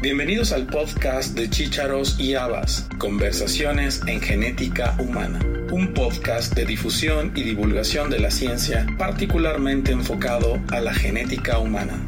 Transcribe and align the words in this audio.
Bienvenidos 0.00 0.52
al 0.52 0.66
podcast 0.66 1.36
de 1.36 1.50
Chícharos 1.50 2.20
y 2.20 2.36
Habas, 2.36 2.88
Conversaciones 2.98 4.00
en 4.06 4.20
Genética 4.20 4.94
Humana, 5.00 5.40
un 5.72 5.92
podcast 5.92 6.54
de 6.54 6.64
difusión 6.66 7.32
y 7.34 7.42
divulgación 7.42 8.08
de 8.08 8.20
la 8.20 8.30
ciencia 8.30 8.86
particularmente 8.96 9.90
enfocado 9.90 10.60
a 10.70 10.78
la 10.78 10.94
genética 10.94 11.58
humana. 11.58 12.00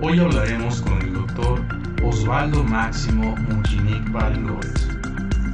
Hoy 0.00 0.18
hablaremos 0.18 0.80
con 0.80 1.02
el 1.02 1.12
doctor 1.12 1.60
Osvaldo 2.02 2.64
Máximo 2.64 3.36
Muchinic 3.36 4.10
Balingovich. 4.12 4.80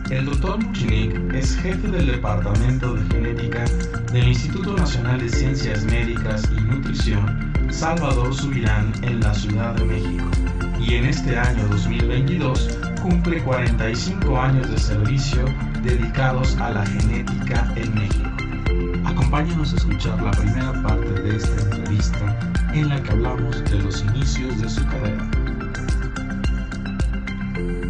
El 0.09 0.27
doctor 0.27 0.65
Muchinic 0.65 1.35
es 1.35 1.57
jefe 1.57 1.89
del 1.89 2.07
Departamento 2.07 2.95
de 2.95 3.05
Genética 3.13 3.65
del 4.13 4.29
Instituto 4.29 4.73
Nacional 4.73 5.19
de 5.19 5.29
Ciencias 5.29 5.83
Médicas 5.83 6.49
y 6.57 6.61
Nutrición 6.61 7.50
Salvador 7.73 8.35
Subirán 8.35 8.93
en 9.03 9.21
la 9.21 9.33
Ciudad 9.33 9.75
de 9.75 9.85
México 9.85 10.29
y 10.81 10.95
en 10.95 11.07
este 11.07 11.39
año 11.39 11.67
2022 11.69 12.79
cumple 13.01 13.43
45 13.43 14.39
años 14.39 14.71
de 14.71 14.79
servicio 14.79 15.45
dedicados 15.83 16.57
a 16.57 16.71
la 16.71 16.85
genética 16.85 17.73
en 17.77 17.95
México. 17.95 18.31
Acompáñenos 19.05 19.73
a 19.73 19.77
escuchar 19.77 20.21
la 20.23 20.33
primera 20.33 20.73
parte 20.83 21.11
de 21.23 21.37
esta 21.37 21.63
entrevista 21.63 22.39
en 22.75 22.89
la 22.89 23.03
que 23.03 23.11
hablamos 23.13 23.65
de 23.65 23.79
los 23.79 24.03
inicios 24.03 24.61
de 24.61 24.69
su 24.69 24.85
carrera. 24.87 25.31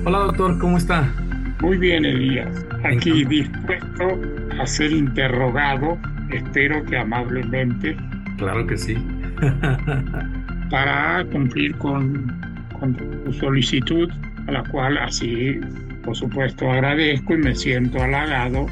Hola 0.05 0.19
doctor, 0.19 0.59
¿cómo 0.59 0.79
está? 0.79 1.13
Muy 1.61 1.79
bien, 1.79 2.05
Elías. 2.05 2.65
Aquí 2.85 3.25
dispuesto 3.25 4.21
a 4.61 4.67
ser 4.67 4.93
interrogado, 4.93 5.99
espero 6.31 6.85
que 6.85 6.99
amablemente. 6.99 7.97
Claro 8.37 8.67
que 8.67 8.77
sí. 8.77 8.97
para 10.71 11.25
cumplir 11.27 11.77
con, 11.79 12.41
con 12.79 12.95
tu 12.95 13.33
solicitud, 13.33 14.11
a 14.47 14.53
la 14.53 14.65
cual 14.65 14.99
así, 14.99 15.61
por 16.05 16.17
supuesto, 16.17 16.71
agradezco 16.71 17.35
y 17.35 17.39
me 17.39 17.55
siento 17.55 18.03
halagado 18.03 18.67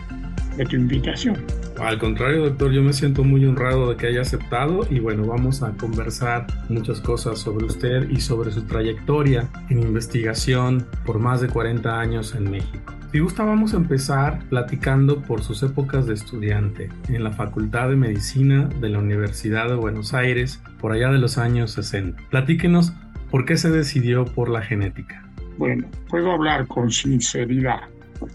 de 0.57 0.65
tu 0.65 0.77
invitación. 0.77 1.37
Al 1.81 1.99
contrario, 1.99 2.43
doctor, 2.43 2.73
yo 2.73 2.83
me 2.83 2.93
siento 2.93 3.23
muy 3.23 3.45
honrado 3.47 3.91
de 3.91 3.97
que 3.97 4.09
haya 4.09 4.23
aceptado 4.23 4.85
y 4.91 4.99
bueno, 4.99 5.25
vamos 5.27 5.63
a 5.63 5.71
conversar 5.73 6.47
muchas 6.69 7.01
cosas 7.01 7.39
sobre 7.39 7.67
usted 7.67 8.11
y 8.11 8.21
sobre 8.21 8.51
su 8.51 8.63
trayectoria 8.63 9.49
en 9.69 9.83
investigación 9.83 10.85
por 11.07 11.21
más 11.21 11.41
de 11.41 11.49
40 11.49 12.01
años 12.01 12.35
en 12.35 12.51
México. 12.51 12.98
Si 13.11 13.21
gusta, 13.21 13.43
vamos 13.43 13.73
a 13.73 13.79
empezar 13.79 14.39
platicando 14.51 15.23
por 15.23 15.43
sus 15.43 15.63
épocas 15.63 16.07
de 16.07 16.13
estudiante 16.13 16.91
en 17.09 17.25
la 17.25 17.31
Facultad 17.31 17.89
de 17.89 17.97
Medicina 17.97 18.69
de 18.83 18.91
la 18.91 18.99
Universidad 18.99 19.67
de 19.67 19.77
Buenos 19.77 20.13
Aires 20.13 20.63
por 20.79 20.93
allá 20.93 21.09
de 21.09 21.17
los 21.17 21.39
años 21.39 21.71
60. 21.73 22.23
Platíquenos 22.29 22.93
por 23.31 23.47
qué 23.47 23.57
se 23.57 23.71
decidió 23.71 24.27
por 24.27 24.51
la 24.51 24.61
genética. 24.61 25.27
Bueno, 25.57 25.89
puedo 26.11 26.33
hablar 26.33 26.67
con 26.67 26.91
sinceridad. 26.91 27.81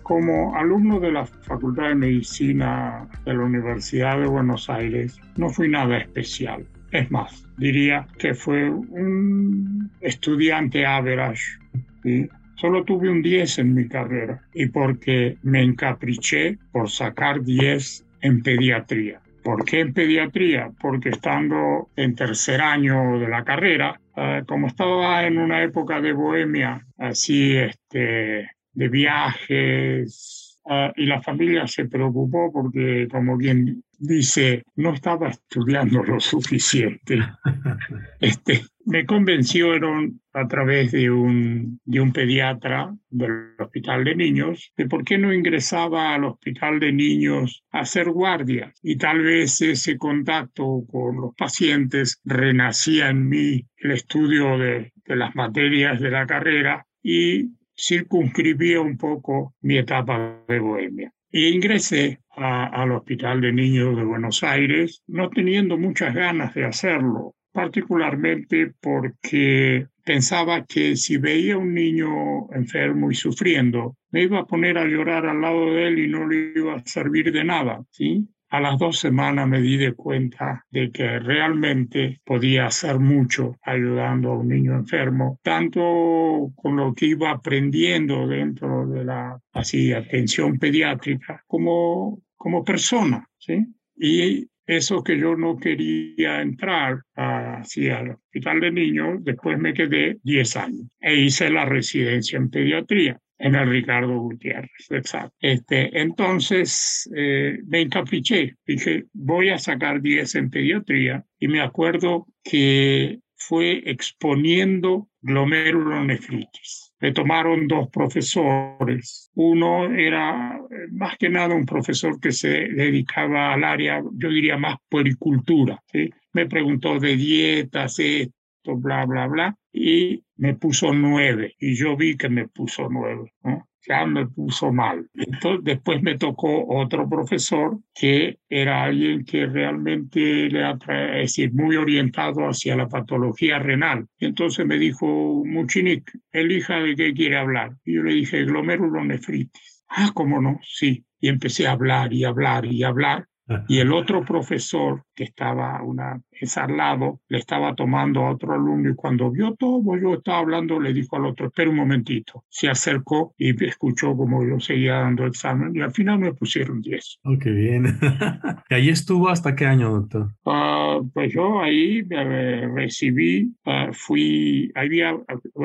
Como 0.02 0.56
alumno 0.56 1.00
de 1.00 1.12
la 1.12 1.28
Facultad 1.28 1.90
de 1.90 1.96
Medicina 1.96 3.08
de 3.26 3.34
la 3.36 3.44
Universidad 3.44 4.20
de 4.20 4.26
Buenos 4.26 4.72
Aires, 4.72 5.22
no 5.38 5.50
fui 5.50 5.70
nada 5.70 5.98
especial. 5.98 6.66
Es 6.90 7.12
más, 7.12 7.48
diría 7.58 8.08
que 8.18 8.34
fue 8.34 8.72
un 8.72 9.92
estudiante 10.02 10.84
average. 10.84 11.60
¿sí? 12.02 12.28
Solo 12.64 12.86
tuve 12.86 13.10
un 13.10 13.22
10 13.22 13.60
en 13.60 13.74
mi 13.74 13.90
carrera 13.90 14.42
y 14.54 14.68
porque 14.68 15.36
me 15.44 15.62
encapriché 15.62 16.58
por 16.72 16.90
sacar 16.90 17.44
10 17.44 18.06
en 18.22 18.42
pediatría. 18.42 19.20
¿Por 19.44 19.66
qué 19.66 19.82
en 19.82 19.94
pediatría? 19.94 20.72
Porque 20.80 21.10
estando 21.10 21.90
en 21.98 22.16
tercer 22.16 22.62
año 22.62 23.20
de 23.20 23.28
la 23.28 23.44
carrera, 23.44 24.00
eh, 24.16 24.44
como 24.48 24.68
estaba 24.68 25.28
en 25.28 25.40
una 25.40 25.62
época 25.62 26.00
de 26.00 26.14
bohemia, 26.14 26.88
así 26.98 27.58
este, 27.58 28.50
de 28.72 28.88
viajes, 28.88 30.58
uh, 30.64 30.94
y 30.96 31.06
la 31.06 31.22
familia 31.22 31.68
se 31.68 31.90
preocupó 31.90 32.50
porque, 32.50 33.10
como 33.12 33.36
bien 33.36 33.84
dice, 34.00 34.64
no 34.78 34.94
estaba 34.94 35.28
estudiando 35.28 36.02
lo 36.02 36.18
suficiente. 36.22 37.20
este, 38.22 38.62
me 38.86 39.06
convencieron 39.06 40.22
a 40.34 40.48
través 40.48 40.92
de 40.92 41.10
un, 41.10 41.80
de 41.86 42.02
un 42.02 42.12
pediatra 42.12 42.94
del 43.10 43.56
hospital 43.60 44.04
de 44.04 44.16
niños 44.16 44.72
de 44.76 44.88
por 44.88 45.04
qué 45.04 45.18
no 45.18 45.34
ingresaba 45.34 46.14
al 46.14 46.26
hospital 46.26 46.80
de 46.80 46.92
niños 46.92 47.64
a 47.72 47.82
hacer 47.82 48.10
guardia. 48.10 48.74
Y 48.82 48.98
tal 48.98 49.22
vez 49.22 49.62
ese 49.62 49.98
contacto 49.98 50.84
con 50.92 51.18
los 51.22 51.36
pacientes 51.36 52.20
renacía 52.24 53.10
en 53.10 53.28
mí 53.30 53.66
el 53.78 53.92
estudio 53.92 54.58
de, 54.58 54.92
de 55.06 55.16
las 55.16 55.36
materias 55.36 56.00
de 56.00 56.12
la 56.12 56.26
carrera 56.26 56.86
y 57.02 57.52
circunscribía 57.76 58.82
un 58.82 58.98
poco 58.98 59.56
mi 59.62 59.78
etapa 59.78 60.44
de 60.48 60.60
bohemia. 60.60 61.12
Y 61.32 61.48
ingresé 61.48 62.20
al 62.36 62.92
Hospital 62.92 63.42
de 63.42 63.52
Niños 63.52 63.96
de 63.96 64.04
Buenos 64.04 64.44
Aires, 64.44 65.04
no 65.08 65.30
teniendo 65.30 65.78
muchas 65.78 66.14
ganas 66.14 66.54
de 66.54 66.66
hacerlo, 66.66 67.36
particularmente 67.54 68.74
porque 68.82 69.88
pensaba 70.04 70.66
que 70.66 70.98
si 70.98 71.18
veía 71.18 71.58
un 71.58 71.74
niño 71.74 72.52
enfermo 72.52 73.12
y 73.12 73.16
sufriendo, 73.16 73.96
me 74.12 74.24
iba 74.24 74.40
a 74.40 74.46
poner 74.46 74.78
a 74.78 74.86
llorar 74.86 75.26
al 75.26 75.42
lado 75.42 75.74
de 75.74 75.88
él 75.88 76.00
y 76.00 76.08
no 76.08 76.28
le 76.28 76.52
iba 76.56 76.76
a 76.76 76.86
servir 76.86 77.32
de 77.32 77.44
nada, 77.44 77.86
¿sí? 77.92 78.28
A 78.50 78.60
las 78.60 78.78
dos 78.78 79.00
semanas 79.00 79.48
me 79.48 79.62
di 79.62 79.78
de 79.78 79.94
cuenta 79.94 80.64
de 80.70 80.92
que 80.92 81.18
realmente 81.18 82.22
podía 82.24 82.68
hacer 82.68 83.00
mucho 83.00 83.58
ayudando 83.64 84.32
a 84.32 84.38
un 84.38 84.50
niño 84.50 84.76
enfermo, 84.76 85.40
tanto 85.42 86.52
con 86.56 86.76
lo 86.76 86.94
que 86.94 87.08
iba 87.08 87.32
aprendiendo 87.32 88.28
dentro 88.28 88.86
de 88.88 89.06
la 89.06 89.40
así, 89.54 89.92
atención 89.92 90.60
pediátrica 90.60 91.44
como, 91.48 92.22
como 92.36 92.64
persona. 92.64 93.28
¿sí? 93.40 93.66
Y 93.96 94.48
eso 94.66 95.04
que 95.04 95.18
yo 95.18 95.36
no 95.36 95.58
quería 95.58 96.42
entrar 96.42 97.02
hacia 97.16 98.00
al 98.00 98.12
hospital 98.12 98.62
de 98.62 98.72
niños, 98.72 99.24
después 99.24 99.60
me 99.60 99.74
quedé 99.74 100.18
10 100.24 100.58
años 100.58 100.88
e 101.00 101.16
hice 101.16 101.50
la 101.50 101.66
residencia 101.66 102.38
en 102.38 102.50
pediatría 102.50 103.20
en 103.40 103.56
el 103.56 103.70
Ricardo 103.70 104.18
Gutiérrez, 104.20 104.90
exacto. 104.90 105.36
Este, 105.40 106.00
entonces 106.00 107.10
eh, 107.16 107.60
me 107.66 107.82
encapriché, 107.82 108.56
dije, 108.66 109.06
voy 109.12 109.50
a 109.50 109.58
sacar 109.58 110.02
10 110.02 110.36
en 110.36 110.50
pediatría 110.50 111.26
y 111.40 111.48
me 111.50 111.60
acuerdo 111.60 112.28
que 112.44 113.20
fue 113.36 113.84
exponiendo 113.86 115.10
glomerulonefritis. 115.22 116.83
Me 117.04 117.12
tomaron 117.12 117.68
dos 117.68 117.90
profesores. 117.90 119.30
Uno 119.36 119.94
era 119.94 120.56
eh, 120.56 120.88
más 120.94 121.18
que 121.18 121.28
nada 121.28 121.54
un 121.54 121.66
profesor 121.66 122.18
que 122.18 122.32
se 122.32 122.48
dedicaba 122.48 123.54
al 123.54 123.66
área, 123.66 124.02
yo 124.14 124.30
diría 124.30 124.56
más 124.56 124.78
puericultura. 124.88 125.84
¿sí? 125.92 126.10
Me 126.32 126.46
preguntó 126.46 127.02
de 127.02 127.18
dietas, 127.18 128.00
esto, 128.00 128.78
bla, 128.78 129.06
bla, 129.06 129.28
bla, 129.28 129.58
y 129.74 130.24
me 130.38 130.54
puso 130.54 130.94
nueve. 130.94 131.56
Y 131.60 131.76
yo 131.76 131.98
vi 131.98 132.16
que 132.16 132.30
me 132.30 132.48
puso 132.48 132.88
nueve. 132.90 133.34
¿no? 133.44 133.68
Ya 133.88 134.06
me 134.06 134.28
puso 134.28 134.72
mal. 134.72 135.08
Entonces, 135.14 135.64
después 135.64 136.02
me 136.02 136.18
tocó 136.18 136.66
otro 136.68 137.10
profesor 137.10 137.80
que 137.94 138.40
era 138.50 138.84
alguien 138.84 139.26
que 139.26 139.46
realmente 139.46 140.20
le 140.50 140.64
atrae, 140.64 141.24
es 141.24 141.32
decir, 141.32 141.54
muy 141.54 141.76
orientado 141.76 142.48
hacia 142.48 142.76
la 142.76 142.88
patología 142.88 143.60
renal. 143.60 144.08
Entonces 144.20 144.66
me 144.66 144.78
dijo, 144.78 145.44
Muchinik, 145.46 146.12
elija 146.32 146.80
de 146.80 146.96
qué 146.96 147.14
quiere 147.14 147.38
hablar. 147.38 147.74
Y 147.84 147.96
yo 147.96 148.04
le 148.04 148.14
dije, 148.14 148.44
glomerulonefritis. 148.46 149.84
Ah, 149.90 150.12
¿cómo 150.14 150.42
no? 150.42 150.60
Sí. 150.64 151.06
Y 151.20 151.30
empecé 151.30 151.68
a 151.68 151.72
hablar 151.72 152.14
y 152.14 152.24
hablar 152.24 152.66
y 152.66 152.84
hablar 152.84 153.28
y 153.68 153.80
el 153.80 153.92
otro 153.92 154.24
profesor 154.24 155.04
que 155.16 155.26
estaba 155.26 155.82
una 155.84 156.22
vez 156.32 156.58
al 156.58 156.78
lado 156.78 157.22
le 157.28 157.38
estaba 157.38 157.76
tomando 157.76 158.22
a 158.22 158.32
otro 158.32 158.54
alumno 158.54 158.90
y 158.90 158.96
cuando 158.96 159.32
vio 159.32 159.56
todo, 159.56 159.98
yo 159.98 160.16
estaba 160.16 160.40
hablando, 160.40 160.80
le 160.80 160.94
dijo 160.94 161.16
al 161.16 161.26
otro, 161.26 161.48
espera 161.48 161.70
un 161.70 161.78
momentito. 161.78 162.44
Se 162.50 162.70
acercó 162.70 163.34
y 163.38 163.64
escuchó 163.66 164.16
como 164.16 164.46
yo 164.46 164.60
seguía 164.60 164.96
dando 164.96 165.26
examen 165.26 165.76
y 165.76 165.82
al 165.82 165.92
final 165.92 166.20
me 166.20 166.34
pusieron 166.34 166.82
10. 166.82 167.20
Oh, 167.24 167.38
qué 167.40 167.52
bien. 167.52 167.86
¿Y 168.70 168.74
ahí 168.74 168.90
estuvo 168.90 169.30
hasta 169.30 169.56
qué 169.56 169.66
año, 169.66 169.92
doctor? 169.92 170.32
Uh, 170.44 171.10
pues 171.14 171.34
yo 171.34 171.62
ahí 171.62 172.02
uh, 172.02 172.76
recibí, 172.76 173.54
uh, 173.66 173.94
fui, 173.94 174.72
había, 174.76 175.16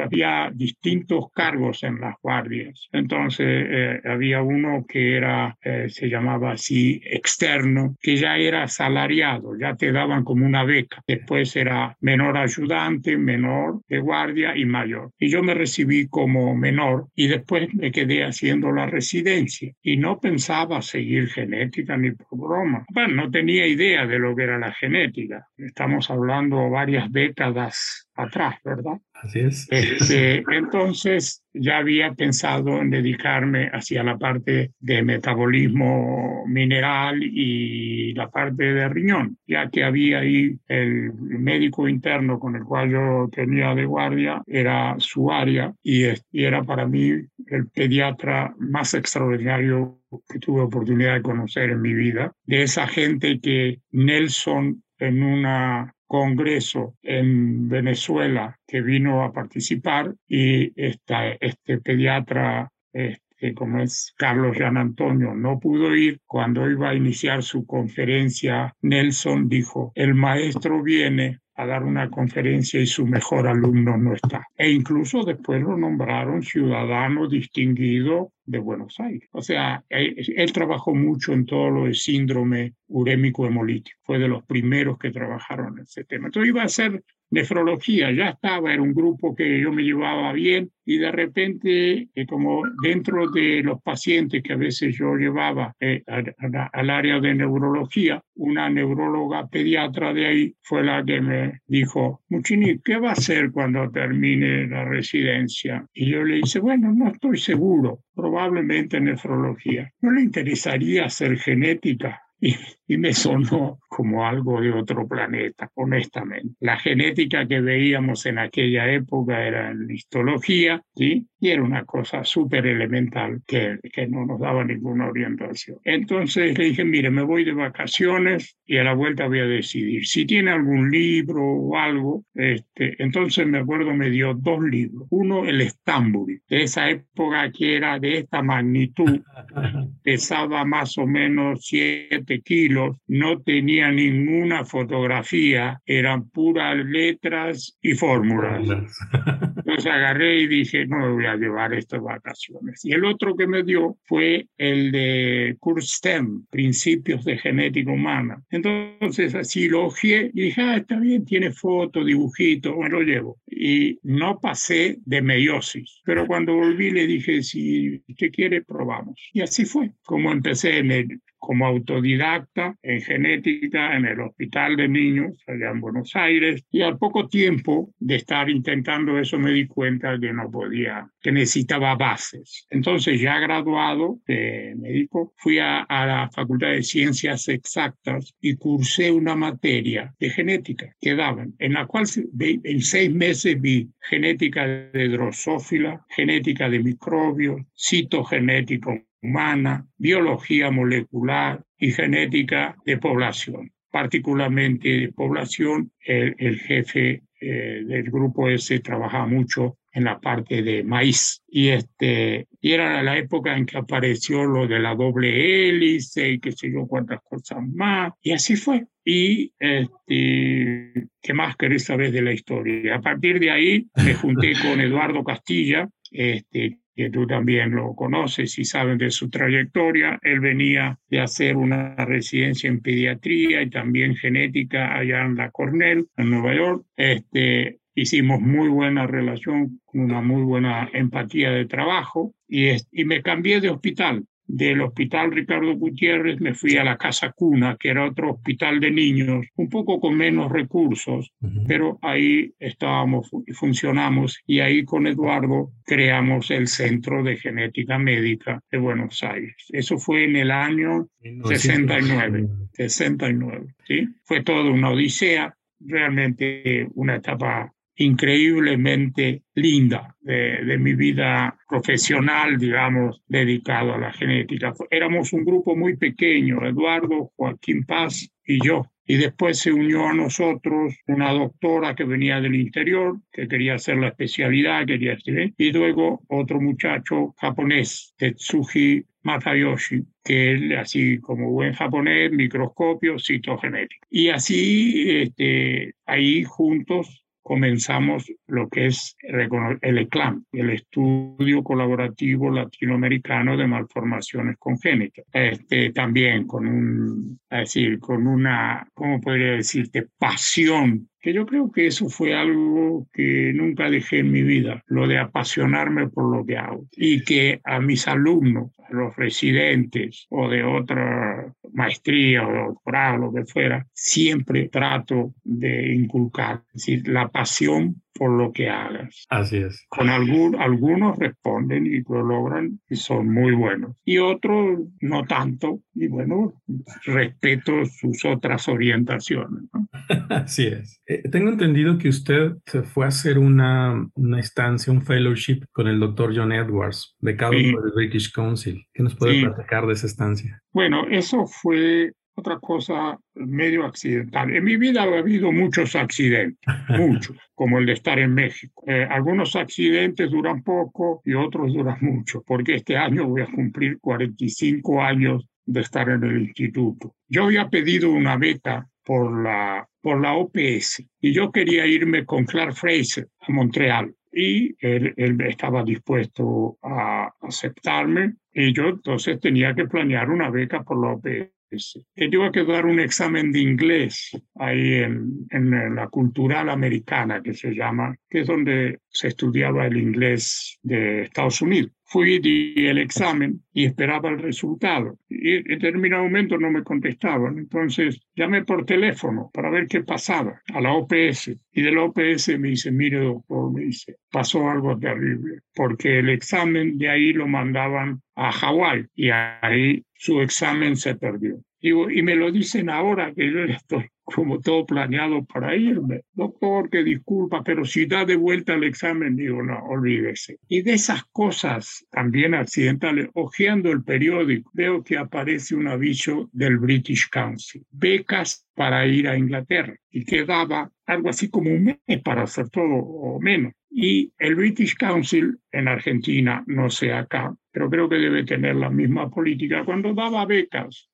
había 0.03 0.51
distintos 0.55 1.27
cargos 1.33 1.83
en 1.83 2.01
las 2.01 2.17
guardias. 2.23 2.89
Entonces 2.93 3.47
eh, 3.49 4.01
había 4.05 4.43
uno 4.43 4.85
que 4.89 5.17
era, 5.17 5.57
eh, 5.63 5.87
se 5.89 6.09
llamaba 6.09 6.53
así, 6.53 7.01
externo 7.05 7.97
que 8.01 8.17
ya 8.17 8.37
era 8.37 8.67
salariado, 8.69 9.38
ya 9.59 9.75
te 9.75 9.93
daban 9.93 10.25
como 10.25 10.47
una 10.47 10.65
beca. 10.65 11.03
Después 11.07 11.55
era 11.57 11.97
menor 12.01 12.37
ayudante, 12.37 13.17
menor 13.17 13.83
de 13.89 13.99
guardia 13.99 14.57
y 14.57 14.65
mayor. 14.65 15.13
Y 15.19 15.29
yo 15.29 15.43
me 15.43 15.55
recibí 15.55 16.09
como 16.09 16.55
menor 16.55 17.09
y 17.15 17.29
después 17.29 17.73
me 17.75 17.91
quedé 17.91 18.25
haciendo 18.25 18.73
la 18.73 18.87
residencia 18.87 19.73
y 19.83 19.97
no 19.97 20.21
pensaba 20.21 20.83
seguir 20.83 21.29
genética 21.29 21.97
ni 21.97 22.13
por 22.13 22.39
broma. 22.39 22.85
Bueno, 22.93 23.15
no 23.15 23.31
tenía 23.31 23.67
idea 23.67 24.07
de 24.07 24.19
lo 24.19 24.35
que 24.35 24.45
era 24.45 24.59
la 24.59 24.73
genética. 24.73 25.49
Estamos 25.57 26.11
hablando 26.11 26.71
varias 26.71 27.11
décadas 27.13 28.08
atrás, 28.19 28.57
¿verdad? 28.65 28.99
Así 29.15 29.41
es. 29.41 29.67
Este, 29.71 30.45
entonces 30.51 31.43
ya 31.53 31.79
había 31.79 32.13
pensado 32.15 32.81
en 32.81 32.91
dedicarme 32.91 33.69
hacia 33.73 34.03
la 34.03 34.19
parte 34.19 34.73
de 34.81 35.03
metabolismo 35.03 36.45
mineral 36.47 37.23
y 37.23 38.13
la 38.15 38.29
parte 38.29 38.65
de 38.65 38.89
riñón, 38.89 39.39
ya 39.47 39.71
que 39.71 39.85
había 39.85 40.19
ahí 40.19 40.59
el 40.67 41.13
médico 41.15 41.89
interno 41.89 42.39
con 42.41 42.57
el 42.57 42.65
cual 42.65 42.91
yo 42.91 43.29
tenía 43.33 43.75
de 43.75 43.87
guardia, 43.87 44.43
era 44.47 44.97
su 44.99 45.31
área 45.31 45.73
y, 45.83 46.07
y 46.33 46.45
era 46.45 46.65
para 46.65 46.87
mí 46.87 47.13
el 47.47 47.69
pediatra 47.73 48.53
más 48.59 48.95
extraordinario 48.95 50.01
que 50.29 50.39
tuve 50.39 50.63
oportunidad 50.63 51.15
de 51.15 51.23
conocer 51.23 51.71
en 51.71 51.83
mi 51.83 51.95
vida, 51.95 52.33
de 52.45 52.63
esa 52.63 52.87
gente 52.87 53.39
que 53.41 53.81
Nelson 53.93 54.83
en 54.99 55.23
una 55.23 55.95
congreso 56.09 56.97
en 57.03 57.69
Venezuela 57.69 58.59
que 58.67 58.81
vino 58.81 59.23
a 59.23 59.33
participar 59.33 60.15
y 60.27 60.73
este 60.75 61.79
pediatra 61.79 62.73
este, 62.93 63.55
como 63.55 63.81
es 63.81 64.15
Carlos 64.17 64.57
Jean 64.57 64.77
Antonio, 64.77 65.35
no 65.35 65.61
pudo 65.61 65.95
ir. 65.95 66.21
Cuando 66.27 66.69
iba 66.69 66.91
a 66.91 66.95
iniciar 66.95 67.43
su 67.43 67.67
conferencia, 67.67 68.75
Nelson 68.83 69.49
dijo, 69.49 69.93
el 69.95 70.15
maestro 70.15 70.83
viene 70.83 71.39
a 71.59 71.67
dar 71.67 71.83
una 71.83 72.09
conferencia 72.09 72.81
y 72.81 72.87
su 72.87 73.05
mejor 73.05 73.49
alumno 73.49 73.99
no 73.99 74.15
está. 74.15 74.47
E 74.57 74.71
incluso 74.71 75.25
después 75.25 75.61
lo 75.61 75.77
nombraron 75.77 76.41
ciudadano 76.41 77.29
distinguido 77.29 78.33
de 78.47 78.61
Buenos 78.61 79.01
Aires. 79.01 79.29
O 79.33 79.43
sea, 79.43 79.85
él, 79.89 80.15
él, 80.37 80.53
trabajó 80.53 80.95
mucho 80.95 81.33
en 81.33 81.47
todo 81.47 81.69
lo 81.69 81.85
de 81.87 81.95
síndrome 81.95 82.75
urémico 82.87 83.45
hemolítico. 83.45 83.99
Fue 84.05 84.21
de 84.21 84.29
los 84.29 84.45
primeros 84.45 84.99
que 84.99 85.11
trabajaron 85.11 85.79
en 85.79 85.83
ese 85.83 86.05
tema. 86.05 86.29
Entonces 86.29 86.49
iba 86.49 86.63
a 86.63 86.69
ser 86.69 87.03
nefrología, 87.31 88.11
ya 88.13 88.31
estaba, 88.31 88.73
era 88.73 88.83
un 88.83 88.95
grupo 88.95 89.35
que 89.35 89.61
yo 89.61 89.73
me 89.73 89.83
llevaba 89.83 90.33
bien 90.33 90.71
y 90.85 90.97
de 90.97 91.13
repente, 91.13 92.09
eh, 92.15 92.27
como 92.27 92.63
dentro 92.83 93.29
de 93.31 93.63
los 93.63 93.83
pacientes 93.83 94.43
que 94.43 94.55
a 94.55 94.57
veces 94.57 94.97
yo 94.97 95.17
llevaba 95.17 95.75
eh, 95.81 96.03
al 96.07 96.91
área 96.91 97.21
de 97.21 97.35
neurología, 97.35 98.23
una 98.37 98.71
neuróloga 98.71 99.49
pediatra 99.49 100.15
de 100.15 100.27
ahí 100.27 100.55
fue 100.63 100.83
la 100.83 101.05
que 101.05 101.21
me 101.21 101.61
dijo, 101.67 102.23
Muchini, 102.31 102.79
¿qué 102.83 102.99
va 102.99 103.11
a 103.11 103.13
hacer 103.13 103.53
cuando 103.53 103.91
termine 103.91 104.67
la 104.67 104.87
residencia? 104.87 105.87
Y 105.93 106.11
yo 106.11 106.25
le 106.25 106.37
dije, 106.37 106.59
bueno, 106.59 106.91
no 106.95 107.09
estoy 107.09 107.37
seguro, 107.37 108.01
probablemente 108.15 108.99
nefrología. 108.99 109.93
¿No 110.01 110.11
le 110.11 110.23
interesaría 110.23 111.05
hacer 111.05 111.37
genética? 111.37 112.23
Y, 112.41 112.57
me 112.97 113.13
sonó 113.13 113.81
como 113.89 114.27
algo 114.27 114.61
de 114.61 114.73
otro 114.73 115.07
planeta, 115.07 115.71
honestamente. 115.75 116.55
La 116.61 116.79
genética 116.79 117.47
que 117.47 117.61
veíamos 117.61 118.27
en 118.27 118.39
aquella 118.39 118.91
época 118.91 119.45
era 119.45 119.71
en 119.71 119.91
histología, 119.91 120.83
¿sí? 120.95 121.27
Y 121.41 121.51
era 121.51 121.63
una 121.63 121.85
cosa 121.85 122.25
súper 122.25 122.67
elemental 122.67 123.43
que, 123.47 123.79
que 123.93 124.07
no 124.07 124.27
nos 124.27 124.41
daba 124.41 124.65
ninguna 124.65 125.09
orientación. 125.09 125.79
Entonces 125.85 126.59
le 126.59 126.65
dije, 126.65 126.85
mire, 126.85 127.11
me 127.11 127.23
voy 127.23 127.45
de 127.45 127.53
vacaciones 127.53 128.57
y 128.67 128.77
a 128.77 128.85
la 128.85 128.95
vuelta 128.95 129.29
voy 129.29 129.41
a 129.41 129.47
decidir. 129.47 130.07
Si 130.07 130.27
tiene 130.27 130.51
algún 130.51 130.91
libro 130.91 131.43
o 131.43 131.77
algo, 131.77 132.25
este, 132.35 133.03
entonces 133.03 133.47
me 133.47 133.59
acuerdo 133.59 133.95
me 133.95 134.11
dio 134.11 134.35
dos 134.35 134.63
libros. 134.63 135.07
Uno, 135.11 135.45
el 135.45 135.61
Estambul, 135.61 136.41
de 136.49 136.63
esa 136.63 136.91
época 136.91 137.51
que 137.51 137.77
era 137.77 137.99
de 137.99 138.19
esta 138.19 138.43
magnitud, 138.43 139.21
pesaba 140.03 140.65
más 140.65 140.99
o 140.99 141.07
menos 141.07 141.67
siete 141.67 142.41
kilos, 142.41 142.97
no 143.07 143.41
tenía 143.41 143.91
ninguna 143.91 144.65
fotografía, 144.65 145.81
eran 145.87 146.29
puras 146.31 146.77
letras 146.77 147.79
y 147.81 147.93
fórmulas. 147.95 148.63
Entonces 149.57 149.87
agarré 149.87 150.41
y 150.41 150.47
dije, 150.47 150.87
no 150.87 151.15
voy 151.15 151.27
a 151.29 151.37
llevar 151.37 151.75
estas 151.75 152.03
vacaciones. 152.03 152.85
Y 152.85 152.93
el 152.93 153.05
otro 153.05 153.37
que 153.37 153.47
me 153.47 153.63
dio 153.63 153.97
fue 154.05 154.49
el 154.57 154.93
de 154.93 155.57
Kurt 155.61 155.83
Stem, 155.83 156.45
Principios 156.51 157.25
de 157.25 157.39
Genética 157.39 157.93
Humana. 157.93 158.43
Entonces 158.51 159.35
así 159.35 159.69
lo 159.69 159.87
ojeé 159.87 160.31
y 160.35 160.43
dije, 160.43 160.63
ah, 160.63 160.77
está 160.77 160.99
bien, 160.99 161.25
tiene 161.25 161.53
foto, 161.53 162.05
dibujito, 162.05 162.77
me 162.77 162.89
lo 162.89 163.03
llevo. 163.03 163.39
Y 163.47 163.99
no 164.03 164.39
pasé 164.41 164.99
de 165.05 165.23
meiosis, 165.23 166.01
pero 166.05 166.27
cuando 166.27 166.55
volví 166.55 166.91
le 166.91 167.07
dije, 167.07 167.43
si 167.43 168.03
usted 168.09 168.31
quiere, 168.31 168.63
probamos. 168.63 169.21
Y 169.33 169.41
así 169.41 169.65
fue, 169.65 169.93
como 170.05 170.33
empecé 170.33 170.79
en 170.79 170.91
el 170.91 171.21
como 171.39 171.67
autodidacta 171.67 172.77
en 172.83 173.01
genética 173.01 173.97
en 173.97 174.05
el 174.05 174.21
Hospital 174.21 174.77
de 174.77 174.89
Niños 174.89 175.43
allá 175.47 175.71
en 175.71 175.81
Buenos 175.81 176.15
Aires 176.15 176.65
y 176.71 176.83
al 176.83 176.99
poco 176.99 177.29
tiempo 177.29 177.93
de 177.99 178.17
estar 178.17 178.51
intentando 178.51 179.19
eso 179.19 179.39
me 179.39 179.53
di 179.53 179.67
cuenta 179.67 180.19
que 180.19 180.33
no 180.33 180.51
podía, 180.51 181.09
que 181.21 181.33
necesitaba 181.33 181.95
bases. 181.95 182.67
Entonces 182.71 183.21
ya 183.21 183.39
graduado 183.39 184.19
de 184.27 184.75
médico 184.77 185.33
fui 185.37 185.59
a, 185.59 185.83
a 185.83 186.07
la 186.07 186.31
Facultad 186.31 186.69
de 186.69 186.83
Ciencias 186.83 187.49
Exactas 187.49 188.35
y 188.41 188.57
cursé 188.57 189.11
una 189.11 189.35
materia 189.35 190.15
de 190.19 190.31
genética 190.31 190.95
que 191.01 191.15
daban, 191.15 191.55
en 191.59 191.75
la 191.75 191.87
cual 191.87 192.07
en 192.41 192.83
seis 192.83 193.13
meses 193.13 193.61
vi 193.61 193.89
genética 194.01 194.67
de 194.67 195.09
drosófila, 195.09 196.05
genética 196.09 196.69
de 196.69 196.81
microbios, 196.81 197.63
citogenético 197.77 199.08
humana, 199.23 199.87
biología 199.97 200.71
molecular 200.71 201.63
y 201.79 201.93
genética 201.93 202.77
de 202.85 202.99
población. 202.99 203.73
Particularmente 203.91 204.89
de 204.89 205.13
población, 205.13 205.93
el, 206.01 206.59
jefe 206.61 207.23
eh, 207.41 207.83
del 207.87 208.11
grupo 208.11 208.49
ese 208.49 208.81
trabaja 208.81 209.27
mucho 209.27 209.79
en 209.93 210.05
la 210.05 210.21
parte 210.21 210.63
de 210.63 210.85
maíz. 210.85 211.43
Y, 211.49 211.69
este, 211.69 212.47
y 212.61 212.73
era 212.73 213.03
la 213.03 213.19
época 213.19 213.57
en 213.57 213.67
que 213.67 213.79
apareció 213.79 214.45
lo 214.45 214.67
de 214.67 214.79
la 214.79 214.95
doble 214.95 215.69
hélice 215.69 216.31
y 216.31 216.39
qué 216.39 216.53
sé 216.53 216.71
yo 216.71 216.87
cuántas 216.87 217.21
cosas 217.23 217.59
más. 217.75 218.13
Y 218.23 218.33
así 218.33 218.57
fue. 218.57 218.87
Y 219.05 219.53
este, 219.59 221.09
¿qué 221.21 221.35
más 221.35 221.57
querés 221.57 221.85
saber 221.85 222.13
de 222.13 222.23
la 222.23 222.33
historia? 222.33 222.97
A 222.97 223.01
partir 223.01 223.41
de 223.41 223.51
ahí 223.51 223.87
me 223.97 224.15
junté 224.15 224.53
con 224.63 224.81
Eduardo 224.81 225.25
Castilla, 225.25 225.89
este, 226.11 226.79
que 226.99 227.11
tú 227.11 227.29
también 227.29 227.77
lo 227.77 227.95
conoces 227.95 228.59
y 228.59 228.65
sabes 228.65 228.99
de 228.99 229.13
su 229.13 229.31
trayectoria. 229.31 230.19
Él 230.21 230.41
venía 230.41 230.99
de 231.09 231.21
hacer 231.21 231.57
una 231.57 231.95
residencia 231.95 232.69
en 232.69 232.81
pediatría 232.81 233.63
y 233.63 233.71
también 233.71 234.17
genética 234.17 234.97
allá 234.97 235.25
en 235.25 235.37
la 235.37 235.53
Cornell, 235.53 236.09
en 236.17 236.31
Nueva 236.31 236.57
York. 236.57 236.85
Este, 236.97 237.79
hicimos 237.95 238.41
muy 238.41 238.69
buena 238.69 239.07
relación, 239.07 239.81
una 239.93 240.21
muy 240.21 240.43
buena 240.43 240.91
empatía 240.93 241.53
de 241.53 241.67
trabajo 241.67 242.35
y, 242.49 242.71
y 242.91 243.05
me 243.05 243.23
cambié 243.23 243.61
de 243.61 243.71
hospital 243.71 244.25
del 244.49 244.81
Hospital 244.81 245.31
Ricardo 245.31 245.75
Gutiérrez 245.75 246.41
me 246.41 246.55
fui 246.55 246.77
a 246.79 246.85
la 246.85 246.97
Casa 246.97 247.33
Cuna, 247.33 247.77
que 247.79 247.91
era 247.91 248.07
otro 248.07 248.33
hospital 248.33 248.81
de 248.81 248.91
niños, 248.91 249.47
un 249.57 249.69
poco 249.69 250.01
con 250.01 250.17
menos 250.17 250.51
recursos, 250.51 251.31
pero 251.67 251.99
ahí 252.03 252.53
estábamos 252.59 253.31
y 253.47 253.53
funcionamos 253.53 254.41
y 254.47 254.61
ahí 254.61 254.85
con 254.85 255.07
Eduardo 255.07 255.71
creamos 255.85 256.51
el 256.51 256.67
Centro 256.67 257.23
de 257.23 257.37
Genética 257.37 257.99
Médica 257.99 258.61
de 258.71 258.79
Buenos 258.79 259.23
Aires. 259.23 259.55
Eso 259.69 259.99
fue 259.99 260.25
en 260.25 260.37
el 260.37 260.51
año 260.51 261.09
69, 261.45 262.49
69, 262.73 263.67
¿sí? 263.87 264.09
Fue 264.25 264.43
toda 264.43 264.71
una 264.71 264.91
odisea, 264.91 265.55
realmente 265.81 266.89
una 266.95 267.17
etapa 267.17 267.73
increíblemente 267.99 269.43
linda 269.55 270.17
de, 270.21 270.79
mi 270.79 270.95
vida 270.95 271.57
profesional, 271.69 272.57
digamos, 272.57 273.23
dedicado 273.27 273.95
a 273.95 273.99
la 273.99 274.13
genética. 274.13 274.73
Éramos 274.91 275.33
un 275.33 275.45
grupo 275.45 275.75
muy 275.77 275.97
pequeño, 275.97 276.65
Eduardo, 276.65 277.33
Joaquín 277.37 277.85
Paz 277.85 278.31
y 278.45 278.65
yo. 278.65 278.87
Y 279.05 279.17
después 279.17 279.59
se 279.59 279.73
unió 279.73 280.07
a 280.07 280.15
nosotros 280.15 280.95
una 281.07 281.33
doctora 281.33 281.95
que 281.95 282.05
venía 282.05 282.41
del 282.41 282.55
interior, 282.55 283.17
que 283.33 283.49
quería 283.49 283.75
hacer 283.75 283.97
la 283.97 284.09
especialidad, 284.09 284.87
quería 284.87 285.15
estudiar, 285.15 285.51
y 285.57 285.73
luego 285.73 286.23
otro 286.29 286.61
muchacho 286.61 287.35
japonés, 287.39 288.15
Tetsuji 288.19 289.05
Matayoshi, 289.23 290.05
que 290.23 290.53
él, 290.53 290.77
así 290.77 291.19
como 291.19 291.51
buen 291.51 291.73
japonés, 291.73 292.31
microscopio, 292.31 293.19
citogenético. 293.19 294.07
Y 294.11 294.29
así, 294.29 295.23
este, 295.23 295.95
ahí 296.07 296.45
juntos 296.45 297.25
comenzamos 297.49 298.31
lo 298.47 298.69
que 298.69 298.89
es 298.89 299.17
el 299.23 299.99
ECLAM, 299.99 300.45
el 300.53 300.69
Estudio 300.69 301.63
Colaborativo 301.63 302.51
Latinoamericano 302.51 303.57
de 303.57 303.67
Malformaciones 303.67 304.59
Congénitas. 304.59 305.25
Este, 305.33 305.91
también 305.93 306.47
con 306.47 306.67
un, 306.67 307.41
decir, 307.49 307.99
con 308.01 308.27
una, 308.27 308.87
¿cómo 308.93 309.19
podría 309.23 309.53
decirte?, 309.53 310.09
pasión 310.19 311.08
que 311.21 311.33
yo 311.33 311.47
creo 311.47 311.71
que 311.71 311.87
eso 311.87 312.09
fue 312.09 312.35
algo 312.35 313.07
que 313.13 313.53
nunca 313.55 313.91
dejé 313.91 314.21
en 314.21 314.31
mi 314.33 314.43
vida, 314.43 314.83
lo 314.87 315.07
de 315.07 315.19
apasionarme 315.19 316.09
por 316.09 316.35
lo 316.35 316.45
que 316.45 316.57
hago. 316.57 316.87
Y 316.93 317.25
que 317.25 317.61
a 317.65 317.81
mis 317.81 318.07
alumnos, 318.09 318.73
a 318.79 318.95
los 318.95 319.17
residentes 319.17 320.27
o 320.31 320.49
de 320.49 320.65
otra 320.65 321.53
maestría 321.73 322.47
o 322.47 322.69
doctorado, 322.69 323.19
lo 323.19 323.33
que 323.33 323.45
fuera, 323.45 323.87
siempre 323.93 324.69
trato 324.69 325.35
de 325.45 325.95
inculcar. 325.95 326.63
Es 326.69 326.87
decir, 326.87 327.09
la 327.09 327.29
pasión 327.29 328.03
por 328.19 328.31
lo 328.31 328.53
que 328.53 328.69
hagas. 328.69 329.27
Así 329.31 329.59
es. 329.59 329.87
Con 329.89 330.09
algún, 330.09 330.57
algunos 330.57 331.17
responden 331.19 331.87
y 331.87 332.03
lo 332.03 332.23
logran 332.23 332.81
y 332.91 332.97
son 332.97 333.33
muy 333.33 333.55
buenos. 333.55 333.97
Y 334.05 334.19
otros 334.19 334.81
no 335.01 335.25
tanto. 335.25 335.81
Y 335.95 336.09
bueno, 336.09 336.61
respeto 337.05 337.85
sus 337.87 338.25
otras 338.25 338.69
orientaciones. 338.69 339.71
Así 340.31 340.67
es. 340.67 341.01
Eh, 341.25 341.29
tengo 341.31 341.51
entendido 341.51 341.99
que 341.99 342.09
usted 342.09 342.53
se 342.67 342.83
fue 342.83 343.05
a 343.05 343.09
hacer 343.09 343.39
una, 343.39 344.09
una 344.15 344.41
estancia, 344.41 344.93
un 344.93 345.03
fellowship 345.03 345.65
con 345.73 345.89
el 345.89 346.01
doctor 346.01 346.33
John 346.35 346.53
Edwards, 346.53 347.17
becado 347.21 347.53
por 347.53 347.87
el 347.87 347.93
British 347.95 348.33
Council. 348.33 348.87
¿Qué 348.93 349.03
nos 349.03 349.15
puede 349.15 349.43
platicar 349.43 349.87
de 349.87 349.93
esa 349.95 350.07
estancia? 350.07 350.63
Bueno, 350.73 351.07
eso 351.09 351.47
fue 351.47 352.13
otra 352.35 352.59
cosa 352.61 353.19
medio 353.35 353.85
accidental. 353.85 354.55
En 354.55 354.63
mi 354.63 354.77
vida 354.77 355.03
ha 355.03 355.19
habido 355.19 355.51
muchos 355.51 355.97
accidentes, 355.97 356.59
muchos, 356.89 357.37
como 357.55 357.79
el 357.79 357.87
de 357.87 357.95
estar 357.95 358.19
en 358.19 358.35
México. 358.35 358.85
Eh, 358.87 359.07
algunos 359.09 359.57
accidentes 359.57 360.31
duran 360.31 360.63
poco 360.63 361.21
y 361.25 361.35
otros 361.35 361.73
duran 361.73 361.99
mucho, 362.01 362.43
porque 362.47 362.77
este 362.77 362.97
año 362.97 363.27
voy 363.27 363.43
a 363.43 363.47
cumplir 363.47 363.99
45 364.01 365.03
años 365.03 365.47
de 365.67 365.81
estar 365.81 366.09
en 366.09 366.25
el 366.25 366.43
instituto. 366.43 367.15
Yo 367.29 367.45
había 367.45 367.69
pedido 367.69 368.11
una 368.11 368.37
beca 368.37 368.89
por 369.09 369.43
la, 369.43 369.89
por 370.03 370.21
la 370.21 370.35
OPS 370.35 371.03
y 371.23 371.33
yo 371.33 371.51
quería 371.51 371.87
irme 371.87 372.27
con 372.27 372.45
Clark 372.45 372.75
Fraser 372.75 373.27
a 373.41 373.51
Montreal. 373.51 374.15
Y 374.31 374.77
él, 374.87 375.15
él, 375.17 375.41
estaba 375.41 375.83
dispuesto 375.83 376.77
a 376.83 377.33
aceptarme. 377.41 378.35
Y 378.53 378.75
yo 378.75 378.91
entonces 378.91 379.41
tenía 379.41 379.75
que 379.75 379.87
planear 379.87 380.29
una 380.29 380.51
beca 380.51 380.83
por 380.83 381.01
la 381.03 381.15
OPS 381.15 382.05
que 382.15 382.29
tuve 382.29 382.53
que 382.53 382.65
dar 382.65 382.85
un 382.85 383.01
examen 383.01 383.51
de 383.51 383.61
inglés 383.61 384.31
ahí 384.57 384.97
en, 384.97 385.47
en, 385.51 385.95
la 385.95 386.09
cultural 386.09 386.69
americana 386.69 387.43
que 387.43 387.55
se 387.55 387.75
llama, 387.75 388.15
que 388.29 388.41
es 388.41 388.47
donde 388.47 389.01
se 389.09 389.29
estudiaba 389.29 389.87
el 389.87 389.97
inglés 389.97 390.79
de 390.83 391.23
Estados 391.23 391.63
Unidos. 391.63 391.93
Fui, 392.11 392.39
di 392.39 392.73
el 392.87 392.97
examen 392.99 393.61
y 393.73 393.85
esperaba 393.85 394.31
el 394.31 394.39
resultado. 394.39 395.19
Y 395.29 395.57
en 395.57 395.65
determinado 395.65 396.23
momento 396.23 396.57
no 396.57 396.71
me 396.71 396.83
contestaban. 396.83 397.59
Entonces 397.59 398.21
llamé 398.35 398.65
por 398.65 398.87
teléfono 398.87 399.51
para 399.53 399.69
ver 399.69 399.87
qué 399.87 400.03
pasaba 400.03 400.63
a 400.73 400.81
la 400.81 400.95
OPS. 400.95 401.55
Y 401.73 401.83
de 401.83 401.93
la 401.93 402.05
OPS 402.05 402.59
me 402.59 402.69
dice, 402.69 402.91
mire 402.91 403.19
doctor, 403.19 403.73
me 403.73 403.83
dice, 403.83 404.17
pasó 404.31 404.71
algo 404.71 404.99
terrible. 404.99 405.61
Porque 405.75 406.21
el 406.21 406.31
examen 406.31 406.97
de 406.97 407.11
ahí 407.11 407.35
lo 407.35 407.47
mandaban 407.47 408.23
a 408.35 408.53
Hawái 408.53 409.07
y 409.15 409.29
ahí 409.31 410.03
su 410.15 410.41
examen 410.41 410.97
se 410.97 411.15
perdió. 411.15 411.61
Y, 411.81 412.23
me 412.23 412.35
lo 412.35 412.51
dicen 412.51 412.91
ahora 412.91 413.33
que 413.33 413.53
yo 413.53 413.61
estoy 413.65 414.09
como 414.35 414.61
todo 414.61 414.85
planeado 414.85 415.45
para 415.45 415.75
irme. 415.75 416.23
Doctor, 416.33 416.91
que 416.91 417.03
disculpa, 417.03 417.63
pero 417.65 417.85
si 417.85 418.07
da 418.07 418.25
de 418.25 418.37
vuelta 418.37 418.75
el 418.75 418.85
examen, 418.85 419.37
digo, 419.37 419.63
no, 419.63 419.79
olvídese. 419.85 420.59
Y 420.69 420.83
de 420.83 420.95
esas 420.95 421.25
cosas 421.33 422.07
también 422.11 422.55
accidentales, 422.55 423.29
hojeando 423.35 423.91
el 423.91 424.03
periódico, 424.05 424.71
veo 424.75 425.03
que 425.03 425.17
aparece 425.17 425.75
un 425.75 425.89
aviso 425.89 426.49
del 426.53 426.79
British 426.79 427.29
Council. 427.31 427.83
Becas 427.91 428.67
para 428.75 429.07
ir 429.07 429.29
a 429.29 429.37
Inglaterra. 429.37 429.97
Y 430.11 430.25
quedaba 430.25 430.91
algo 431.07 431.31
así 431.31 431.49
como 431.49 431.71
un 431.71 431.85
mes 431.85 432.23
para 432.23 432.43
hacer 432.43 432.69
todo 432.69 432.95
o 432.95 433.41
menos. 433.41 433.73
Y 433.91 434.33
el 434.39 434.55
British 434.55 434.95
Council 434.95 435.59
en 435.73 435.89
Argentina, 435.89 436.63
no 436.67 436.91
sé 436.91 437.13
acá, 437.13 437.55
pero 437.73 437.89
creo 437.89 438.09
que 438.09 438.17
debe 438.17 438.45
tener 438.45 438.77
la 438.77 438.91
misma 438.91 439.31
política, 439.31 439.85
cuando 439.85 440.13
daba 440.13 440.45
becas 440.45 441.09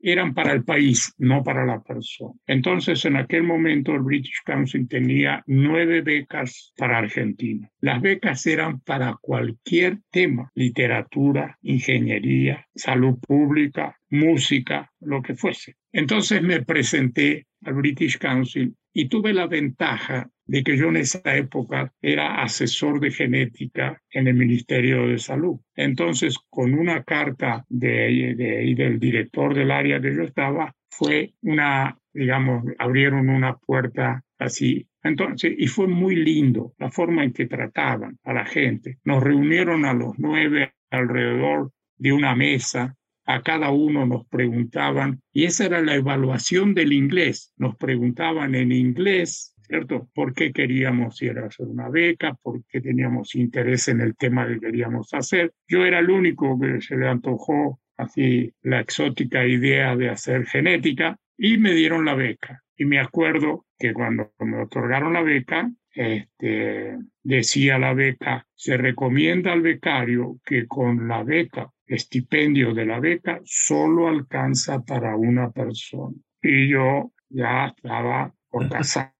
eran 0.00 0.34
para 0.34 0.52
el 0.52 0.64
país, 0.64 1.14
no 1.18 1.42
para 1.42 1.64
la 1.64 1.82
persona. 1.82 2.34
Entonces, 2.46 3.04
en 3.04 3.16
aquel 3.16 3.42
momento, 3.42 3.92
el 3.92 4.02
British 4.02 4.42
Council 4.44 4.86
tenía 4.88 5.42
nueve 5.46 6.02
becas 6.02 6.72
para 6.76 6.98
Argentina. 6.98 7.70
Las 7.80 8.00
becas 8.00 8.46
eran 8.46 8.80
para 8.80 9.16
cualquier 9.20 9.98
tema, 10.10 10.50
literatura, 10.54 11.58
ingeniería, 11.62 12.66
salud 12.74 13.18
pública, 13.20 13.98
música, 14.10 14.90
lo 15.00 15.22
que 15.22 15.34
fuese. 15.34 15.76
Entonces 15.92 16.42
me 16.42 16.62
presenté 16.62 17.46
al 17.64 17.74
British 17.74 18.18
Council 18.18 18.74
y 18.92 19.08
tuve 19.08 19.32
la 19.32 19.46
ventaja 19.46 20.30
de 20.46 20.62
que 20.62 20.76
yo 20.76 20.88
en 20.88 20.96
esa 20.96 21.20
época 21.36 21.92
era 22.00 22.42
asesor 22.42 23.00
de 23.00 23.10
genética 23.10 24.00
en 24.10 24.28
el 24.28 24.34
Ministerio 24.34 25.08
de 25.08 25.18
Salud. 25.18 25.58
Entonces, 25.74 26.38
con 26.48 26.72
una 26.72 27.02
carta 27.02 27.64
de, 27.68 28.34
de, 28.36 28.74
del 28.74 28.98
director 28.98 29.54
del 29.54 29.70
área 29.70 30.00
que 30.00 30.14
yo 30.14 30.22
estaba, 30.22 30.74
fue 30.88 31.34
una, 31.42 31.98
digamos, 32.14 32.64
abrieron 32.78 33.28
una 33.28 33.56
puerta 33.56 34.22
así. 34.38 34.88
Entonces, 35.02 35.54
y 35.58 35.66
fue 35.66 35.88
muy 35.88 36.16
lindo 36.16 36.74
la 36.78 36.90
forma 36.90 37.24
en 37.24 37.32
que 37.32 37.46
trataban 37.46 38.18
a 38.24 38.32
la 38.32 38.46
gente. 38.46 38.98
Nos 39.04 39.22
reunieron 39.22 39.84
a 39.84 39.92
los 39.92 40.14
nueve 40.18 40.74
alrededor 40.90 41.70
de 41.98 42.12
una 42.12 42.34
mesa 42.34 42.96
a 43.26 43.42
cada 43.42 43.70
uno 43.70 44.06
nos 44.06 44.26
preguntaban, 44.26 45.20
y 45.32 45.44
esa 45.44 45.66
era 45.66 45.82
la 45.82 45.94
evaluación 45.94 46.74
del 46.74 46.92
inglés, 46.92 47.52
nos 47.56 47.76
preguntaban 47.76 48.54
en 48.54 48.72
inglés 48.72 49.56
¿cierto? 49.66 50.08
¿Por 50.14 50.34
qué 50.34 50.52
queríamos 50.52 51.20
ir 51.22 51.38
a 51.38 51.46
hacer 51.46 51.66
una 51.66 51.88
beca? 51.88 52.34
¿Por 52.34 52.64
qué 52.66 52.80
teníamos 52.80 53.34
interés 53.34 53.88
en 53.88 54.00
el 54.00 54.16
tema 54.16 54.46
que 54.46 54.60
queríamos 54.60 55.12
hacer? 55.12 55.52
Yo 55.68 55.84
era 55.84 55.98
el 55.98 56.10
único 56.10 56.58
que 56.58 56.80
se 56.80 56.96
le 56.96 57.08
antojó 57.08 57.80
así 57.96 58.52
la 58.62 58.80
exótica 58.80 59.44
idea 59.46 59.96
de 59.96 60.10
hacer 60.10 60.46
genética 60.46 61.18
y 61.36 61.58
me 61.58 61.72
dieron 61.72 62.04
la 62.04 62.14
beca. 62.14 62.62
Y 62.76 62.84
me 62.84 63.00
acuerdo 63.00 63.66
que 63.78 63.92
cuando 63.92 64.32
me 64.38 64.62
otorgaron 64.62 65.14
la 65.14 65.22
beca, 65.22 65.70
este, 65.92 66.98
decía 67.22 67.78
la 67.78 67.94
beca, 67.94 68.46
se 68.54 68.76
recomienda 68.76 69.52
al 69.52 69.62
becario 69.62 70.38
que 70.44 70.66
con 70.66 71.08
la 71.08 71.22
beca, 71.22 71.70
estipendio 71.86 72.74
de 72.74 72.86
la 72.86 73.00
beca, 73.00 73.40
solo 73.44 74.08
alcanza 74.08 74.84
para 74.84 75.16
una 75.16 75.50
persona. 75.50 76.16
Y 76.42 76.68
yo 76.68 77.12
ya 77.28 77.66
estaba 77.66 78.32
por 78.50 78.68
casar 78.68 79.12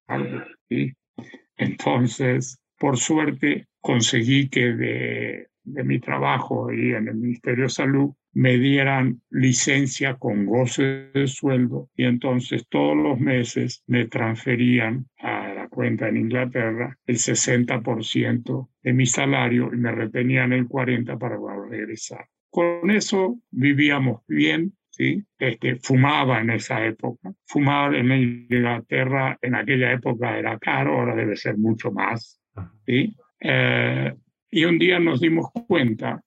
entonces, 1.56 2.58
por 2.78 2.96
suerte, 2.98 3.66
conseguí 3.80 4.48
que 4.48 4.72
de, 4.72 5.48
de 5.64 5.84
mi 5.84 5.98
trabajo 5.98 6.72
y 6.72 6.92
en 6.92 7.08
el 7.08 7.14
Ministerio 7.14 7.64
de 7.64 7.70
Salud 7.70 8.10
me 8.32 8.58
dieran 8.58 9.22
licencia 9.30 10.16
con 10.16 10.44
goce 10.44 11.10
de 11.14 11.26
sueldo 11.26 11.88
y 11.96 12.04
entonces 12.04 12.66
todos 12.68 12.94
los 12.94 13.18
meses 13.18 13.82
me 13.86 14.06
transferían 14.06 15.06
a 15.18 15.54
la 15.54 15.68
cuenta 15.68 16.08
en 16.08 16.18
Inglaterra 16.18 16.98
el 17.06 17.16
60% 17.16 18.68
de 18.82 18.92
mi 18.92 19.06
salario 19.06 19.72
y 19.72 19.78
me 19.78 19.90
retenían 19.90 20.52
el 20.52 20.68
40% 20.68 21.18
para 21.18 21.38
regresar. 21.70 22.26
Con 22.50 22.90
eso 22.90 23.38
vivíamos 23.50 24.22
bien, 24.26 24.72
¿sí? 24.90 25.22
Este, 25.38 25.76
fumaba 25.76 26.40
en 26.40 26.50
esa 26.50 26.84
época. 26.84 27.32
Fumar 27.44 27.94
en 27.94 28.12
Inglaterra 28.12 29.38
en 29.42 29.54
aquella 29.54 29.92
época 29.92 30.38
era 30.38 30.58
caro, 30.58 30.94
ahora 30.94 31.14
debe 31.14 31.36
ser 31.36 31.58
mucho 31.58 31.92
más. 31.92 32.40
¿sí? 32.86 33.14
Eh, 33.40 34.14
y 34.50 34.64
un 34.64 34.78
día 34.78 34.98
nos 34.98 35.20
dimos 35.20 35.50
cuenta 35.66 36.22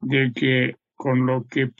de 0.00 0.32
que 0.32 0.76
con 0.94 1.26
lo 1.26 1.44
que 1.46 1.70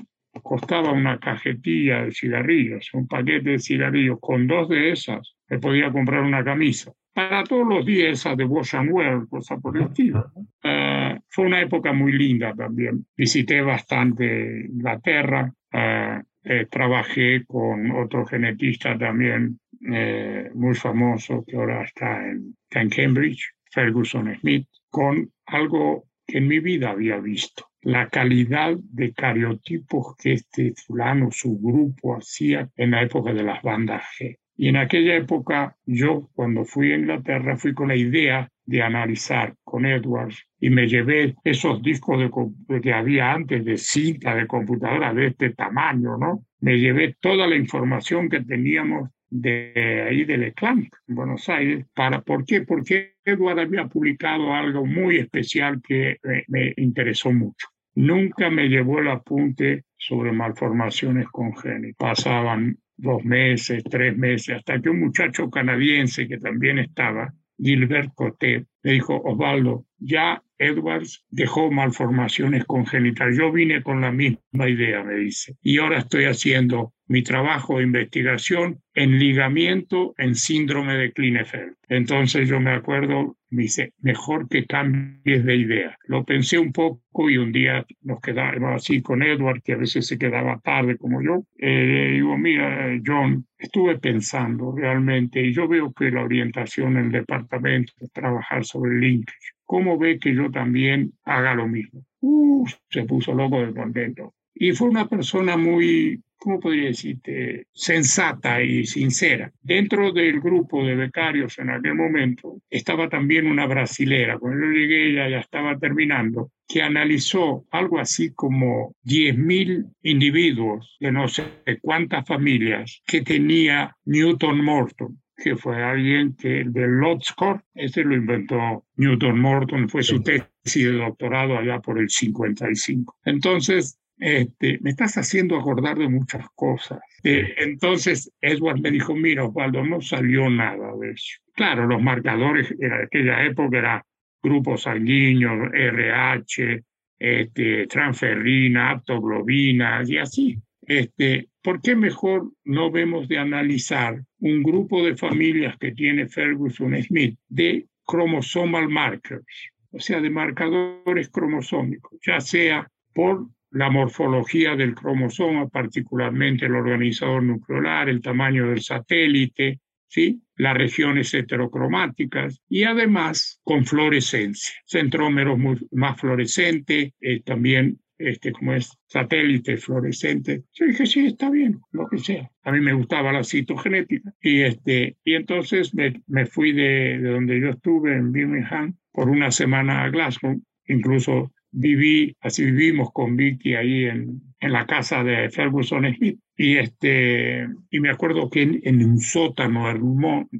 costaba 0.42 0.92
una 0.92 1.18
cajetilla 1.18 2.04
de 2.04 2.12
cigarrillos, 2.12 2.90
un 2.92 3.06
paquete 3.06 3.50
de 3.50 3.58
cigarrillos, 3.58 4.18
con 4.20 4.46
dos 4.46 4.68
de 4.68 4.90
esas 4.90 5.36
me 5.48 5.58
podía 5.58 5.92
comprar 5.92 6.22
una 6.22 6.44
camisa. 6.44 6.92
Para 7.16 7.44
todos 7.44 7.66
los 7.66 7.86
días 7.86 8.12
esa 8.12 8.36
de 8.36 8.44
wash 8.44 8.76
and 8.76 8.90
wear, 8.92 9.26
cosa 9.30 9.56
por 9.56 9.74
el 9.74 9.84
estilo. 9.84 10.30
Eh, 10.62 11.18
fue 11.30 11.46
una 11.46 11.62
época 11.62 11.94
muy 11.94 12.12
linda 12.12 12.52
también. 12.52 13.06
Visité 13.16 13.62
bastante 13.62 14.66
Inglaterra, 14.66 15.50
eh, 15.72 16.20
eh, 16.44 16.66
trabajé 16.70 17.46
con 17.46 17.90
otro 17.92 18.26
genetista 18.26 18.98
también 18.98 19.58
eh, 19.90 20.50
muy 20.52 20.74
famoso 20.74 21.42
que 21.46 21.56
ahora 21.56 21.84
está 21.84 22.22
en, 22.28 22.54
Cambridge, 22.68 23.50
Ferguson 23.72 24.36
Smith, 24.38 24.68
con 24.90 25.32
algo 25.46 26.04
que 26.26 26.36
en 26.36 26.48
mi 26.48 26.60
vida 26.60 26.90
había 26.90 27.18
visto. 27.18 27.70
La 27.80 28.10
calidad 28.10 28.76
de 28.76 29.14
cariotipos 29.14 30.16
que 30.18 30.34
este 30.34 30.74
fulano, 30.74 31.30
su 31.30 31.58
grupo 31.58 32.14
hacía 32.14 32.68
en 32.76 32.90
la 32.90 33.00
época 33.00 33.32
de 33.32 33.42
las 33.42 33.62
bandas 33.62 34.02
G. 34.20 34.36
Y 34.56 34.68
en 34.68 34.76
aquella 34.76 35.16
época, 35.16 35.76
yo 35.84 36.28
cuando 36.34 36.64
fui 36.64 36.92
a 36.92 36.96
Inglaterra 36.96 37.56
fui 37.56 37.74
con 37.74 37.88
la 37.88 37.96
idea 37.96 38.48
de 38.64 38.82
analizar 38.82 39.54
con 39.62 39.86
Edwards 39.86 40.46
y 40.58 40.70
me 40.70 40.88
llevé 40.88 41.36
esos 41.44 41.82
discos 41.82 42.18
de, 42.18 42.80
que 42.80 42.92
había 42.92 43.32
antes 43.32 43.64
de 43.64 43.76
cinta 43.76 44.34
de 44.34 44.46
computadora 44.46 45.14
de 45.14 45.28
este 45.28 45.50
tamaño, 45.50 46.16
¿no? 46.16 46.44
Me 46.60 46.78
llevé 46.78 47.16
toda 47.20 47.46
la 47.46 47.54
información 47.54 48.28
que 48.28 48.40
teníamos 48.40 49.10
de 49.28 50.06
ahí 50.08 50.24
del 50.24 50.44
ECLAM 50.44 50.88
en 51.08 51.14
Buenos 51.14 51.48
Aires. 51.48 51.86
¿Para, 51.94 52.22
¿Por 52.22 52.44
qué? 52.44 52.62
Porque 52.62 53.16
Edward 53.24 53.60
había 53.60 53.86
publicado 53.86 54.54
algo 54.54 54.86
muy 54.86 55.18
especial 55.18 55.80
que 55.86 56.18
me, 56.22 56.44
me 56.48 56.72
interesó 56.76 57.32
mucho. 57.32 57.68
Nunca 57.94 58.50
me 58.50 58.68
llevó 58.68 58.98
el 59.00 59.08
apunte 59.08 59.84
sobre 59.96 60.32
malformaciones 60.32 61.28
congénitas. 61.28 61.96
Pasaban 61.98 62.78
dos 62.96 63.24
meses, 63.24 63.82
tres 63.84 64.16
meses, 64.16 64.56
hasta 64.56 64.80
que 64.80 64.90
un 64.90 65.00
muchacho 65.00 65.50
canadiense 65.50 66.28
que 66.28 66.38
también 66.38 66.78
estaba 66.78 67.32
Gilbert 67.58 68.12
Cotet, 68.14 68.66
me 68.82 68.92
dijo, 68.92 69.20
Osvaldo, 69.22 69.84
ya 69.98 70.42
Edwards 70.58 71.24
dejó 71.30 71.70
malformaciones 71.70 72.64
congénitas. 72.64 73.36
Yo 73.36 73.52
vine 73.52 73.82
con 73.82 74.00
la 74.00 74.12
misma 74.12 74.68
idea, 74.68 75.02
me 75.02 75.14
dice, 75.14 75.56
y 75.62 75.78
ahora 75.78 75.98
estoy 75.98 76.24
haciendo 76.24 76.92
mi 77.08 77.22
trabajo 77.22 77.78
de 77.78 77.84
investigación 77.84 78.80
en 78.94 79.18
ligamiento 79.18 80.14
en 80.18 80.34
síndrome 80.34 80.94
de 80.94 81.12
Klinefelter. 81.12 81.76
Entonces 81.88 82.48
yo 82.48 82.58
me 82.60 82.72
acuerdo, 82.72 83.36
me 83.50 83.64
dice, 83.64 83.92
mejor 84.00 84.48
que 84.48 84.66
cambies 84.66 85.44
de 85.44 85.56
idea. 85.56 85.96
Lo 86.06 86.24
pensé 86.24 86.58
un 86.58 86.72
poco 86.72 87.30
y 87.30 87.36
un 87.36 87.52
día 87.52 87.86
nos 88.02 88.20
quedábamos 88.20 88.82
así 88.82 89.02
con 89.02 89.22
Edward, 89.22 89.62
que 89.62 89.74
a 89.74 89.76
veces 89.76 90.06
se 90.06 90.18
quedaba 90.18 90.58
tarde 90.58 90.96
como 90.96 91.22
yo. 91.22 91.44
Eh, 91.58 92.10
digo, 92.14 92.36
mira, 92.36 92.98
John, 93.04 93.46
estuve 93.58 93.98
pensando 93.98 94.74
realmente 94.76 95.40
y 95.40 95.52
yo 95.52 95.68
veo 95.68 95.92
que 95.92 96.10
la 96.10 96.24
orientación 96.24 96.96
en 96.96 97.06
el 97.06 97.12
departamento 97.12 97.92
es 98.00 98.10
trabajar 98.12 98.64
sobre 98.64 98.92
el 98.92 99.00
linkage. 99.00 99.52
¿Cómo 99.64 99.98
ve 99.98 100.18
que 100.18 100.34
yo 100.34 100.50
también 100.50 101.12
haga 101.24 101.54
lo 101.54 101.68
mismo? 101.68 102.04
Uh, 102.20 102.66
se 102.88 103.04
puso 103.04 103.34
loco 103.34 103.64
de 103.64 103.74
contento. 103.74 104.34
Y 104.54 104.72
fue 104.72 104.88
una 104.88 105.06
persona 105.06 105.56
muy, 105.56 106.22
¿cómo 106.46 106.60
podría 106.60 106.90
decirte?, 106.90 107.66
sensata 107.72 108.62
y 108.62 108.86
sincera. 108.86 109.52
Dentro 109.60 110.12
del 110.12 110.40
grupo 110.40 110.86
de 110.86 110.94
becarios 110.94 111.58
en 111.58 111.70
aquel 111.70 111.96
momento 111.96 112.62
estaba 112.70 113.08
también 113.08 113.48
una 113.48 113.66
brasilera. 113.66 114.38
Cuando 114.38 114.64
yo 114.64 114.72
llegué, 114.72 115.10
ella 115.10 115.28
ya 115.28 115.40
estaba 115.40 115.76
terminando, 115.76 116.52
que 116.68 116.82
analizó 116.82 117.66
algo 117.72 117.98
así 117.98 118.32
como 118.32 118.94
10.000 119.02 119.92
individuos 120.02 120.96
de 121.00 121.10
no 121.10 121.26
sé 121.26 121.42
cuántas 121.82 122.24
familias 122.24 123.02
que 123.04 123.22
tenía 123.22 123.96
Newton 124.04 124.64
Morton 124.64 125.20
que 125.36 125.54
fue 125.54 125.82
alguien 125.82 126.34
que 126.34 126.64
del 126.64 126.92
Lodscore, 126.92 127.60
ese 127.74 128.04
lo 128.04 128.14
inventó 128.14 128.86
Newton 128.96 129.38
Morton, 129.38 129.86
fue 129.86 130.02
su 130.02 130.22
tesis 130.22 130.46
de 130.64 130.92
doctorado 130.92 131.58
allá 131.58 131.78
por 131.80 131.98
el 131.98 132.08
55. 132.08 133.18
Entonces, 133.26 133.98
este, 134.18 134.78
me 134.80 134.90
estás 134.90 135.16
haciendo 135.16 135.56
acordar 135.56 135.98
de 135.98 136.08
muchas 136.08 136.46
cosas. 136.54 137.00
Eh, 137.22 137.54
entonces 137.58 138.32
Edward 138.40 138.80
me 138.80 138.90
dijo, 138.90 139.14
mira 139.14 139.44
Osvaldo, 139.44 139.84
no 139.84 140.00
salió 140.00 140.48
nada 140.48 140.92
de 141.00 141.10
eso. 141.10 141.40
Claro, 141.54 141.86
los 141.86 142.02
marcadores 142.02 142.76
de 142.76 143.04
aquella 143.04 143.44
época 143.44 143.78
eran 143.78 144.02
grupos 144.42 144.82
sanguíneos, 144.82 145.72
RH, 145.72 146.82
este, 147.18 147.86
transferrina, 147.86 148.90
aptoglobina 148.90 150.02
y 150.06 150.18
así. 150.18 150.58
Este, 150.86 151.48
¿Por 151.62 151.80
qué 151.82 151.96
mejor 151.96 152.52
no 152.64 152.90
vemos 152.90 153.26
de 153.26 153.38
analizar 153.38 154.22
un 154.38 154.62
grupo 154.62 155.04
de 155.04 155.16
familias 155.16 155.76
que 155.78 155.92
tiene 155.92 156.28
Ferguson 156.28 157.02
Smith 157.02 157.36
de 157.48 157.86
chromosomal 158.08 158.88
markers, 158.88 159.44
o 159.90 159.98
sea, 159.98 160.20
de 160.20 160.30
marcadores 160.30 161.28
cromosómicos, 161.28 162.18
ya 162.24 162.40
sea 162.40 162.88
por 163.12 163.48
la 163.70 163.90
morfología 163.90 164.76
del 164.76 164.94
cromosoma, 164.94 165.68
particularmente 165.68 166.66
el 166.66 166.74
organizador 166.74 167.42
nuclear, 167.42 168.08
el 168.08 168.22
tamaño 168.22 168.68
del 168.68 168.80
satélite, 168.80 169.80
¿sí? 170.08 170.40
las 170.56 170.76
regiones 170.76 171.32
heterocromáticas 171.34 172.60
y 172.68 172.84
además 172.84 173.60
con 173.64 173.84
fluorescencia, 173.84 174.74
centrómeros 174.86 175.58
más 175.90 176.20
fluorescentes, 176.20 177.12
eh, 177.20 177.42
también 177.42 177.98
este, 178.18 178.52
como 178.52 178.72
es 178.72 178.96
satélite 179.06 179.76
fluorescente. 179.76 180.64
Yo 180.72 180.86
dije, 180.86 181.04
sí, 181.06 181.26
está 181.26 181.50
bien, 181.50 181.80
lo 181.92 182.08
que 182.08 182.18
sea. 182.18 182.50
A 182.62 182.72
mí 182.72 182.80
me 182.80 182.94
gustaba 182.94 183.32
la 183.32 183.44
citogenética. 183.44 184.32
Y, 184.40 184.62
este, 184.62 185.16
y 185.22 185.34
entonces 185.34 185.94
me, 185.94 186.22
me 186.26 186.46
fui 186.46 186.72
de, 186.72 187.18
de, 187.18 187.28
donde 187.28 187.60
yo 187.60 187.70
estuve, 187.70 188.14
en 188.14 188.32
Birmingham, 188.32 188.96
por 189.12 189.28
una 189.28 189.50
semana 189.50 190.04
a 190.04 190.08
Glasgow. 190.08 190.60
Incluso 190.88 191.52
viví, 191.76 192.34
así 192.40 192.64
vivimos 192.64 193.12
con 193.12 193.36
Vicky 193.36 193.74
ahí 193.74 194.06
en, 194.06 194.40
en 194.60 194.72
la 194.72 194.86
casa 194.86 195.22
de 195.22 195.50
Ferguson 195.50 196.04
Smith. 196.14 196.38
Y, 196.56 196.78
este, 196.78 197.68
y 197.90 198.00
me 198.00 198.08
acuerdo 198.08 198.48
que 198.48 198.62
en, 198.62 199.04
un 199.04 199.18
sótano 199.18 199.84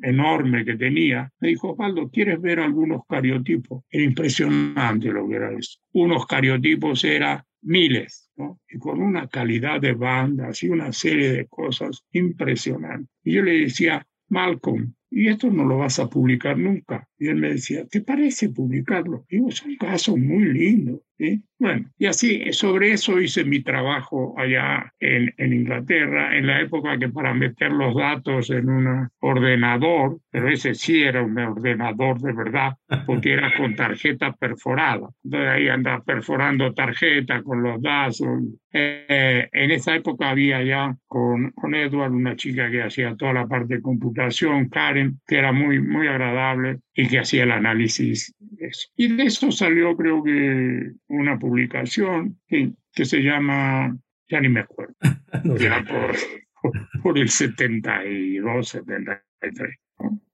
enorme 0.03 0.65
que 0.65 0.77
tenía, 0.77 1.33
me 1.41 1.49
dijo, 1.49 1.73
Osvaldo, 1.73 2.11
¿quieres 2.11 2.41
ver 2.41 2.61
algunos 2.61 3.03
cariotipos? 3.09 3.83
Era 3.91 4.05
impresionante 4.05 5.09
lo 5.09 5.27
que 5.27 5.37
era 5.37 5.53
eso. 5.59 5.79
Unos 5.93 6.27
cariotipos 6.27 7.03
eran 7.05 7.43
miles, 7.63 8.31
¿no? 8.37 8.61
y 8.69 8.79
con 8.79 9.01
una 9.01 9.27
calidad 9.27 9.81
de 9.81 9.93
bandas 9.93 10.63
y 10.63 10.69
una 10.69 10.93
serie 10.93 11.33
de 11.33 11.47
cosas 11.47 12.05
impresionantes. 12.13 13.09
Y 13.25 13.33
yo 13.33 13.43
le 13.43 13.61
decía, 13.61 14.07
Malcolm, 14.29 14.95
y 15.11 15.29
esto 15.29 15.51
no 15.51 15.65
lo 15.65 15.79
vas 15.79 15.99
a 15.99 16.11
publicar 16.11 16.59
nunca. 16.59 17.09
Y 17.19 17.29
él 17.29 17.37
me 17.37 17.51
decía, 17.51 17.87
¿te 17.87 18.03
parece 18.03 18.51
publicarlo? 18.51 19.25
Y 19.29 19.37
digo, 19.37 19.51
son 19.51 19.77
casos 19.77 20.17
muy 20.19 20.45
lindos. 20.45 21.01
Bueno, 21.59 21.89
y 21.97 22.07
así, 22.07 22.53
sobre 22.53 22.93
eso 22.93 23.19
hice 23.19 23.43
mi 23.45 23.63
trabajo 23.63 24.35
allá 24.37 24.93
en, 25.01 25.33
en, 25.39 25.53
Inglaterra, 25.55 26.37
en 26.37 26.47
la 26.47 26.61
época 26.61 26.99
que 26.99 27.09
para 27.09 27.33
meter 27.33 27.73
los 27.73 27.97
datos 27.97 28.51
en 28.51 28.69
un 28.69 29.09
ordenador, 29.21 30.19
pero 30.31 30.51
ese 30.51 30.75
sí 30.75 31.03
era 31.03 31.23
un 31.23 31.39
ordenador 31.39 32.21
de 32.21 32.33
verdad, 32.35 32.75
porque 33.07 33.33
era 33.33 33.51
con 33.57 33.75
tarjeta 33.75 34.33
perforada. 34.33 35.09
Entonces 35.25 35.49
ahí 35.49 35.69
andaba 35.69 36.05
perforando 36.05 36.75
tarjeta 36.75 37.43
con 37.43 37.63
los 37.63 37.81
datos. 37.81 38.21
Eh, 38.71 39.49
en 39.51 39.71
esa 39.71 39.95
época 39.97 40.29
había 40.29 40.63
ya 40.63 40.95
con, 41.07 41.53
con 41.53 41.75
Edward 41.75 42.13
una 42.13 42.37
chica 42.37 42.71
que 42.71 42.83
hacía 42.83 43.17
toda 43.17 43.33
la 43.33 43.47
parte 43.47 43.77
de 43.77 43.83
computación, 43.83 44.69
Karen, 44.69 45.19
que 45.27 45.39
era 45.39 45.53
muy, 45.53 45.81
muy 45.81 46.07
agradable 46.09 46.81
y 46.97 47.09
que 47.09 47.19
hacía 47.19 47.45
el 47.45 47.53
análisis 47.53 48.35
de 48.39 48.69
eso. 48.69 48.89
Y 48.97 49.15
de 49.15 49.25
eso 49.25 49.53
salió 49.53 49.95
creo 49.97 50.25
que 50.25 50.93
una 51.09 51.39
publicación 51.39 52.41
que, 52.49 52.73
que 52.93 53.05
se 53.05 53.19
llama, 53.19 53.97
ya 54.29 54.41
ni 54.41 54.49
me 54.49 54.61
acuerdo, 54.61 54.95
ya 55.61 55.85
por, 55.85 56.73
por, 57.03 57.19
el 57.19 57.29
72, 57.29 58.69
73. 58.69 59.77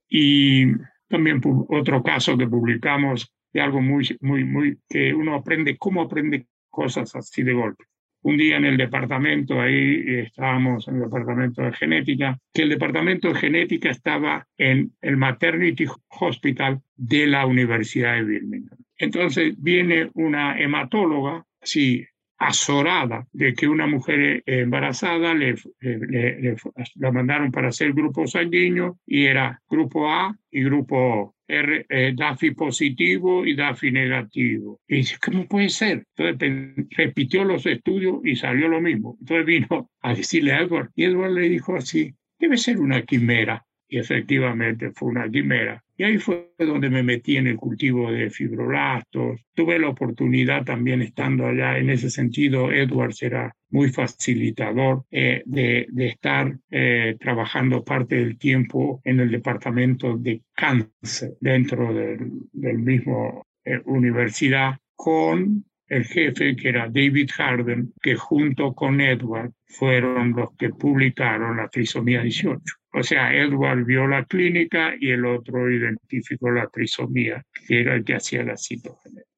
Y 0.09 0.66
también 1.09 1.40
otro 1.68 2.03
caso 2.03 2.38
que 2.38 2.46
publicamos 2.46 3.35
de 3.53 3.61
algo 3.61 3.83
muy, 3.83 4.16
muy, 4.20 4.44
muy, 4.44 4.79
que 4.88 5.12
uno 5.12 5.35
aprende, 5.35 5.77
cómo 5.77 6.03
aprende 6.03 6.46
cosas 6.70 7.14
así 7.16 7.42
de 7.42 7.53
golpe 7.53 7.85
un 8.22 8.37
día 8.37 8.56
en 8.56 8.64
el 8.64 8.76
departamento, 8.76 9.61
ahí 9.61 10.02
estábamos 10.06 10.87
en 10.88 10.96
el 10.96 11.02
departamento 11.02 11.62
de 11.62 11.72
genética, 11.72 12.38
que 12.52 12.62
el 12.62 12.68
departamento 12.68 13.28
de 13.28 13.35
genética 13.35 13.90
estaba 13.90 14.46
en 14.56 14.92
el 15.00 15.16
Maternity 15.16 15.87
Hospital 16.20 16.80
de 16.96 17.26
la 17.26 17.46
Universidad 17.46 18.14
de 18.14 18.24
Birmingham. 18.24 18.78
Entonces 18.96 19.54
viene 19.58 20.11
una 20.14 20.58
hematóloga, 20.58 21.44
sí, 21.61 22.04
azorada 22.38 23.26
de 23.32 23.54
que 23.54 23.68
una 23.68 23.87
mujer 23.87 24.42
embarazada 24.46 25.32
le, 25.35 25.54
le, 25.80 26.56
la 26.96 27.12
mandaron 27.12 27.52
para 27.52 27.68
hacer 27.68 27.92
grupo 27.92 28.26
sanguíneo 28.26 28.98
y 29.06 29.26
era 29.26 29.61
grupo 29.68 30.11
A 30.11 30.37
y 30.50 30.64
grupo 30.64 31.37
R, 31.53 31.87
eh, 31.88 32.12
DAFI 32.17 32.53
positivo 32.53 33.45
y 33.45 33.55
DAFI 33.55 33.93
negativo. 33.93 34.81
Y 34.88 34.97
dice, 34.97 35.17
¿cómo 35.23 35.47
puede 35.47 35.69
ser? 35.69 36.05
Entonces 36.17 36.87
repitió 36.91 37.45
los 37.45 37.67
estudios 37.67 38.21
y 38.25 38.37
salió 38.37 38.69
lo 38.69 38.81
mismo. 38.81 39.17
Entonces 39.21 39.47
vino 39.47 39.91
a 40.01 40.15
decirle 40.15 40.53
a 40.53 40.62
Edward 40.62 40.91
y 40.97 41.05
Edward 41.05 41.33
le 41.33 41.49
dijo 41.49 41.77
así, 41.77 42.15
debe 42.38 42.57
ser 42.57 42.79
una 42.79 43.03
quimera. 43.03 43.65
Y 43.88 43.99
efectivamente 43.99 44.91
fue 44.93 45.11
una 45.11 45.29
quimera. 45.29 45.83
Y 45.96 46.05
ahí 46.05 46.18
fue 46.18 46.52
donde 46.59 46.88
me 46.88 47.02
metí 47.02 47.37
en 47.37 47.46
el 47.46 47.57
cultivo 47.57 48.11
de 48.11 48.31
fibroblastos. 48.31 49.40
Tuve 49.55 49.78
la 49.78 49.88
oportunidad 49.88 50.64
también 50.64 51.02
estando 51.02 51.46
allá. 51.46 51.78
En 51.78 51.90
ese 51.90 52.11
sentido, 52.11 52.72
Edwards 52.72 53.22
era 53.22 53.55
muy 53.70 53.90
facilitador 53.90 55.05
eh, 55.11 55.42
de, 55.44 55.87
estar 55.98 56.57
eh, 56.70 57.16
trabajando 57.20 57.85
parte 57.85 58.16
del 58.16 58.38
tiempo 58.38 59.00
en 59.05 59.20
el 59.20 59.31
departamento 59.31 60.16
de 60.16 60.42
cáncer 60.55 61.35
dentro 61.40 61.92
del, 61.92 62.31
del 62.52 62.78
mismo 62.78 63.46
eh, 63.64 63.81
universidad 63.85 64.78
con 64.94 65.64
el 65.88 66.05
jefe 66.05 66.57
que 66.57 66.70
era 66.70 66.88
David 66.88 67.28
Harden, 67.35 67.92
que 68.00 68.16
junto 68.16 68.72
con 68.72 69.00
Edward 69.00 69.52
fueron 69.66 70.33
los 70.33 70.57
que 70.57 70.70
publicaron 70.70 71.59
la 71.59 71.68
trisomía 71.68 72.22
18. 72.22 72.61
O 72.94 73.02
sea, 73.02 73.35
Edward 73.35 73.85
vio 73.85 74.07
la 74.07 74.24
clínica 74.24 74.94
y 74.98 75.11
el 75.11 75.24
otro 75.24 75.70
identificó 75.70 76.50
la 76.50 76.66
trisomía, 76.68 77.42
que 77.66 77.81
era 77.81 77.94
el 77.94 78.05
que 78.05 78.14
hacía 78.14 78.44
la 78.44 78.57
citogenética. 78.57 79.33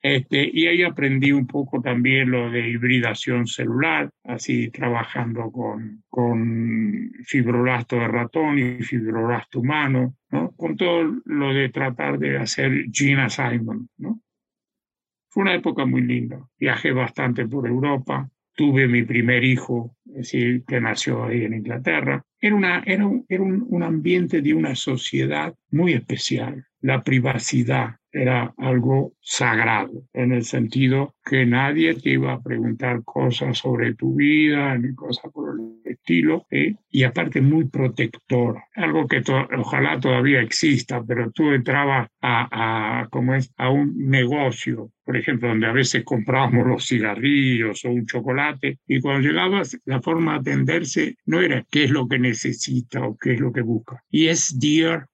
Este, 0.00 0.50
y 0.52 0.66
ahí 0.66 0.82
aprendí 0.82 1.32
un 1.32 1.46
poco 1.46 1.80
también 1.80 2.30
lo 2.30 2.50
de 2.50 2.68
hibridación 2.68 3.46
celular, 3.46 4.10
así 4.24 4.70
trabajando 4.70 5.50
con, 5.50 6.04
con 6.10 7.10
fibroblasto 7.24 7.96
de 7.96 8.08
ratón 8.08 8.58
y 8.58 8.82
fibroblasto 8.82 9.60
humano, 9.60 10.14
¿no? 10.30 10.52
con 10.56 10.76
todo 10.76 11.22
lo 11.24 11.54
de 11.54 11.70
tratar 11.70 12.18
de 12.18 12.36
hacer 12.36 12.84
gene 12.92 13.22
assignment. 13.22 13.88
¿no? 13.96 14.20
Fue 15.30 15.42
una 15.42 15.54
época 15.54 15.86
muy 15.86 16.02
linda. 16.02 16.38
Viajé 16.58 16.92
bastante 16.92 17.46
por 17.46 17.66
Europa, 17.66 18.28
tuve 18.54 18.86
mi 18.88 19.02
primer 19.02 19.44
hijo 19.44 19.96
es 20.14 20.30
que 20.30 20.80
nació 20.80 21.24
ahí 21.24 21.44
en 21.44 21.54
Inglaterra. 21.54 22.24
Era, 22.40 22.54
una, 22.54 22.82
era, 22.86 23.06
un, 23.06 23.24
era 23.28 23.42
un 23.42 23.82
ambiente 23.82 24.42
de 24.42 24.54
una 24.54 24.74
sociedad 24.74 25.54
muy 25.70 25.92
especial. 25.92 26.66
La 26.80 27.02
privacidad, 27.02 27.96
era 28.14 28.54
algo 28.58 29.14
sagrado, 29.20 30.04
en 30.12 30.32
el 30.32 30.44
sentido 30.44 31.16
que 31.24 31.44
nadie 31.44 31.94
te 31.94 32.10
iba 32.10 32.32
a 32.32 32.42
preguntar 32.42 33.02
cosas 33.04 33.58
sobre 33.58 33.94
tu 33.94 34.14
vida, 34.14 34.78
ni 34.78 34.94
cosas 34.94 35.32
por 35.32 35.58
el 35.58 35.92
estilo, 35.92 36.46
¿eh? 36.50 36.76
y 36.90 37.02
aparte 37.02 37.40
muy 37.40 37.64
protector, 37.64 38.62
algo 38.76 39.08
que 39.08 39.22
ojalá 39.58 39.98
todavía 39.98 40.40
exista, 40.40 41.02
pero 41.04 41.32
tú 41.32 41.50
entrabas 41.50 42.08
a, 42.20 43.00
a, 43.00 43.08
como 43.08 43.34
es, 43.34 43.52
a 43.56 43.70
un 43.70 44.08
negocio, 44.08 44.92
por 45.04 45.16
ejemplo, 45.16 45.48
donde 45.48 45.66
a 45.66 45.72
veces 45.72 46.04
comprábamos 46.04 46.66
los 46.68 46.86
cigarrillos 46.86 47.84
o 47.84 47.90
un 47.90 48.06
chocolate, 48.06 48.78
y 48.86 49.00
cuando 49.00 49.28
llegabas, 49.28 49.76
la 49.86 50.00
forma 50.00 50.34
de 50.34 50.52
atenderse 50.52 51.16
no 51.26 51.40
era 51.40 51.66
qué 51.68 51.84
es 51.84 51.90
lo 51.90 52.06
que 52.06 52.20
necesita 52.20 53.04
o 53.04 53.16
qué 53.16 53.34
es 53.34 53.40
lo 53.40 53.52
que 53.52 53.62
busca, 53.62 54.04
y 54.08 54.28
es 54.28 54.56
dear, 54.60 55.08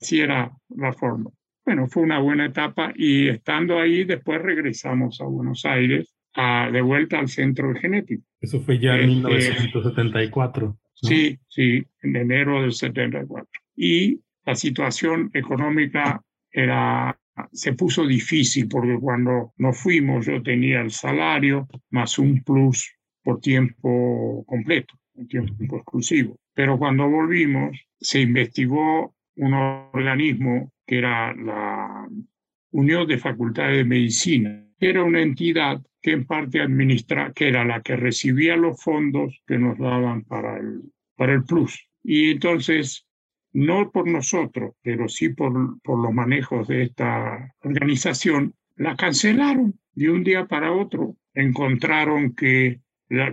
así 0.00 0.20
era 0.20 0.52
la 0.68 0.92
forma. 0.92 1.30
Bueno, 1.64 1.86
fue 1.88 2.02
una 2.02 2.18
buena 2.18 2.46
etapa 2.46 2.92
y 2.94 3.28
estando 3.28 3.78
ahí 3.78 4.04
después 4.04 4.42
regresamos 4.42 5.20
a 5.20 5.24
Buenos 5.24 5.64
Aires 5.64 6.14
a, 6.34 6.68
de 6.70 6.82
vuelta 6.82 7.18
al 7.18 7.28
centro 7.28 7.72
de 7.72 7.80
genética. 7.80 8.22
Eso 8.40 8.60
fue 8.60 8.78
ya 8.78 8.96
en 8.96 9.08
1974. 9.08 10.76
Este, 10.94 11.08
sí, 11.08 11.38
sí, 11.48 11.86
en 12.02 12.16
enero 12.16 12.60
del 12.60 12.72
74. 12.72 13.48
Y 13.76 14.20
la 14.44 14.54
situación 14.54 15.30
económica 15.32 16.20
era, 16.50 17.18
se 17.52 17.72
puso 17.72 18.06
difícil 18.06 18.68
porque 18.68 18.98
cuando 19.00 19.54
nos 19.56 19.78
fuimos 19.78 20.26
yo 20.26 20.42
tenía 20.42 20.82
el 20.82 20.90
salario 20.90 21.66
más 21.90 22.18
un 22.18 22.42
plus 22.42 22.92
por 23.22 23.40
tiempo 23.40 24.44
completo, 24.46 24.94
un 25.14 25.26
tiempo 25.28 25.78
exclusivo. 25.78 26.38
Pero 26.52 26.78
cuando 26.78 27.08
volvimos 27.08 27.78
se 27.98 28.20
investigó 28.20 29.14
un 29.36 29.54
organismo 29.54 30.72
que 30.86 30.98
era 30.98 31.34
la 31.34 32.08
Unión 32.70 33.06
de 33.06 33.18
Facultades 33.18 33.78
de 33.78 33.84
Medicina. 33.84 34.66
Era 34.78 35.04
una 35.04 35.22
entidad 35.22 35.80
que 36.02 36.12
en 36.12 36.26
parte 36.26 36.60
administra, 36.60 37.32
que 37.32 37.48
era 37.48 37.64
la 37.64 37.80
que 37.80 37.96
recibía 37.96 38.56
los 38.56 38.82
fondos 38.82 39.42
que 39.46 39.58
nos 39.58 39.78
daban 39.78 40.24
para 40.24 40.58
el, 40.58 40.82
para 41.16 41.32
el 41.32 41.44
Plus. 41.44 41.88
Y 42.02 42.32
entonces, 42.32 43.06
no 43.52 43.90
por 43.90 44.06
nosotros, 44.06 44.74
pero 44.82 45.08
sí 45.08 45.30
por, 45.30 45.80
por 45.80 45.98
los 46.02 46.12
manejos 46.12 46.68
de 46.68 46.82
esta 46.82 47.54
organización, 47.62 48.54
la 48.76 48.96
cancelaron 48.96 49.78
de 49.92 50.10
un 50.10 50.24
día 50.24 50.46
para 50.46 50.72
otro. 50.72 51.16
Encontraron 51.32 52.34
que 52.34 52.80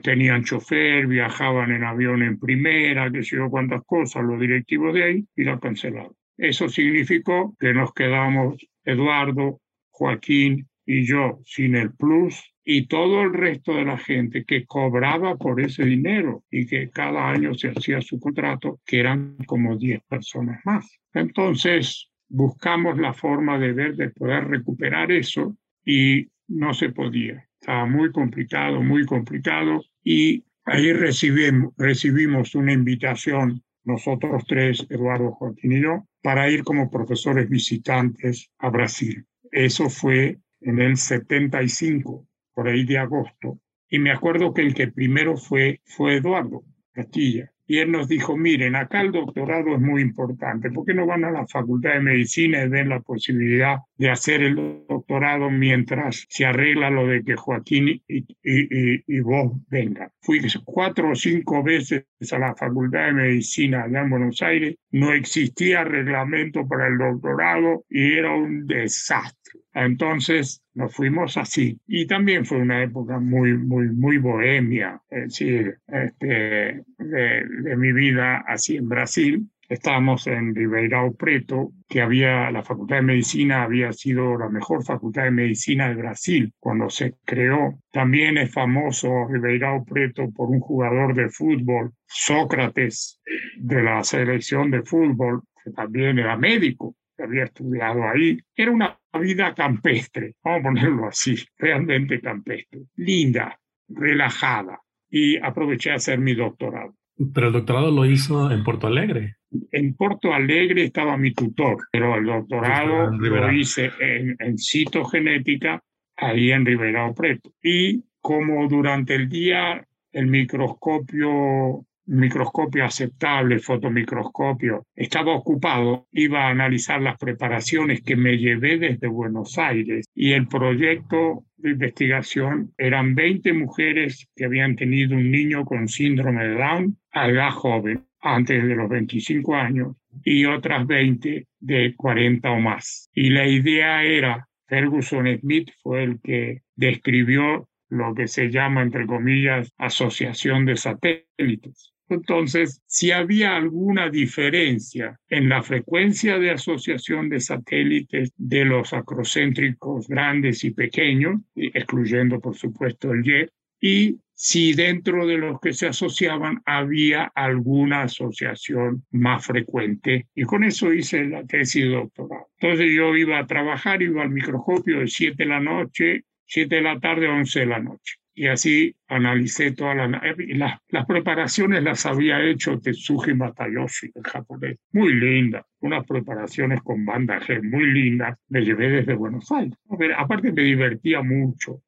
tenían 0.02 0.44
chofer, 0.44 1.08
viajaban 1.08 1.72
en 1.72 1.84
avión 1.84 2.24
en 2.24 2.40
primera, 2.40 3.12
que 3.12 3.24
sé 3.24 3.38
yo 3.38 3.50
cuántas 3.50 3.84
cosas, 3.86 4.24
los 4.24 4.40
directivos 4.40 4.94
de 4.94 5.04
ahí, 5.04 5.26
y 5.36 5.44
la 5.44 5.60
cancelaron. 5.60 6.14
Eso 6.38 6.70
significó 6.70 7.56
que 7.60 7.74
nos 7.74 7.94
quedamos 7.94 8.58
Eduardo, 8.84 9.62
Joaquín 9.90 10.68
y 10.86 11.06
yo 11.06 11.40
sin 11.46 11.76
el 11.76 11.94
plus 11.94 12.52
y 12.64 12.88
todo 12.88 13.22
el 13.22 13.34
resto 13.34 13.76
de 13.76 13.86
la 13.86 13.98
gente 13.98 14.44
que 14.46 14.66
cobraba 14.66 15.36
por 15.36 15.62
ese 15.62 15.84
dinero 15.84 16.44
y 16.50 16.66
que 16.66 16.90
cada 16.90 17.30
año 17.30 17.54
se 17.54 17.70
hacía 17.70 18.02
su 18.02 18.20
contrato, 18.20 18.80
que 18.86 19.00
eran 19.00 19.38
como 19.46 19.78
10 19.78 20.02
personas 20.04 20.62
más. 20.66 21.00
Entonces 21.14 22.10
buscamos 22.28 22.98
la 22.98 23.14
forma 23.14 23.60
de 23.60 23.74
ver 23.74 23.96
de 23.96 24.10
poder 24.10 24.48
recuperar 24.48 25.12
eso 25.12 25.58
y 25.86 26.28
no 26.48 26.74
se 26.74 26.90
podía. 26.90 27.48
Estaba 27.62 27.86
muy 27.86 28.12
complicado, 28.12 28.82
muy 28.82 29.06
complicado 29.06 29.84
y 30.04 30.44
ahí 30.66 30.94
recibimos, 30.94 31.72
recibimos 31.78 32.56
una 32.56 32.74
invitación 32.74 33.62
nosotros 33.84 34.46
tres, 34.48 34.88
Eduardo, 34.90 35.32
Joaquín 35.34 35.74
y 35.74 35.82
yo, 35.82 36.08
para 36.24 36.50
ir 36.50 36.64
como 36.64 36.90
profesores 36.90 37.48
visitantes 37.48 38.50
a 38.58 38.70
Brasil. 38.70 39.28
Eso 39.52 39.92
fue 39.92 40.40
en 40.62 40.80
el 40.80 40.98
75, 40.98 42.28
por 42.56 42.68
ahí 42.68 42.84
de 42.84 42.98
agosto. 42.98 43.60
Y 43.90 44.00
me 44.00 44.12
acuerdo 44.12 44.56
que 44.56 44.64
el 44.64 44.74
que 44.74 44.88
primero 44.88 45.38
fue 45.38 45.82
fue 45.86 46.18
Eduardo 46.18 46.64
Castilla 46.94 47.52
y 47.72 47.78
él 47.78 47.90
nos 47.90 48.10
dijo, 48.10 48.36
miren, 48.36 48.76
acá 48.76 49.00
el 49.00 49.14
doctorado 49.14 49.76
es 49.76 49.80
muy 49.80 50.02
importante, 50.02 50.72
¿por 50.72 50.86
qué 50.86 50.94
no 50.94 51.06
van 51.06 51.24
a 51.24 51.32
la 51.32 51.48
Facultad 51.48 51.94
de 51.94 52.02
Medicina 52.02 52.62
y 52.64 52.68
ven 52.68 52.90
la 52.90 53.00
posibilidad 53.00 53.78
de 54.02 54.10
hacer 54.10 54.42
el 54.42 54.56
doctorado 54.90 55.52
mientras 55.52 56.26
se 56.28 56.44
arregla 56.44 56.90
lo 56.90 57.06
de 57.06 57.24
que 57.24 57.36
Joaquín 57.36 58.02
y, 58.08 58.26
y, 58.42 59.20
vos 59.20 59.52
vengan? 59.70 60.10
Fui 60.22 60.42
cuatro 60.66 61.12
o 61.12 61.16
cinco 61.16 61.62
veces 61.62 62.08
a 62.32 62.40
la 62.40 62.56
Facultad 62.56 63.06
de 63.06 63.14
Medicina 63.14 63.84
allá 63.84 64.02
en 64.02 64.10
Buenos 64.10 64.42
Aires, 64.42 64.76
no 64.90 65.14
existía 65.14 65.84
reglamento 65.84 66.68
para 66.68 66.88
el 66.88 66.98
doctorado 66.98 67.86
y 67.92 68.14
era 68.14 68.34
un 68.34 68.66
desastre. 68.66 69.62
Entonces 69.76 70.64
nos 70.74 70.96
fuimos 70.96 71.38
así. 71.38 71.80
Y 71.86 72.08
también 72.08 72.44
fue 72.44 72.58
una 72.58 72.82
época 72.82 73.20
muy, 73.20 73.54
muy, 73.54 73.88
muy 73.90 74.18
bohemia, 74.18 75.00
es 75.12 75.26
decir, 75.26 75.78
este, 75.88 76.84
de, 76.98 77.76
mi 77.78 77.92
vida 77.92 78.44
así 78.48 78.78
en 78.78 78.90
Brasil. 78.90 79.48
Estábamos 79.72 80.28
en 80.28 80.54
Ribeirão 80.54 81.16
Preto, 81.16 81.72
que 81.88 82.02
había, 82.02 82.52
la 82.52 82.62
Facultad 82.62 82.98
de 82.98 83.04
Medicina 83.04 83.64
había 83.64 83.94
sido 83.94 84.38
la 84.38 84.50
mejor 84.50 84.84
facultad 84.84 85.24
de 85.24 85.32
medicina 85.32 85.88
de 85.88 85.96
Brasil 85.96 86.54
cuando 86.60 86.90
se 86.90 87.16
creó. 87.24 87.80
También 87.90 88.38
es 88.38 88.52
famoso 88.52 89.08
Ribeirão 89.30 89.86
Preto 89.86 90.30
por 90.36 90.50
un 90.50 90.60
jugador 90.60 91.16
de 91.16 91.30
fútbol, 91.30 91.94
Sócrates, 92.06 93.22
de 93.56 93.82
la 93.82 94.04
selección 94.04 94.72
de 94.72 94.82
fútbol, 94.84 95.44
que 95.64 95.72
también 95.72 96.20
era 96.20 96.36
médico 96.36 96.96
había 97.24 97.46
estudiado 97.46 98.04
ahí. 98.10 98.38
Era 98.56 98.72
una 98.72 99.00
vida 99.22 99.54
campestre, 99.54 100.36
vamos 100.44 100.60
a 100.60 100.64
ponerlo 100.64 101.08
así, 101.08 101.36
realmente 101.58 102.20
campestre, 102.20 102.82
linda, 102.96 103.58
relajada. 103.88 104.82
Y 105.10 105.38
aproveché 105.38 105.92
a 105.92 105.96
hacer 105.96 106.20
mi 106.20 106.34
doctorado. 106.34 106.96
Pero 107.34 107.48
el 107.48 107.54
doctorado 107.54 107.92
lo 107.92 108.06
hizo 108.06 108.52
en 108.52 108.64
Porto 108.64 108.88
Alegre. 108.88 109.36
En 109.72 109.94
Porto 109.96 110.34
Alegre 110.34 110.84
estaba 110.84 111.18
mi 111.18 111.34
tutor, 111.34 111.78
pero 111.92 112.16
el 112.16 112.26
doctorado 112.26 113.12
lo 113.12 113.52
hice 113.52 113.92
en, 114.00 114.36
en 114.40 114.58
citogenética 114.58 115.84
ahí 116.16 116.52
en 116.52 116.66
Ribeirão 116.66 117.14
Preto. 117.14 117.52
Y 117.62 118.04
como 118.22 118.68
durante 118.68 119.16
el 119.16 119.28
día 119.28 119.86
el 120.12 120.28
microscopio 120.28 121.86
microscopio 122.12 122.84
aceptable, 122.86 123.60
fotomicroscopio, 123.60 124.86
estaba 124.96 125.34
ocupado, 125.34 126.08
iba 126.12 126.46
a 126.46 126.50
analizar 126.50 127.02
las 127.02 127.18
preparaciones 127.18 128.02
que 128.02 128.16
me 128.16 128.38
llevé 128.38 128.78
desde 128.78 129.08
Buenos 129.08 129.58
Aires 129.58 130.06
y 130.14 130.34
el 130.34 130.48
proyecto 130.48 131.46
de 131.62 131.72
investigación 131.72 132.74
eran 132.78 133.16
20 133.16 133.54
mujeres 133.54 134.28
que 134.36 134.46
habían 134.46 134.76
tenido 134.76 135.16
un 135.16 135.32
niño 135.32 135.66
con 135.66 135.88
síndrome 135.88 136.48
de 136.48 136.56
Down 136.56 136.98
a 137.12 137.30
edad 137.30 137.52
joven, 137.52 138.06
antes 138.22 138.64
de 138.64 138.76
los 138.76 138.90
25 138.90 139.56
años, 139.56 139.96
y 140.24 140.46
otras 140.46 140.86
20 140.86 141.48
de 141.60 141.96
40 141.96 142.52
o 142.52 142.60
más. 142.60 143.10
Y 143.14 143.30
la 143.30 143.48
idea 143.48 144.04
era, 144.04 144.48
Ferguson 144.68 145.28
Smith 145.40 145.72
fue 145.82 146.04
el 146.04 146.22
que 146.22 146.62
describió 146.76 147.68
lo 147.90 148.14
que 148.16 148.28
se 148.28 148.50
llama, 148.50 148.82
entre 148.82 149.06
comillas, 149.06 149.74
asociación 149.78 150.66
de 150.66 150.78
satélites. 150.78 151.91
Entonces, 152.16 152.82
si 152.86 153.12
había 153.12 153.56
alguna 153.56 154.10
diferencia 154.10 155.20
en 155.30 155.50
la 155.50 155.64
frecuencia 155.64 156.40
de 156.40 156.52
asociación 156.52 157.30
de 157.30 157.40
satélites 157.40 158.32
de 158.38 158.66
los 158.66 158.94
acrocéntricos 158.94 160.08
grandes 160.08 160.64
y 160.64 160.72
pequeños, 160.72 161.42
excluyendo 161.56 162.40
por 162.40 162.56
supuesto 162.56 163.12
el 163.12 163.24
Y, 163.28 163.50
y 163.82 164.20
si 164.34 164.74
dentro 164.74 165.28
de 165.28 165.38
los 165.38 165.60
que 165.60 165.74
se 165.74 165.88
asociaban 165.88 166.62
había 166.66 167.32
alguna 167.36 168.04
asociación 168.04 169.06
más 169.12 169.46
frecuente. 169.46 170.28
Y 170.34 170.44
con 170.44 170.64
eso 170.64 170.92
hice 170.94 171.26
la 171.26 171.46
tesis 171.46 171.84
de 171.84 171.90
doctorado. 171.90 172.48
Entonces 172.60 172.88
yo 172.94 173.16
iba 173.16 173.38
a 173.38 173.46
trabajar, 173.46 174.02
iba 174.02 174.24
al 174.24 174.32
microscopio 174.32 175.00
de 175.00 175.08
7 175.08 175.44
de 175.44 175.50
la 175.50 175.60
noche, 175.60 176.26
7 176.46 176.76
de 176.76 176.82
la 176.82 177.00
tarde 177.00 177.28
a 177.28 177.34
11 177.34 177.60
de 177.60 177.66
la 177.66 177.80
noche 177.80 178.21
y 178.42 178.48
así 178.48 178.96
analicé 179.08 179.70
todas 179.74 179.96
las, 179.96 180.80
las 180.90 181.06
preparaciones 181.06 181.84
las 181.84 182.08
había 182.08 182.44
hecho 182.44 182.80
Tetsuji 182.80 183.36
Matayoshi, 183.36 184.10
el 184.16 184.24
japonés. 184.24 184.80
Muy 184.94 185.14
linda, 185.14 185.64
unas 185.80 186.08
preparaciones 186.08 186.82
con 186.82 187.06
banda 187.06 187.40
G 187.40 187.62
muy 187.62 187.86
lindas. 187.86 188.40
Me 188.50 188.62
llevé 188.62 188.90
desde 188.90 189.14
Buenos 189.14 189.52
Aires. 189.52 189.78
aparte 190.18 190.52
me 190.52 190.64
divertía 190.64 191.22
mucho, 191.22 191.84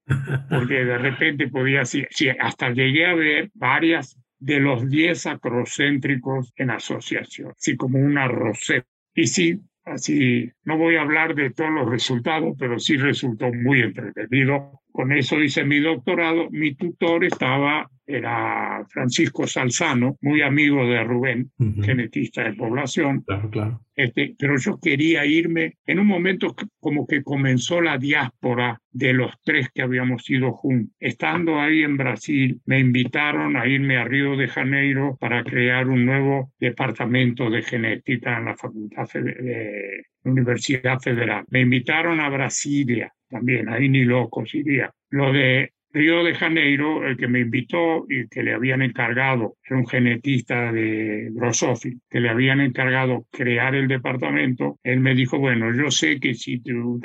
porque 0.47 0.85
de 0.85 0.99
repente 0.99 1.47
podía, 1.47 1.85
sí, 1.85 2.05
hasta 2.39 2.69
llegué 2.69 3.07
a 3.07 3.15
ver 3.15 3.49
varias 3.55 4.15
de 4.37 4.59
los 4.59 4.87
10 4.87 5.25
acrocéntricos 5.25 6.53
en 6.55 6.69
asociación, 6.69 7.53
así 7.57 7.75
como 7.75 7.97
una 7.97 8.27
roseta. 8.27 8.85
Y 9.15 9.25
sí, 9.25 9.59
Así, 9.85 10.49
no 10.63 10.77
voy 10.77 10.95
a 10.95 11.01
hablar 11.01 11.35
de 11.35 11.49
todos 11.49 11.71
los 11.71 11.89
resultados, 11.89 12.55
pero 12.57 12.79
sí 12.79 12.95
resultó 12.95 13.51
muy 13.51 13.81
entretenido 13.81 14.81
con 14.93 15.11
eso 15.11 15.41
hice 15.41 15.65
mi 15.65 15.79
doctorado. 15.79 16.49
Mi 16.51 16.75
tutor 16.75 17.25
estaba 17.25 17.89
era 18.05 18.85
Francisco 18.89 19.47
Salzano, 19.47 20.17
muy 20.21 20.41
amigo 20.41 20.85
de 20.85 21.03
Rubén, 21.03 21.51
genetista 21.81 22.43
de 22.43 22.53
población. 22.53 23.21
Claro, 23.21 23.49
claro. 23.49 23.81
Este, 23.95 24.35
pero 24.37 24.57
yo 24.57 24.77
quería 24.81 25.25
irme 25.25 25.77
en 25.85 25.99
un 25.99 26.07
momento 26.07 26.55
como 26.79 27.07
que 27.07 27.23
comenzó 27.23 27.79
la 27.79 27.97
diáspora 27.97 28.79
de 28.91 29.13
los 29.13 29.31
tres 29.43 29.69
que 29.73 29.81
habíamos 29.81 30.29
ido 30.29 30.51
juntos. 30.51 30.93
Estando 30.99 31.59
ahí 31.59 31.83
en 31.83 31.97
Brasil, 31.97 32.61
me 32.65 32.79
invitaron 32.79 33.55
a 33.55 33.67
irme 33.67 33.97
a 33.97 34.05
Río 34.05 34.35
de 34.35 34.47
Janeiro 34.47 35.17
para 35.19 35.43
crear 35.43 35.87
un 35.87 36.05
nuevo 36.05 36.51
departamento 36.59 37.49
de 37.49 37.61
genética 37.61 38.37
en 38.37 38.45
la 38.45 38.57
Facultad 38.57 39.07
de 39.13 40.05
Universidad 40.23 40.99
Federal. 40.99 41.45
Me 41.49 41.61
invitaron 41.61 42.19
a 42.19 42.29
Brasilia 42.29 43.13
también, 43.29 43.69
ahí 43.69 43.89
ni 43.89 44.03
locos 44.03 44.53
iría. 44.55 44.91
Lo 45.09 45.31
de 45.31 45.73
Río 45.93 46.23
de 46.23 46.33
Janeiro, 46.33 47.07
el 47.07 47.17
que 47.17 47.27
me 47.27 47.41
invitó 47.41 48.05
y 48.09 48.27
que 48.27 48.41
le 48.41 48.55
habían 48.55 48.81
encargado, 48.81 49.57
era 49.63 49.77
un 49.77 49.87
genetista 49.87 50.71
de 50.71 51.29
Drosophila, 51.29 51.99
que 52.09 52.19
le 52.19 52.29
habían 52.29 52.61
encargado 52.61 53.27
crear 53.31 53.75
el 53.75 53.87
departamento, 53.87 54.79
él 54.81 55.01
me 55.01 55.13
dijo, 55.13 55.37
bueno, 55.37 55.71
yo 55.71 55.91
sé 55.91 56.19
que 56.19 56.33
si 56.33 56.59
tú, 56.61 56.99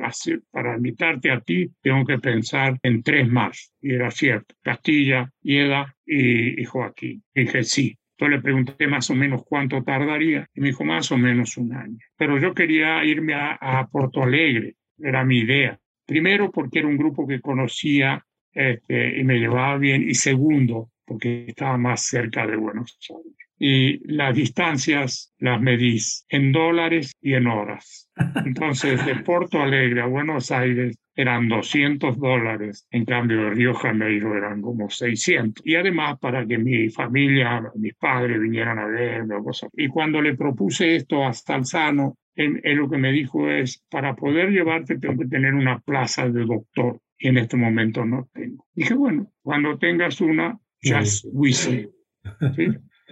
para 0.50 0.76
invitarte 0.76 1.31
a 1.31 1.40
ti, 1.40 1.70
tengo 1.83 2.07
que 2.07 2.18
pensar 2.18 2.78
en 2.83 3.02
tres 3.02 3.28
más. 3.28 3.74
Y 3.83 3.92
era 3.92 4.11
cierto, 4.11 4.54
Castilla, 4.62 5.31
Ieda 5.42 5.94
y, 6.07 6.64
Joaquín. 6.64 7.22
dije, 7.35 7.64
sí. 7.64 7.94
Entonces 8.18 8.37
le 8.37 8.42
pregunté 8.42 8.87
más 8.88 9.09
o 9.11 9.14
menos 9.14 9.44
cuánto 9.46 9.85
tardaría 9.85 10.48
y 10.52 10.61
me 10.61 10.68
dijo 10.68 10.85
más 10.85 11.12
o 11.12 11.16
menos 11.16 11.57
un 11.57 11.72
año. 11.72 11.98
Pero 12.16 12.37
yo 12.38 12.52
quería 12.52 13.04
irme 13.04 13.35
a, 13.35 13.57
a 13.61 13.87
Porto 13.87 14.24
Alegre, 14.24 14.74
era 14.98 15.24
mi 15.24 15.38
idea. 15.38 15.78
Primero 16.04 16.50
porque 16.50 16.81
era 16.81 16.88
un 16.88 16.96
grupo 16.96 17.28
que 17.28 17.40
conocía 17.40 18.24
este, 18.52 19.20
y 19.20 19.22
me 19.22 19.38
llevaba 19.38 19.78
bien, 19.78 20.02
y 20.02 20.14
segundo, 20.14 20.90
porque 21.04 21.44
estaba 21.46 21.78
más 21.78 22.07
cerca 22.07 22.44
de 22.44 22.57
Buenos 22.57 22.98
Aires. 23.09 23.37
Y 23.57 24.12
las 24.12 24.35
distancias 24.35 25.33
las 25.38 25.61
medís 25.61 26.24
en 26.28 26.50
dólares 26.50 27.12
y 27.20 27.35
en 27.35 27.46
horas. 27.46 28.11
Entonces, 28.44 29.07
de 29.07 29.14
Porto 29.16 29.62
Alegre 29.62 30.00
a 30.00 30.07
Buenos 30.07 30.50
Aires 30.50 30.96
eran 31.18 31.48
200 31.48 32.16
dólares, 32.16 32.87
en 32.92 33.04
cambio 33.04 33.42
de 33.42 33.50
Río 33.50 33.74
Janeiro 33.74 34.37
eran 34.37 34.62
como 34.62 34.88
600. 34.88 35.66
Y 35.66 35.74
además 35.74 36.16
para 36.20 36.46
que 36.46 36.59
mi 36.59 36.90
familia, 36.90 37.61
mis 37.74 37.96
padres 37.96 38.40
vinieran 38.40 38.78
a 38.78 38.87
verme 38.87 39.35
o 39.35 39.42
cosas. 39.42 39.68
Y 39.72 39.88
cuando 39.88 40.22
le 40.22 40.37
propuse 40.37 40.94
esto 40.94 41.26
a 41.26 41.33
Salzano, 41.33 42.16
él, 42.37 42.61
él, 42.62 42.76
lo 42.76 42.88
que 42.88 42.98
me 42.98 43.11
dijo 43.11 43.50
es, 43.50 43.85
para 43.90 44.14
poder 44.14 44.50
llevarte 44.50 45.00
tengo 45.00 45.18
que 45.18 45.26
tener 45.26 45.54
una 45.54 45.81
plaza 45.81 46.28
de 46.28 46.44
doctor 46.44 47.00
y 47.18 47.26
en 47.26 47.38
este 47.38 47.57
momento 47.57 48.04
no 48.04 48.28
tengo. 48.33 48.64
Dije, 48.72 48.94
bueno, 48.94 49.33
cuando 49.42 49.76
tengas 49.76 50.20
una, 50.20 50.57
just 50.85 51.26
we 51.33 51.50
see. 51.50 51.88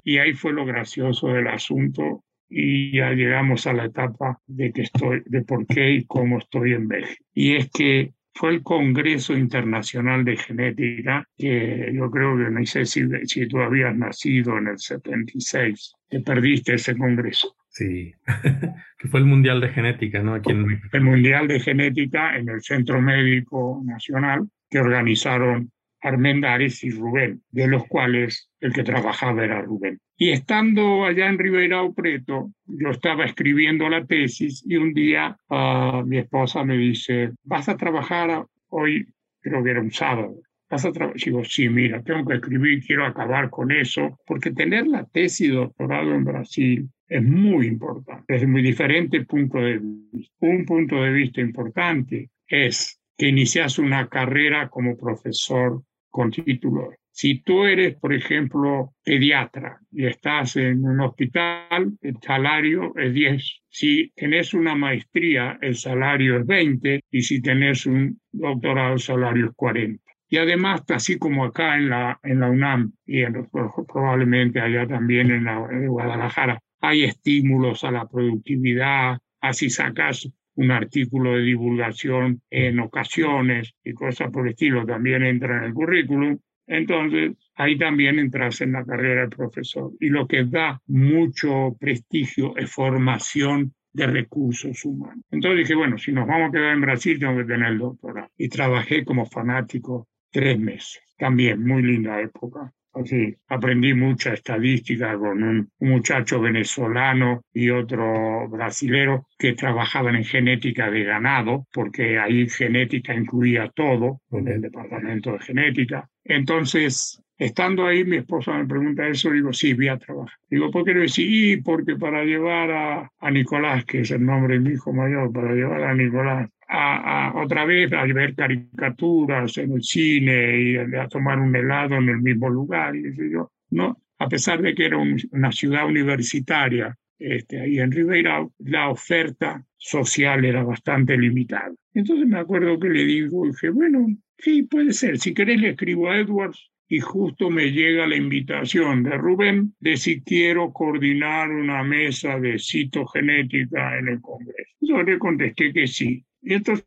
Y 0.04 0.18
ahí 0.18 0.32
fue 0.32 0.52
lo 0.52 0.64
gracioso 0.64 1.26
del 1.26 1.48
asunto 1.48 2.22
y 2.48 2.96
ya 2.96 3.10
llegamos 3.12 3.66
a 3.66 3.72
la 3.72 3.86
etapa 3.86 4.38
de 4.46 4.72
que 4.72 4.82
estoy, 4.82 5.22
de 5.26 5.42
por 5.42 5.66
qué 5.66 5.90
y 5.90 6.04
cómo 6.04 6.38
estoy 6.38 6.74
en 6.74 6.86
México. 6.86 7.24
Y 7.34 7.56
es 7.56 7.70
que 7.70 8.12
fue 8.34 8.50
el 8.50 8.62
Congreso 8.62 9.34
Internacional 9.34 10.24
de 10.24 10.36
Genética, 10.36 11.26
que 11.36 11.90
yo 11.94 12.10
creo 12.10 12.36
que 12.36 12.50
no 12.50 12.64
sé 12.66 12.84
si, 12.84 13.02
si 13.24 13.48
tú 13.48 13.58
habías 13.60 13.96
nacido 13.96 14.58
en 14.58 14.68
el 14.68 14.78
76, 14.78 15.94
que 16.08 16.20
perdiste 16.20 16.74
ese 16.74 16.96
congreso. 16.96 17.56
Sí, 17.70 18.12
que 18.98 19.08
fue 19.08 19.20
el 19.20 19.26
Mundial 19.26 19.60
de 19.60 19.68
Genética, 19.68 20.22
¿no? 20.22 20.34
Aquí 20.34 20.52
en... 20.52 20.80
El 20.92 21.00
Mundial 21.00 21.48
de 21.48 21.60
Genética 21.60 22.36
en 22.36 22.48
el 22.48 22.62
Centro 22.62 23.00
Médico 23.00 23.82
Nacional 23.84 24.48
que 24.68 24.80
organizaron 24.80 25.70
Armendáriz 26.00 26.84
y 26.84 26.90
Rubén, 26.90 27.42
de 27.50 27.66
los 27.66 27.86
cuales 27.86 28.50
el 28.60 28.72
que 28.72 28.84
trabajaba 28.84 29.44
era 29.44 29.62
Rubén. 29.62 29.98
Y 30.16 30.30
estando 30.30 31.04
allá 31.04 31.28
en 31.28 31.38
Ribeirão 31.38 31.94
Preto, 31.94 32.50
yo 32.66 32.90
estaba 32.90 33.24
escribiendo 33.24 33.88
la 33.88 34.06
tesis 34.06 34.64
y 34.66 34.76
un 34.76 34.94
día 34.94 35.36
uh, 35.50 36.04
mi 36.04 36.18
esposa 36.18 36.64
me 36.64 36.76
dice, 36.76 37.32
¿vas 37.44 37.68
a 37.68 37.76
trabajar 37.76 38.46
hoy? 38.68 39.06
Creo 39.40 39.62
que 39.62 39.70
era 39.70 39.80
un 39.80 39.92
sábado. 39.92 40.36
¿Vas 40.68 40.84
a 40.84 40.90
Digo, 41.14 41.44
sí, 41.44 41.68
mira, 41.68 42.02
tengo 42.02 42.24
que 42.24 42.34
escribir, 42.34 42.82
quiero 42.84 43.06
acabar 43.06 43.50
con 43.50 43.70
eso, 43.70 44.18
porque 44.26 44.50
tener 44.50 44.86
la 44.86 45.04
tesis 45.04 45.52
doctorado 45.52 46.12
en 46.12 46.24
Brasil 46.24 46.88
es 47.08 47.22
muy 47.22 47.68
importante, 47.68 48.24
desde 48.26 48.48
muy 48.48 48.62
diferente 48.62 49.24
punto 49.24 49.58
de 49.58 49.78
vista. 49.78 50.34
Un 50.40 50.64
punto 50.64 51.02
de 51.02 51.12
vista 51.12 51.40
importante 51.40 52.30
es 52.48 53.00
que 53.16 53.28
inicias 53.28 53.78
una 53.78 54.08
carrera 54.08 54.68
como 54.68 54.96
profesor 54.96 55.82
con 56.10 56.30
título. 56.30 56.92
Si 57.10 57.40
tú 57.40 57.64
eres, 57.64 57.96
por 57.96 58.12
ejemplo, 58.12 58.92
pediatra 59.02 59.80
y 59.90 60.04
estás 60.04 60.56
en 60.56 60.84
un 60.84 61.00
hospital, 61.00 61.96
el 62.02 62.16
salario 62.20 62.92
es 62.94 63.14
10. 63.14 63.62
Si 63.68 64.12
tenés 64.14 64.52
una 64.52 64.74
maestría, 64.74 65.58
el 65.62 65.76
salario 65.76 66.38
es 66.38 66.46
20. 66.46 67.00
Y 67.10 67.22
si 67.22 67.40
tenés 67.40 67.86
un 67.86 68.20
doctorado, 68.32 68.94
el 68.94 69.00
salario 69.00 69.46
es 69.46 69.52
40. 69.56 70.02
Y 70.28 70.36
además, 70.36 70.82
así 70.88 71.18
como 71.18 71.46
acá 71.46 71.76
en 71.76 71.88
la, 71.88 72.20
en 72.22 72.40
la 72.40 72.50
UNAM 72.50 72.92
y 73.06 73.22
en, 73.22 73.48
probablemente 73.86 74.60
allá 74.60 74.86
también 74.86 75.30
en, 75.30 75.44
la, 75.44 75.66
en 75.70 75.86
Guadalajara, 75.88 76.58
hay 76.80 77.04
estímulos 77.04 77.82
a 77.84 77.92
la 77.92 78.06
productividad, 78.06 79.18
así 79.40 79.70
sacas 79.70 80.28
un 80.56 80.70
artículo 80.70 81.34
de 81.34 81.42
divulgación 81.42 82.42
en 82.50 82.80
ocasiones 82.80 83.74
y 83.84 83.92
cosas 83.92 84.30
por 84.30 84.46
el 84.46 84.52
estilo 84.52 84.84
también 84.84 85.22
entra 85.22 85.58
en 85.58 85.64
el 85.64 85.74
currículum. 85.74 86.38
Entonces, 86.66 87.36
ahí 87.54 87.78
también 87.78 88.18
entras 88.18 88.60
en 88.60 88.72
la 88.72 88.84
carrera 88.84 89.22
de 89.22 89.36
profesor. 89.36 89.92
Y 90.00 90.08
lo 90.08 90.26
que 90.26 90.44
da 90.44 90.80
mucho 90.86 91.76
prestigio 91.78 92.56
es 92.56 92.70
formación 92.70 93.72
de 93.92 94.06
recursos 94.06 94.84
humanos. 94.84 95.24
Entonces 95.30 95.60
dije, 95.60 95.74
bueno, 95.74 95.96
si 95.96 96.12
nos 96.12 96.26
vamos 96.26 96.48
a 96.48 96.52
quedar 96.52 96.74
en 96.74 96.80
Brasil, 96.80 97.18
tengo 97.18 97.36
que 97.36 97.44
tener 97.44 97.72
el 97.72 97.78
doctorado. 97.78 98.28
Y 98.36 98.48
trabajé 98.48 99.04
como 99.04 99.26
fanático 99.26 100.08
tres 100.30 100.58
meses. 100.58 101.00
También 101.16 101.64
muy 101.64 101.82
linda 101.82 102.20
época. 102.20 102.72
Así, 102.96 103.36
aprendí 103.48 103.92
mucha 103.92 104.32
estadística 104.32 105.18
con 105.18 105.42
un, 105.42 105.70
muchacho 105.80 106.40
venezolano 106.40 107.42
y 107.52 107.68
otro 107.68 108.48
brasilero 108.48 109.26
que 109.38 109.52
trabajaban 109.52 110.16
en 110.16 110.24
genética 110.24 110.90
de 110.90 111.04
ganado, 111.04 111.66
porque 111.72 112.18
ahí 112.18 112.48
genética 112.48 113.14
incluía 113.14 113.70
todo, 113.74 114.22
en 114.30 114.48
el 114.48 114.62
departamento 114.62 115.32
de 115.32 115.40
genética. 115.40 116.08
Entonces, 116.24 117.22
estando 117.36 117.86
ahí, 117.86 118.02
mi 118.04 118.16
esposa 118.16 118.56
me 118.56 118.66
pregunta 118.66 119.06
eso, 119.06 119.30
digo, 119.30 119.52
sí, 119.52 119.74
voy 119.74 119.88
a 119.88 119.98
trabajar. 119.98 120.38
Digo, 120.48 120.70
¿por 120.70 120.84
qué 120.84 120.94
no 120.94 121.00
decir? 121.00 121.62
porque 121.62 121.96
para 121.96 122.24
llevar 122.24 122.70
a, 122.70 123.12
a 123.18 123.30
Nicolás, 123.30 123.84
que 123.84 124.00
es 124.00 124.10
el 124.10 124.24
nombre 124.24 124.54
de 124.54 124.60
mi 124.60 124.70
hijo 124.70 124.94
mayor, 124.94 125.30
para 125.32 125.52
llevar 125.52 125.82
a 125.82 125.94
Nicolás 125.94 126.48
a, 126.68 127.32
otra 127.36 127.64
vez 127.64 127.92
a 127.92 128.04
ver 128.04 128.34
caricaturas 128.34 129.56
en 129.58 129.72
el 129.72 129.82
cine 129.82 130.60
y 130.60 130.76
a 130.76 131.08
tomar 131.08 131.38
un 131.38 131.54
helado 131.54 131.96
en 131.96 132.08
el 132.08 132.18
mismo 132.18 132.48
lugar. 132.48 132.96
Y 132.96 133.12
yo, 133.30 133.52
no, 133.70 134.02
a 134.18 134.28
pesar 134.28 134.62
de 134.62 134.74
que 134.74 134.86
era 134.86 134.98
una 134.98 135.52
ciudad 135.52 135.86
universitaria, 135.86 136.96
este, 137.18 137.60
ahí 137.60 137.78
en 137.78 137.90
Ribeirão, 137.90 138.52
la 138.58 138.90
oferta 138.90 139.64
social 139.76 140.44
era 140.44 140.62
bastante 140.62 141.16
limitada. 141.16 141.72
Entonces 141.94 142.26
me 142.26 142.38
acuerdo 142.38 142.78
que 142.78 142.88
le 142.88 143.04
digo, 143.04 143.46
dije, 143.46 143.70
bueno, 143.70 144.06
sí, 144.38 144.64
puede 144.64 144.92
ser, 144.92 145.18
si 145.18 145.32
querés 145.32 145.60
le 145.60 145.70
escribo 145.70 146.10
a 146.10 146.18
Edwards 146.18 146.70
y 146.88 147.00
justo 147.00 147.50
me 147.50 147.72
llega 147.72 148.06
la 148.06 148.16
invitación 148.16 149.02
de 149.02 149.16
Rubén 149.16 149.74
de 149.80 149.96
si 149.96 150.22
quiero 150.22 150.72
coordinar 150.72 151.50
una 151.50 151.82
mesa 151.82 152.38
de 152.38 152.58
citogenética 152.58 153.98
en 153.98 154.08
el 154.08 154.20
Congreso. 154.20 154.76
Yo 154.80 155.02
le 155.02 155.18
contesté 155.18 155.72
que 155.72 155.86
sí. 155.86 156.24
Y 156.42 156.54
entonces 156.54 156.86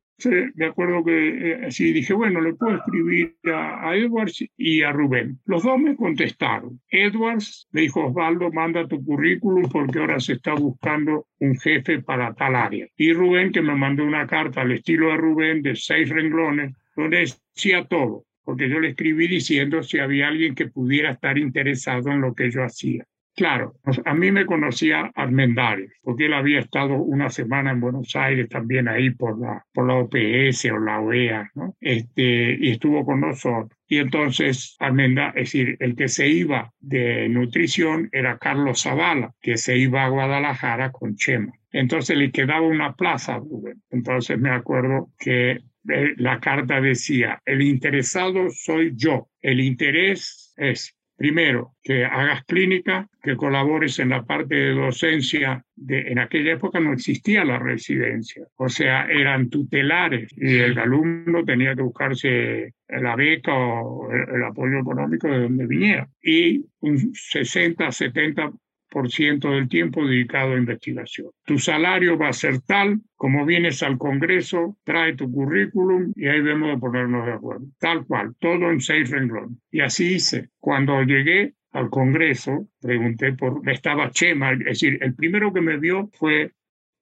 me 0.55 0.65
acuerdo 0.65 1.03
que 1.03 1.51
eh, 1.51 1.65
así 1.67 1.93
dije, 1.93 2.13
bueno, 2.13 2.41
le 2.41 2.53
puedo 2.53 2.77
escribir 2.77 3.38
a, 3.45 3.95
Edwards 3.95 4.43
y 4.57 4.81
a 4.81 4.91
Rubén. 4.91 5.39
Los 5.45 5.63
dos 5.63 5.79
me 5.79 5.95
contestaron. 5.95 6.81
Edwards 6.89 7.67
me 7.71 7.81
dijo, 7.81 8.07
Osvaldo, 8.07 8.51
manda 8.51 8.88
tu 8.88 9.03
currículum 9.03 9.69
porque 9.71 9.99
ahora 9.99 10.19
se 10.19 10.33
está 10.33 10.53
buscando 10.53 11.27
un 11.39 11.57
jefe 11.57 12.01
para 12.01 12.33
tal 12.33 12.55
área. 12.55 12.88
Y 12.97 13.13
Rubén 13.13 13.51
que 13.51 13.62
me 13.62 13.75
mandó 13.75 14.03
una 14.03 14.27
carta 14.27 14.62
al 14.62 14.71
estilo 14.71 15.09
de 15.09 15.17
Rubén 15.17 15.62
de 15.62 15.75
seis 15.75 16.09
renglones 16.09 16.75
donde 16.95 17.19
decía 17.55 17.85
todo 17.85 18.25
porque 18.49 18.67
yo 18.67 18.79
le 18.79 18.89
escribí 18.89 19.27
diciendo 19.27 19.83
si 19.83 19.99
había 19.99 20.27
alguien 20.27 20.55
que 20.55 20.65
pudiera 20.65 21.12
estar 21.12 21.38
interesado 21.38 22.09
en 22.09 22.19
lo 22.19 22.33
que 22.33 22.49
yo 22.49 22.63
hacía. 22.63 23.05
Claro, 23.39 23.75
a 24.04 24.13
mí 24.13 24.34
me 24.34 24.45
conocía 24.45 25.13
Armendáriz, 25.15 25.93
porque 26.02 26.25
él 26.25 26.34
había 26.34 26.60
estado 26.60 26.95
una 26.95 27.30
semana 27.30 27.71
en 27.71 27.80
Buenos 27.80 28.13
Aires 28.17 28.49
también 28.49 28.89
ahí 28.89 29.12
por 29.12 29.39
la, 29.39 29.65
por 29.73 29.88
la 29.88 29.93
OPS 29.93 30.65
o 30.65 30.78
la 30.78 30.99
OEA, 30.99 31.49
¿no? 31.56 31.73
Este, 31.80 32.58
y 32.60 32.71
estuvo 32.71 33.06
con 33.06 33.21
nosotros. 33.21 33.71
Y 33.88 33.99
entonces 33.99 34.75
Armenda, 34.80 35.30
es 35.30 35.54
decir, 35.54 35.78
el 35.80 35.95
que 35.95 36.10
se 36.10 36.28
iba 36.28 36.73
de 36.82 37.30
nutrición 37.30 38.10
era 38.12 38.38
Carlos 38.38 38.84
Zavala, 38.84 39.34
que 39.39 39.56
se 39.56 39.78
iba 39.78 40.04
a 40.04 40.10
Guadalajara 40.10 40.91
con 40.91 41.15
Chema. 41.15 41.54
Entonces 41.71 42.17
le 42.17 42.32
quedaba 42.32 42.67
una 42.67 42.93
plaza 42.93 43.38
Rubén. 43.38 43.82
Entonces 43.89 44.38
me 44.38 44.49
acuerdo 44.49 45.12
que 45.17 45.52
eh, 45.52 46.13
la 46.17 46.41
carta 46.41 46.82
decía, 46.82 47.41
el 47.45 47.62
interesado 47.62 48.49
soy 48.49 48.91
yo, 48.97 49.30
el 49.41 49.62
interés 49.62 50.54
es 50.58 50.98
Primero, 51.19 51.73
que 51.84 52.05
hagas 52.05 52.45
clínica, 52.45 53.10
que 53.21 53.36
colabores 53.36 53.99
en 53.99 54.08
la 54.08 54.23
parte 54.23 54.55
de 54.55 54.73
docencia. 54.73 55.65
De, 55.75 56.12
en 56.12 56.17
aquella 56.17 56.53
época 56.53 56.79
no 56.79 56.93
existía 56.93 57.43
la 57.43 57.60
residencia, 57.60 58.47
o 58.55 58.69
sea, 58.69 59.05
eran 59.05 59.49
tutelares 59.49 60.32
y 60.38 60.60
el 60.60 60.79
alumno 60.79 61.43
tenía 61.43 61.75
que 61.75 61.82
buscarse 61.82 62.73
la 62.88 63.17
beca 63.17 63.53
o 63.53 64.10
el, 64.13 64.43
apoyo 64.45 64.79
económico 64.79 65.27
de 65.27 65.41
donde 65.41 65.67
viniera. 65.67 66.08
Y 66.23 66.65
un 66.79 67.13
60, 67.13 67.91
70 67.91 68.51
por 68.89 69.10
ciento 69.10 69.52
del 69.52 69.69
tiempo 69.69 70.06
dedicado 70.06 70.54
a 70.54 70.58
investigación. 70.58 71.30
Tu 71.45 71.58
salario 71.60 72.17
va 72.17 72.30
a 72.30 72.34
ser 72.34 72.62
tal, 72.62 73.02
como 73.15 73.45
vienes 73.45 73.84
al 73.84 73.97
Congreso, 73.97 74.78
trae 74.84 75.15
tu 75.15 75.32
currículum 75.32 76.12
y 76.15 76.28
ahí 76.28 76.41
vemos 76.41 76.69
de 76.69 76.78
ponernos 76.78 77.25
de 77.25 77.34
acuerdo. 77.34 77.65
Tal 77.80 78.06
cual, 78.06 78.36
todo 78.39 78.71
en 78.71 78.82
seis 78.82 79.10
renglones. 79.10 79.58
Y 79.71 79.82
así 79.82 80.15
hice. 80.15 80.49
Cuando 80.60 81.02
llegué 81.04 81.54
al 81.71 81.89
Congreso, 81.89 82.67
pregunté 82.82 83.34
por, 83.34 83.62
estaba 83.69 84.10
Chema, 84.12 84.54
es 84.54 84.60
decir, 84.60 84.97
el 85.02 85.13
primero 85.13 85.54
que 85.54 85.62
me 85.62 85.78
vio 85.78 86.10
fue 86.13 86.52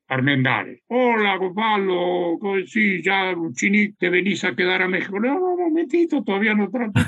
Armendáriz. 0.09 0.81
Hola, 0.87 1.35
Gonzalo, 1.35 2.39
sí, 2.65 3.01
ya, 3.03 3.35
Chini, 3.53 3.91
te 3.93 4.09
venís 4.09 4.43
a 4.45 4.55
quedar 4.55 4.81
a 4.81 4.87
México. 4.87 5.19
No, 5.19 5.37
no, 5.37 5.57
momentito, 5.57 6.23
todavía 6.23 6.53
no 6.53 6.69
trato. 6.69 6.99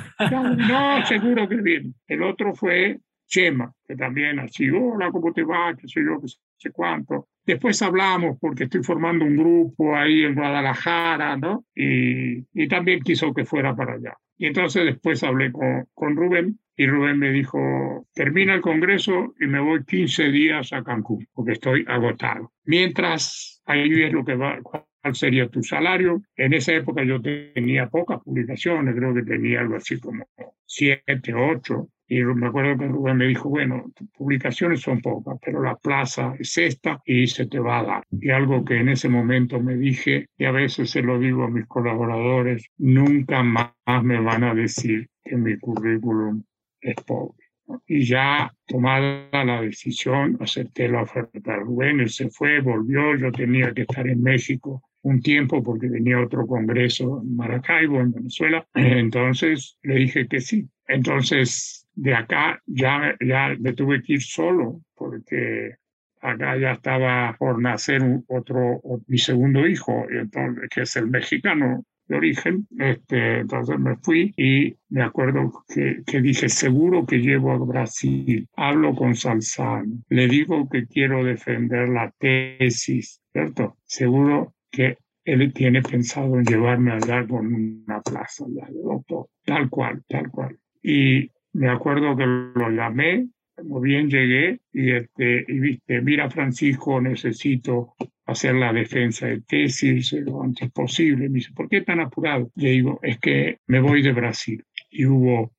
No, 0.57 1.05
seguro 1.05 1.47
que 1.47 1.55
bien. 1.57 1.95
El 2.07 2.23
otro 2.23 2.53
fue 2.53 2.99
Chema, 3.29 3.71
que 3.87 3.95
también 3.95 4.39
así, 4.39 4.69
hola, 4.69 5.11
¿cómo 5.11 5.31
te 5.31 5.43
va? 5.43 5.75
¿Qué 5.75 5.87
sé 5.87 6.01
yo? 6.03 6.19
¿Qué 6.19 6.27
sé 6.57 6.71
cuánto? 6.71 7.29
Después 7.45 7.81
hablamos 7.81 8.37
porque 8.41 8.63
estoy 8.65 8.83
formando 8.83 9.23
un 9.23 9.37
grupo 9.37 9.95
ahí 9.95 10.23
en 10.23 10.35
Guadalajara, 10.35 11.37
¿no? 11.37 11.65
Y, 11.75 12.39
y 12.53 12.67
también 12.67 13.01
quiso 13.01 13.33
que 13.33 13.45
fuera 13.45 13.75
para 13.75 13.93
allá. 13.93 14.17
Y 14.37 14.47
entonces 14.47 14.85
después 14.85 15.21
hablé 15.23 15.51
con, 15.51 15.85
con 15.93 16.15
Rubén 16.15 16.59
y 16.75 16.87
Rubén 16.87 17.19
me 17.19 17.31
dijo, 17.31 18.07
termina 18.13 18.53
el 18.55 18.61
Congreso 18.61 19.33
y 19.39 19.47
me 19.47 19.59
voy 19.59 19.83
15 19.83 20.31
días 20.31 20.71
a 20.71 20.81
Cancún 20.81 21.27
porque 21.33 21.51
estoy 21.51 21.85
agotado. 21.87 22.53
Mientras, 22.63 23.61
ahí 23.65 24.01
es 24.01 24.13
lo 24.13 24.23
que 24.23 24.35
va, 24.35 24.59
cuál 24.63 24.85
sería 25.13 25.49
tu 25.49 25.61
salario. 25.61 26.21
En 26.35 26.53
esa 26.53 26.73
época 26.73 27.03
yo 27.03 27.21
tenía 27.21 27.89
pocas 27.89 28.21
publicaciones, 28.23 28.95
creo 28.95 29.13
que 29.13 29.23
tenía 29.23 29.59
algo 29.59 29.75
así 29.75 29.99
como 29.99 30.25
7, 30.65 31.33
8. 31.33 31.89
Y 32.11 32.23
me 32.23 32.47
acuerdo 32.47 32.75
que 32.75 32.87
Rubén 32.87 33.17
me 33.17 33.27
dijo, 33.27 33.49
bueno, 33.49 33.91
publicaciones 34.17 34.81
son 34.81 34.99
pocas, 34.99 35.37
pero 35.45 35.61
la 35.61 35.75
plaza 35.75 36.33
es 36.39 36.57
esta 36.57 36.99
y 37.05 37.27
se 37.27 37.45
te 37.45 37.59
va 37.59 37.79
a 37.79 37.83
dar. 37.83 38.03
Y 38.11 38.31
algo 38.31 38.65
que 38.65 38.77
en 38.77 38.89
ese 38.89 39.09
momento 39.09 39.61
me 39.61 39.77
dije, 39.77 40.27
y 40.35 40.45
a 40.45 40.51
veces 40.51 40.89
se 40.89 41.03
lo 41.03 41.19
digo 41.19 41.43
a 41.43 41.51
mis 41.51 41.67
colaboradores, 41.67 42.65
nunca 42.79 43.43
más 43.43 43.73
me 44.03 44.19
van 44.19 44.43
a 44.43 44.55
decir 44.55 45.07
que 45.23 45.37
mi 45.37 45.59
currículum 45.59 46.43
es 46.81 46.95
pobre. 47.05 47.45
Y 47.85 48.03
ya 48.03 48.51
tomada 48.65 49.29
la 49.31 49.61
decisión, 49.61 50.35
acepté 50.39 50.89
la 50.89 51.03
oferta 51.03 51.53
de 51.53 51.59
Rubén, 51.59 51.99
él 51.99 52.09
se 52.09 52.31
fue, 52.31 52.59
volvió, 52.59 53.15
yo 53.17 53.31
tenía 53.31 53.71
que 53.71 53.81
estar 53.83 54.07
en 54.07 54.23
México 54.23 54.81
un 55.01 55.21
tiempo 55.21 55.63
porque 55.63 55.89
tenía 55.89 56.19
otro 56.19 56.45
congreso 56.47 57.21
en 57.21 57.35
Maracaibo, 57.35 57.99
en 57.99 58.11
Venezuela. 58.11 58.67
Entonces 58.73 59.77
le 59.83 59.95
dije 59.95 60.27
que 60.27 60.41
sí. 60.41 60.67
Entonces 60.87 61.87
de 61.99 62.15
acá 62.15 62.61
ya, 62.65 63.15
ya 63.19 63.55
me 63.59 63.73
tuve 63.73 64.01
que 64.01 64.13
ir 64.13 64.21
solo 64.21 64.81
porque 64.95 65.75
acá 66.21 66.57
ya 66.57 66.71
estaba 66.71 67.35
por 67.37 67.61
nacer 67.61 68.01
otro, 68.27 68.81
mi 69.07 69.17
segundo 69.17 69.67
hijo, 69.67 70.05
entonces, 70.09 70.69
que 70.69 70.81
es 70.83 70.95
el 70.95 71.07
mexicano 71.07 71.83
de 72.07 72.15
origen. 72.15 72.67
Este, 72.77 73.39
entonces 73.39 73.77
me 73.79 73.97
fui 73.97 74.33
y 74.37 74.75
me 74.89 75.03
acuerdo 75.03 75.51
que, 75.67 76.01
que, 76.05 76.21
dije, 76.21 76.47
seguro 76.47 77.05
que 77.05 77.17
llevo 77.17 77.51
a 77.51 77.57
Brasil. 77.57 78.47
Hablo 78.55 78.95
con 78.95 79.15
Salzano, 79.15 80.01
le 80.07 80.27
digo 80.27 80.69
que 80.69 80.87
quiero 80.87 81.23
defender 81.23 81.89
la 81.89 82.13
tesis, 82.17 83.21
¿cierto? 83.33 83.77
Seguro 83.85 84.53
que 84.71 84.97
él 85.25 85.51
tiene 85.53 85.81
pensado 85.81 86.39
en 86.39 86.45
llevarme 86.45 86.91
allá 86.91 87.27
con 87.27 87.53
una 87.53 88.01
plaza 88.01 88.45
de 88.47 88.61
doctor, 88.81 89.27
tal 89.43 89.69
cual, 89.69 90.01
tal 90.07 90.29
cual. 90.31 90.57
Y 90.81 91.29
me 91.53 91.69
acuerdo 91.69 92.15
que 92.15 92.25
lo 92.25 92.69
llamé, 92.69 93.29
como 93.55 93.81
bien 93.81 94.09
llegué, 94.09 94.59
y, 94.71 94.91
este, 94.91 95.45
y 95.47 95.59
viste, 95.59 96.01
mira 96.01 96.29
Francisco, 96.29 97.01
necesito 97.01 97.95
hacer 98.25 98.55
la 98.55 98.71
defensa 98.71 99.27
de 99.27 99.41
tesis 99.41 100.13
lo 100.13 100.43
antes 100.43 100.71
posible. 100.71 101.29
Me 101.29 101.39
dice, 101.39 101.51
¿por 101.53 101.67
qué 101.67 101.81
tan 101.81 101.99
apurado? 101.99 102.51
Le 102.55 102.69
digo, 102.71 102.99
es 103.01 103.19
que 103.19 103.59
me 103.67 103.79
voy 103.79 104.01
de 104.01 104.13
Brasil. 104.13 104.63
Y 104.89 105.05
hubo 105.05 105.53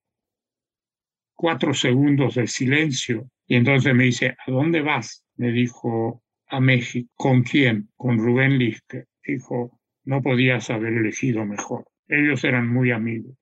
cuatro 1.34 1.74
segundos 1.74 2.36
de 2.36 2.46
silencio. 2.46 3.28
Y 3.46 3.56
entonces 3.56 3.94
me 3.94 4.04
dice, 4.04 4.36
¿a 4.46 4.50
dónde 4.50 4.80
vas? 4.80 5.24
Me 5.36 5.50
dijo, 5.50 6.22
a 6.46 6.60
México. 6.60 7.10
¿Con 7.16 7.42
quién? 7.42 7.88
Con 7.96 8.18
Rubén 8.18 8.58
Lister. 8.58 9.06
Dijo, 9.24 9.78
no 10.04 10.22
podías 10.22 10.70
haber 10.70 10.94
elegido 10.94 11.44
mejor. 11.44 11.86
Ellos 12.08 12.44
eran 12.44 12.68
muy 12.68 12.90
amigos 12.90 13.39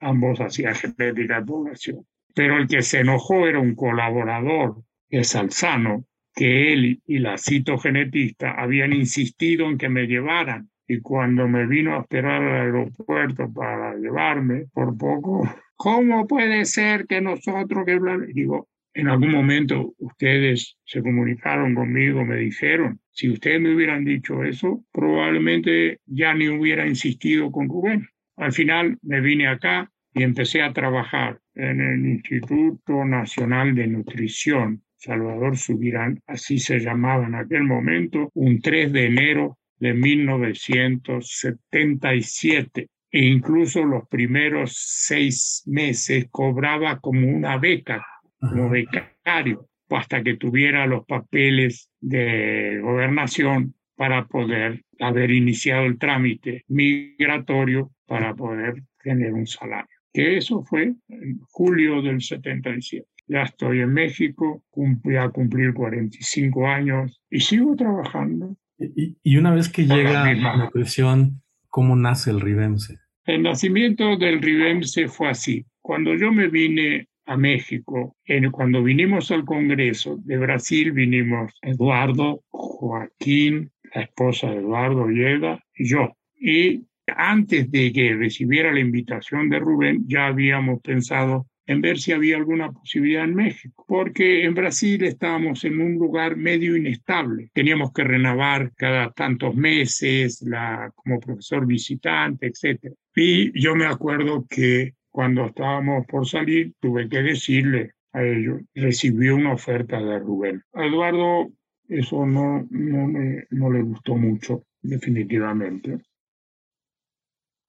ambos 0.00 0.40
hacían 0.40 0.74
genética 0.74 1.40
de 1.40 1.46
población. 1.46 2.06
Pero 2.34 2.58
el 2.58 2.68
que 2.68 2.82
se 2.82 3.00
enojó 3.00 3.46
era 3.46 3.60
un 3.60 3.74
colaborador 3.74 4.82
de 5.08 5.24
Salzano, 5.24 6.04
que 6.34 6.72
él 6.72 7.00
y 7.06 7.18
la 7.18 7.38
citogenetista 7.38 8.52
habían 8.52 8.92
insistido 8.92 9.68
en 9.68 9.78
que 9.78 9.88
me 9.88 10.06
llevaran. 10.06 10.68
Y 10.86 11.00
cuando 11.00 11.48
me 11.48 11.66
vino 11.66 11.96
a 11.96 12.00
esperar 12.00 12.42
al 12.42 12.66
aeropuerto 12.66 13.52
para 13.52 13.96
llevarme, 13.96 14.66
por 14.72 14.96
poco, 14.96 15.48
¿cómo 15.74 16.26
puede 16.26 16.64
ser 16.64 17.06
que 17.06 17.20
nosotros 17.20 17.84
que 17.84 17.98
Digo, 18.34 18.68
en 18.96 19.08
algún 19.08 19.30
momento 19.30 19.94
ustedes 19.98 20.78
se 20.84 21.02
comunicaron 21.02 21.74
conmigo, 21.74 22.24
me 22.24 22.36
dijeron, 22.36 23.00
si 23.10 23.30
ustedes 23.30 23.60
me 23.60 23.74
hubieran 23.74 24.04
dicho 24.04 24.42
eso, 24.44 24.84
probablemente 24.92 26.00
ya 26.06 26.32
ni 26.34 26.48
hubiera 26.48 26.86
insistido 26.86 27.50
con 27.50 27.68
Rubén. 27.68 28.08
Al 28.36 28.52
final 28.52 28.98
me 29.02 29.20
vine 29.20 29.48
acá 29.48 29.90
y 30.12 30.22
empecé 30.22 30.62
a 30.62 30.72
trabajar 30.72 31.40
en 31.54 31.80
el 31.80 32.06
Instituto 32.06 33.04
Nacional 33.04 33.74
de 33.74 33.86
Nutrición, 33.86 34.82
Salvador 34.96 35.56
Subirán, 35.56 36.20
así 36.26 36.58
se 36.58 36.80
llamaba 36.80 37.26
en 37.26 37.34
aquel 37.34 37.62
momento, 37.64 38.30
un 38.34 38.60
3 38.60 38.92
de 38.92 39.06
enero 39.06 39.56
de 39.78 39.94
1977. 39.94 42.88
E 43.10 43.24
incluso 43.24 43.82
los 43.84 44.06
primeros 44.08 44.74
seis 44.76 45.62
meses 45.66 46.26
cobraba 46.30 46.98
como 46.98 47.28
una 47.28 47.56
beca, 47.56 48.04
como 48.38 48.68
becario, 48.68 49.70
hasta 49.90 50.22
que 50.22 50.36
tuviera 50.36 50.86
los 50.86 51.06
papeles 51.06 51.90
de 52.00 52.80
gobernación 52.82 53.74
para 53.96 54.26
poder 54.26 54.82
haber 55.00 55.30
iniciado 55.30 55.84
el 55.84 55.98
trámite 55.98 56.64
migratorio 56.68 57.92
para 58.06 58.34
poder 58.34 58.82
tener 59.02 59.32
un 59.32 59.46
salario. 59.46 59.88
Que 60.12 60.38
eso 60.38 60.62
fue 60.62 60.94
en 61.08 61.40
julio 61.50 62.02
del 62.02 62.20
77. 62.20 63.06
Ya 63.28 63.42
estoy 63.42 63.80
en 63.80 63.92
México, 63.92 64.62
voy 64.74 65.16
a 65.16 65.28
cumplir 65.30 65.74
45 65.74 66.66
años 66.66 67.20
y 67.28 67.40
sigo 67.40 67.74
trabajando. 67.74 68.56
Y, 68.78 69.36
una 69.36 69.52
vez 69.52 69.68
que 69.68 69.86
llega 69.86 70.32
la 70.34 70.56
nutrición, 70.56 71.42
¿cómo 71.68 71.96
nace 71.96 72.30
el 72.30 72.40
Rivemse? 72.40 72.98
El 73.24 73.42
nacimiento 73.42 74.16
del 74.16 74.40
Rivemse 74.40 75.08
fue 75.08 75.30
así. 75.30 75.66
Cuando 75.80 76.14
yo 76.14 76.30
me 76.30 76.48
vine 76.48 77.08
a 77.26 77.36
México, 77.36 78.16
cuando 78.52 78.82
vinimos 78.82 79.30
al 79.32 79.44
Congreso 79.44 80.18
de 80.24 80.38
Brasil, 80.38 80.92
vinimos 80.92 81.52
Eduardo, 81.62 82.42
Joaquín, 82.50 83.72
la 83.96 84.02
esposa 84.02 84.50
de 84.50 84.58
Eduardo 84.58 85.08
llega 85.08 85.58
y 85.74 85.88
yo. 85.88 86.16
Y 86.38 86.84
antes 87.06 87.70
de 87.70 87.92
que 87.92 88.14
recibiera 88.14 88.70
la 88.70 88.80
invitación 88.80 89.48
de 89.48 89.58
Rubén, 89.58 90.04
ya 90.06 90.26
habíamos 90.26 90.82
pensado 90.82 91.46
en 91.66 91.80
ver 91.80 91.98
si 91.98 92.12
había 92.12 92.36
alguna 92.36 92.70
posibilidad 92.70 93.24
en 93.24 93.34
México, 93.34 93.84
porque 93.88 94.44
en 94.44 94.54
Brasil 94.54 95.02
estábamos 95.02 95.64
en 95.64 95.80
un 95.80 95.94
lugar 95.94 96.36
medio 96.36 96.76
inestable. 96.76 97.48
Teníamos 97.54 97.92
que 97.92 98.04
renovar 98.04 98.70
cada 98.76 99.10
tantos 99.12 99.56
meses 99.56 100.42
la, 100.42 100.92
como 100.94 101.18
profesor 101.18 101.66
visitante, 101.66 102.46
etc. 102.46 102.92
Y 103.16 103.58
yo 103.58 103.74
me 103.74 103.86
acuerdo 103.86 104.46
que 104.48 104.92
cuando 105.10 105.46
estábamos 105.46 106.06
por 106.06 106.26
salir, 106.28 106.74
tuve 106.78 107.08
que 107.08 107.22
decirle 107.22 107.92
a 108.12 108.22
ellos, 108.22 108.60
recibió 108.74 109.36
una 109.36 109.54
oferta 109.54 109.98
de 109.98 110.18
Rubén. 110.18 110.62
Eduardo 110.74 111.50
eso 111.88 112.26
no, 112.26 112.66
no, 112.70 113.06
me, 113.06 113.44
no 113.50 113.70
le 113.70 113.82
gustó 113.82 114.16
mucho, 114.16 114.64
definitivamente. 114.82 115.98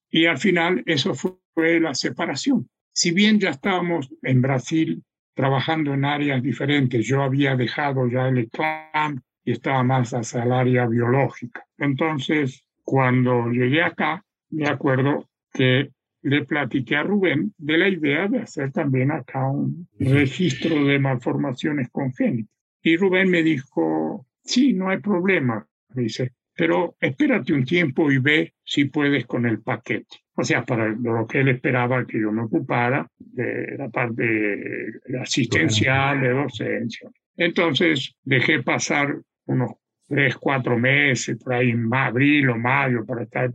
Y 0.09 0.25
al 0.25 0.37
final 0.37 0.83
eso 0.85 1.13
fue 1.13 1.79
la 1.79 1.93
separación. 1.93 2.69
Si 2.93 3.11
bien 3.11 3.39
ya 3.39 3.49
estábamos 3.49 4.09
en 4.23 4.41
Brasil 4.41 5.03
trabajando 5.35 5.93
en 5.93 6.05
áreas 6.05 6.41
diferentes, 6.41 7.05
yo 7.05 7.21
había 7.21 7.55
dejado 7.55 8.07
ya 8.07 8.27
el 8.27 8.49
clan 8.49 9.21
y 9.43 9.51
estaba 9.51 9.83
más 9.83 10.11
hacia 10.13 10.43
el 10.43 10.51
área 10.51 10.87
biológica. 10.87 11.63
Entonces, 11.77 12.63
cuando 12.83 13.49
llegué 13.51 13.83
acá, 13.83 14.23
me 14.49 14.67
acuerdo 14.67 15.29
que 15.53 15.91
le 16.23 16.45
platiqué 16.45 16.95
a 16.95 17.03
Rubén 17.03 17.53
de 17.57 17.77
la 17.77 17.87
idea 17.87 18.27
de 18.27 18.39
hacer 18.39 18.71
también 18.71 19.11
acá 19.11 19.47
un 19.47 19.87
registro 19.99 20.83
de 20.85 20.99
malformaciones 20.99 21.89
congénitas. 21.89 22.56
Y 22.87 22.95
Rubén 22.95 23.29
me 23.29 23.43
dijo, 23.43 24.27
sí, 24.41 24.71
no 24.71 24.87
hay 24.87 24.99
problema, 24.99 25.67
dice, 25.89 26.31
pero 26.55 26.95
espérate 27.01 27.51
un 27.51 27.65
tiempo 27.65 28.09
y 28.09 28.17
ve 28.17 28.53
si 28.63 28.85
puedes 28.85 29.25
con 29.25 29.45
el 29.45 29.59
paquete. 29.59 30.21
O 30.35 30.43
sea, 30.45 30.63
para 30.63 30.87
lo 30.87 31.27
que 31.27 31.41
él 31.41 31.49
esperaba 31.49 32.07
que 32.07 32.21
yo 32.21 32.31
me 32.31 32.43
ocupara 32.43 33.05
de 33.19 33.75
la 33.77 33.89
parte 33.89 35.01
asistencial, 35.21 36.21
de 36.21 36.29
docencia. 36.29 37.09
Entonces 37.35 38.15
dejé 38.23 38.63
pasar 38.63 39.19
unos 39.47 39.71
tres, 40.07 40.37
cuatro 40.37 40.79
meses, 40.79 41.37
por 41.43 41.55
ahí 41.55 41.71
en 41.71 41.93
abril 41.93 42.51
o 42.51 42.57
mayo, 42.57 43.05
para 43.05 43.23
estar 43.23 43.53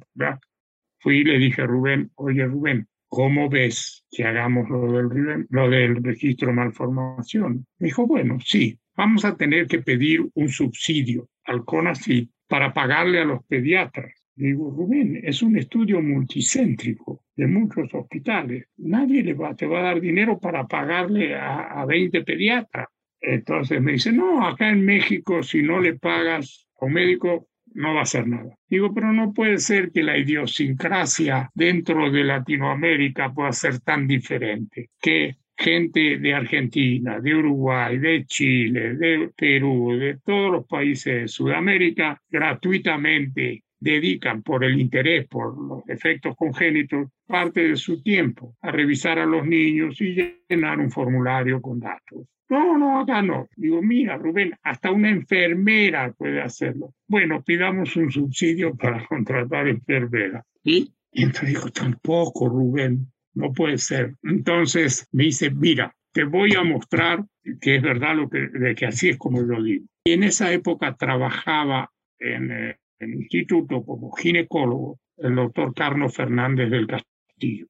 fui 0.98 1.20
y 1.20 1.24
le 1.24 1.38
dije 1.38 1.62
a 1.62 1.66
Rubén, 1.66 2.10
oye 2.16 2.44
Rubén, 2.44 2.86
¿cómo 3.08 3.48
ves 3.48 4.04
que 4.10 4.24
hagamos 4.24 4.68
lo 4.68 4.92
del, 4.92 5.46
lo 5.48 5.70
del 5.70 6.04
registro 6.04 6.48
de 6.48 6.54
malformación? 6.54 7.64
Me 7.78 7.86
dijo, 7.86 8.06
bueno, 8.06 8.36
sí, 8.44 8.78
vamos 8.96 9.24
a 9.24 9.36
tener 9.36 9.66
que 9.66 9.80
pedir 9.80 10.26
un 10.34 10.48
subsidio 10.48 11.28
al 11.44 11.64
CONACYT 11.64 12.30
para 12.48 12.72
pagarle 12.72 13.20
a 13.20 13.24
los 13.24 13.44
pediatras. 13.44 14.12
Digo, 14.34 14.70
Rubén, 14.70 15.20
es 15.22 15.42
un 15.42 15.56
estudio 15.56 16.00
multicéntrico 16.00 17.24
de 17.36 17.46
muchos 17.46 17.92
hospitales. 17.94 18.66
Nadie 18.78 19.22
le 19.22 19.34
va, 19.34 19.54
te 19.54 19.66
va 19.66 19.80
a 19.80 19.82
dar 19.84 20.00
dinero 20.00 20.38
para 20.38 20.66
pagarle 20.66 21.34
a, 21.34 21.80
a 21.80 21.84
20 21.84 22.22
pediatras. 22.22 22.88
Entonces 23.20 23.80
me 23.80 23.92
dice, 23.92 24.12
no, 24.12 24.46
acá 24.46 24.70
en 24.70 24.84
México 24.84 25.42
si 25.42 25.62
no 25.62 25.80
le 25.80 25.98
pagas 25.98 26.66
a 26.80 26.86
un 26.86 26.94
médico 26.94 27.48
no 27.74 27.94
va 27.94 28.00
a 28.00 28.02
hacer 28.02 28.26
nada. 28.26 28.56
Digo, 28.68 28.92
pero 28.92 29.12
no 29.12 29.32
puede 29.32 29.58
ser 29.58 29.92
que 29.92 30.02
la 30.02 30.18
idiosincrasia 30.18 31.50
dentro 31.54 32.10
de 32.10 32.24
Latinoamérica 32.24 33.32
pueda 33.32 33.52
ser 33.52 33.80
tan 33.80 34.06
diferente, 34.06 34.90
que 35.00 35.36
gente 35.62 36.18
de 36.18 36.34
Argentina, 36.34 37.20
de 37.20 37.34
Uruguay, 37.36 37.98
de 37.98 38.24
Chile, 38.26 38.94
de 38.94 39.30
Perú, 39.36 39.96
de 39.96 40.18
todos 40.24 40.50
los 40.50 40.66
países 40.66 41.22
de 41.22 41.28
Sudamérica, 41.28 42.20
gratuitamente 42.28 43.62
dedican 43.78 44.42
por 44.42 44.64
el 44.64 44.80
interés 44.80 45.26
por 45.28 45.56
los 45.56 45.88
efectos 45.88 46.36
congénitos 46.36 47.08
parte 47.26 47.68
de 47.68 47.76
su 47.76 48.02
tiempo 48.02 48.56
a 48.60 48.70
revisar 48.70 49.18
a 49.18 49.26
los 49.26 49.46
niños 49.46 50.00
y 50.00 50.36
llenar 50.48 50.78
un 50.78 50.90
formulario 50.90 51.60
con 51.60 51.80
datos. 51.80 52.26
No, 52.48 52.76
no, 52.76 53.00
acá 53.00 53.22
no. 53.22 53.48
Digo, 53.56 53.80
mira, 53.80 54.18
Rubén, 54.18 54.52
hasta 54.62 54.90
una 54.90 55.10
enfermera 55.10 56.12
puede 56.12 56.42
hacerlo. 56.42 56.92
Bueno, 57.08 57.42
pidamos 57.42 57.96
un 57.96 58.10
subsidio 58.10 58.74
para 58.74 59.04
contratar 59.08 59.68
enfermera. 59.68 60.44
Y 60.62 60.92
entonces 61.12 61.48
dijo, 61.48 61.70
tampoco, 61.70 62.48
Rubén, 62.48 63.12
no 63.34 63.52
puede 63.52 63.78
ser. 63.78 64.14
Entonces 64.22 65.08
me 65.12 65.24
dice, 65.24 65.50
mira, 65.50 65.94
te 66.12 66.24
voy 66.24 66.54
a 66.54 66.62
mostrar 66.62 67.24
que 67.60 67.76
es 67.76 67.82
verdad 67.82 68.16
lo 68.16 68.28
que, 68.28 68.48
de 68.48 68.74
que 68.74 68.86
así 68.86 69.10
es 69.10 69.18
como 69.18 69.40
lo 69.40 69.62
digo. 69.62 69.86
Y 70.04 70.12
en 70.12 70.24
esa 70.24 70.52
época 70.52 70.96
trabajaba 70.96 71.90
en 72.18 72.50
eh, 72.50 72.76
el 72.98 73.14
instituto 73.14 73.84
como 73.84 74.12
ginecólogo 74.12 74.98
el 75.16 75.34
doctor 75.34 75.74
Carlos 75.74 76.14
Fernández 76.14 76.70
del 76.70 76.86
Castillo 76.86 77.66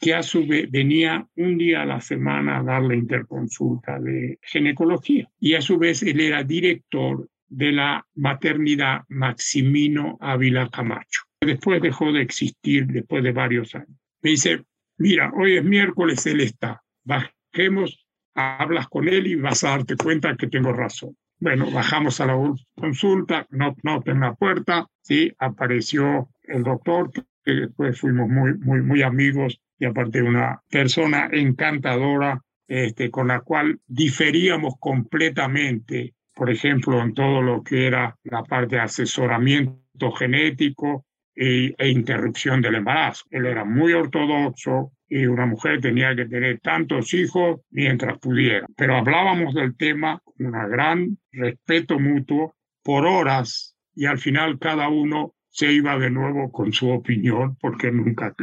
que 0.00 0.14
a 0.14 0.22
su 0.22 0.46
vez 0.46 0.70
venía 0.70 1.26
un 1.36 1.56
día 1.56 1.82
a 1.82 1.86
la 1.86 2.00
semana 2.00 2.58
a 2.58 2.62
dar 2.62 2.82
la 2.82 2.96
interconsulta 2.96 3.98
de 4.00 4.38
ginecología. 4.42 5.28
Y 5.38 5.54
a 5.54 5.60
su 5.60 5.78
vez 5.78 6.02
él 6.02 6.20
era 6.20 6.42
director 6.42 7.28
de 7.48 7.72
la 7.72 8.04
maternidad 8.14 9.02
Maximino 9.08 10.18
Ávila 10.20 10.68
Camacho. 10.68 11.22
Después 11.40 11.80
dejó 11.82 12.12
de 12.12 12.22
existir 12.22 12.86
después 12.86 13.22
de 13.22 13.32
varios 13.32 13.74
años. 13.74 13.98
Me 14.22 14.30
dice, 14.30 14.64
mira, 14.98 15.30
hoy 15.34 15.56
es 15.56 15.64
miércoles, 15.64 16.26
él 16.26 16.40
está. 16.40 16.82
Bajemos, 17.04 18.06
hablas 18.34 18.88
con 18.88 19.08
él 19.08 19.26
y 19.26 19.34
vas 19.34 19.64
a 19.64 19.70
darte 19.70 19.96
cuenta 19.96 20.36
que 20.36 20.48
tengo 20.48 20.72
razón. 20.72 21.16
Bueno, 21.38 21.70
bajamos 21.70 22.20
a 22.20 22.26
la 22.26 22.36
consulta, 22.76 23.46
no, 23.50 23.74
no 23.82 24.02
en 24.06 24.20
la 24.20 24.34
puerta, 24.34 24.86
sí, 25.02 25.32
apareció 25.38 26.28
el 26.44 26.62
doctor 26.62 27.10
que 27.44 27.52
después 27.52 27.98
fuimos 27.98 28.28
muy, 28.28 28.54
muy, 28.58 28.80
muy 28.82 29.02
amigos 29.02 29.60
y 29.78 29.84
aparte 29.84 30.22
una 30.22 30.62
persona 30.70 31.28
encantadora 31.32 32.40
este, 32.68 33.10
con 33.10 33.28
la 33.28 33.40
cual 33.40 33.80
diferíamos 33.86 34.74
completamente, 34.78 36.14
por 36.34 36.48
ejemplo, 36.48 37.02
en 37.02 37.12
todo 37.12 37.42
lo 37.42 37.62
que 37.62 37.86
era 37.86 38.16
la 38.22 38.44
parte 38.44 38.76
de 38.76 38.82
asesoramiento 38.82 40.12
genético 40.12 41.04
e, 41.34 41.74
e 41.78 41.88
interrupción 41.88 42.60
del 42.60 42.76
embarazo. 42.76 43.24
Él 43.30 43.46
era 43.46 43.64
muy 43.64 43.92
ortodoxo, 43.92 44.92
y 45.12 45.26
una 45.26 45.44
mujer 45.44 45.78
tenía 45.82 46.16
que 46.16 46.24
tener 46.24 46.58
tantos 46.60 47.12
hijos 47.12 47.60
mientras 47.70 48.18
pudiera. 48.18 48.66
Pero 48.74 48.96
hablábamos 48.96 49.52
del 49.52 49.76
tema 49.76 50.18
con 50.24 50.46
un 50.46 50.70
gran 50.70 51.18
respeto 51.32 51.98
mutuo 51.98 52.54
por 52.82 53.04
horas 53.04 53.76
y 53.94 54.06
al 54.06 54.16
final 54.16 54.58
cada 54.58 54.88
uno 54.88 55.34
se 55.50 55.70
iba 55.70 55.98
de 55.98 56.08
nuevo 56.08 56.50
con 56.50 56.72
su 56.72 56.88
opinión 56.88 57.56
porque 57.60 57.92
nunca 57.92 58.34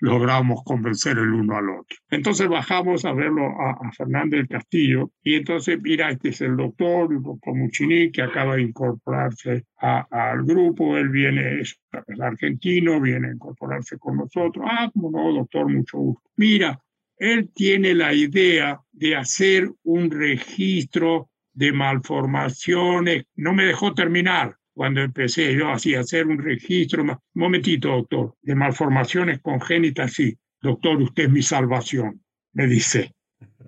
logramos 0.00 0.62
convencer 0.64 1.18
el 1.18 1.32
uno 1.32 1.56
al 1.56 1.70
otro. 1.70 1.96
Entonces 2.10 2.48
bajamos 2.48 3.04
a 3.04 3.12
verlo 3.12 3.46
a, 3.46 3.90
Fernández 3.92 4.40
del 4.40 4.48
Castillo 4.48 5.10
y 5.22 5.34
entonces, 5.36 5.78
mira, 5.80 6.10
este 6.10 6.30
es 6.30 6.40
el 6.40 6.56
doctor, 6.56 7.12
el 7.12 7.22
doctor 7.22 7.54
Muchini, 7.54 8.10
que 8.10 8.22
acaba 8.22 8.56
de 8.56 8.62
incorporarse 8.62 9.64
al 9.76 10.44
grupo, 10.44 10.96
él 10.96 11.08
viene, 11.10 11.60
es, 11.60 11.78
argentino, 12.20 13.00
viene 13.00 13.28
a 13.28 13.32
incorporarse 13.32 13.98
con 13.98 14.16
nosotros. 14.16 14.64
Ah, 14.68 14.90
como 14.92 15.10
no, 15.10 15.32
doctor, 15.32 15.68
mucho 15.68 15.98
gusto. 15.98 16.30
Mira, 16.36 16.80
él 17.16 17.50
tiene 17.54 17.94
la 17.94 18.14
idea 18.14 18.80
de 18.92 19.16
hacer 19.16 19.70
un 19.82 20.10
registro 20.10 21.28
de 21.52 21.72
malformaciones. 21.72 23.24
No 23.34 23.52
me 23.52 23.64
dejó 23.64 23.92
terminar 23.92 24.56
cuando 24.74 25.00
empecé 25.00 25.54
yo 25.54 25.70
así 25.70 25.94
a 25.94 26.00
hacer 26.00 26.26
un 26.26 26.38
registro, 26.38 27.02
un 27.02 27.16
momentito, 27.34 27.88
doctor, 27.88 28.34
de 28.42 28.54
malformaciones 28.54 29.40
congénitas, 29.40 30.12
sí, 30.12 30.36
doctor, 30.60 31.00
usted 31.02 31.24
es 31.24 31.30
mi 31.30 31.42
salvación, 31.42 32.22
me 32.52 32.66
dice. 32.66 33.14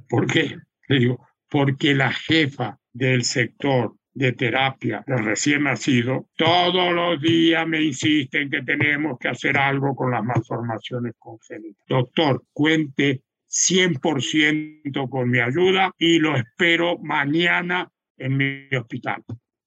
¿Por 0.09 0.26
qué? 0.26 0.57
Le 0.88 0.98
digo, 0.98 1.26
porque 1.48 1.94
la 1.94 2.12
jefa 2.12 2.78
del 2.92 3.24
sector 3.24 3.94
de 4.14 4.32
terapia 4.32 5.03
del 5.07 5.24
recién 5.24 5.64
nacido, 5.64 6.28
todos 6.36 6.92
los 6.92 7.20
días 7.20 7.66
me 7.66 7.82
insisten 7.82 8.50
que 8.50 8.62
tenemos 8.62 9.18
que 9.18 9.28
hacer 9.28 9.57
algo 9.57 9.94
con 9.94 10.11
las 10.11 10.22
malformaciones 10.22 11.14
congénitas. 11.18 11.84
Doctor, 11.88 12.44
cuente 12.53 13.22
100% 13.48 15.09
con 15.09 15.30
mi 15.30 15.40
ayuda 15.40 15.92
y 15.98 16.18
lo 16.18 16.36
espero 16.36 16.98
mañana 16.98 17.90
en 18.16 18.36
mi 18.36 18.68
hospital. 18.76 19.22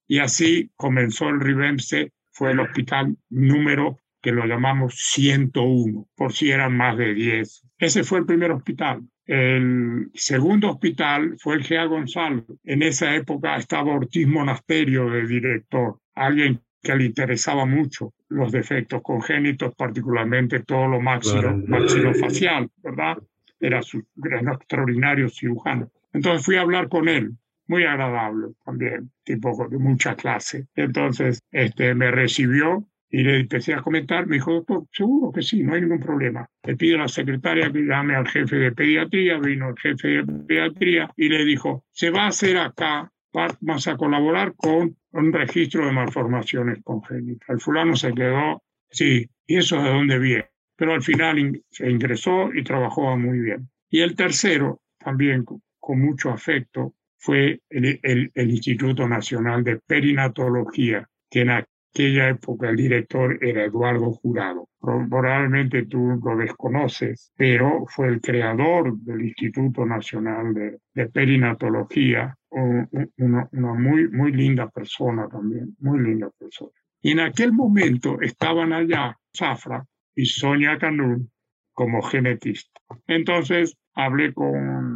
Y 0.08 0.20
así 0.20 0.70
comenzó 0.76 1.30
el 1.30 1.40
Ribemse, 1.40 2.12
fue 2.32 2.52
el 2.52 2.60
hospital 2.60 3.18
número 3.30 4.00
que 4.22 4.32
lo 4.32 4.46
llamamos 4.46 4.96
101, 4.98 6.08
por 6.16 6.34
si 6.34 6.52
eran 6.52 6.76
más 6.76 6.98
de 6.98 7.14
10. 7.14 7.68
Ese 7.78 8.04
fue 8.04 8.20
el 8.20 8.26
primer 8.26 8.52
hospital. 8.52 9.04
El 9.26 10.10
segundo 10.14 10.70
hospital 10.70 11.36
fue 11.40 11.56
el 11.56 11.64
Gea 11.64 11.86
Gonzalo. 11.86 12.46
En 12.64 12.84
esa 12.84 13.16
época 13.16 13.56
estaba 13.56 13.94
Ortiz 13.94 14.28
Monasterio 14.28 15.10
de 15.10 15.28
director, 15.28 16.00
alguien 16.14 16.62
que 16.82 16.96
le 16.96 17.06
interesaba 17.06 17.66
mucho 17.66 18.14
los 18.30 18.52
defectos 18.52 19.02
congénitos, 19.02 19.74
particularmente 19.76 20.60
todo 20.62 20.88
lo 20.88 21.02
máximo, 21.02 21.64
maxilofacial, 21.68 22.70
¿verdad? 22.84 23.18
Era 23.60 23.82
su 23.82 24.04
gran 24.16 24.48
extraordinario 24.50 25.30
cirujano. 25.30 25.92
Entonces 26.14 26.46
fui 26.46 26.56
a 26.56 26.62
hablar 26.62 26.88
con 26.88 27.10
él 27.10 27.32
muy 27.68 27.84
agradable 27.84 28.48
también, 28.64 29.12
tipo 29.24 29.68
de 29.70 29.78
mucha 29.78 30.16
clase. 30.16 30.68
Entonces, 30.76 31.42
este, 31.52 31.94
me 31.96 32.12
recibió 32.12 32.88
y 33.10 33.24
le 33.24 33.40
empecé 33.40 33.74
a 33.74 33.82
comentar, 33.82 34.28
me 34.28 34.36
dijo, 34.36 34.52
doctor, 34.54 34.84
seguro 34.92 35.32
que 35.32 35.42
sí, 35.42 35.64
no 35.64 35.74
hay 35.74 35.82
ningún 35.82 36.00
problema. 36.00 36.48
Le 36.64 36.76
pido 36.76 36.98
a 36.98 37.02
la 37.02 37.08
secretaria 37.08 37.72
que 37.72 37.80
llame 37.80 38.16
al 38.16 38.28
jefe 38.28 38.58
de 38.58 38.72
pediatría, 38.72 39.38
vino 39.38 39.70
el 39.70 39.78
jefe 39.78 40.08
de 40.08 40.24
pediatría 40.26 41.10
y 41.16 41.30
le 41.30 41.46
dijo, 41.46 41.86
se 41.92 42.10
va 42.10 42.24
a 42.24 42.28
hacer 42.28 42.58
acá, 42.58 43.12
vamos 43.32 43.88
a 43.88 43.96
colaborar 43.96 44.54
con 44.56 44.98
un 45.12 45.34
registro 45.34 45.86
de 45.86 45.92
malformaciones 45.92 46.84
congénitas. 46.84 47.48
El 47.50 47.60
fulano 47.60 47.96
se 47.96 48.14
quedó, 48.14 48.64
sí, 48.90 49.30
¿y 49.46 49.58
eso 49.58 49.82
de 49.82 49.90
dónde 49.90 50.20
viene? 50.20 50.50
Pero 50.76 50.94
al 50.94 51.02
final 51.02 51.64
se 51.70 51.90
ingresó 51.90 52.54
y 52.54 52.64
trabajó 52.64 53.18
muy 53.18 53.40
bien. 53.40 53.70
Y 53.90 54.02
el 54.02 54.16
tercero, 54.16 54.82
también 54.98 55.46
con 55.80 56.00
mucho 56.02 56.32
afecto, 56.32 56.96
fue 57.26 57.60
el, 57.70 58.32
Instituto 58.36 59.08
Nacional 59.08 59.64
de 59.64 59.78
Perinatología, 59.78 61.10
que 61.28 61.42
en 61.42 61.50
aquella 61.50 62.30
época 62.30 62.70
el 62.70 62.76
director 62.76 63.44
era 63.44 63.66
Eduardo 63.66 64.12
Jurado. 64.12 64.70
Probablemente 64.80 65.88
tú 65.88 66.22
lo 66.24 66.38
desconoces, 66.38 67.32
pero 67.36 67.86
fue 67.88 68.10
el 68.10 68.22
creador 68.22 68.96
del 69.00 69.26
Instituto 69.26 69.86
Nacional 69.88 70.54
de, 70.54 71.08
Perinatología, 71.08 72.36
una, 72.52 73.50
una, 73.52 73.74
muy, 73.74 74.08
muy 74.10 74.32
linda 74.32 74.70
persona 74.70 75.28
también, 75.28 75.76
muy 75.80 76.00
linda 76.00 76.30
persona. 76.38 76.72
Y 77.02 77.12
en 77.12 77.22
aquel 77.22 77.54
momento 77.54 78.22
estaban 78.22 78.72
allá 78.72 79.18
Zafra 79.36 79.84
y 80.14 80.28
Sonia 80.28 80.78
Canún 80.78 81.32
como 81.74 82.04
genetista. 82.04 82.80
Entonces 83.08 83.76
hablé 83.96 84.34
con, 84.34 84.95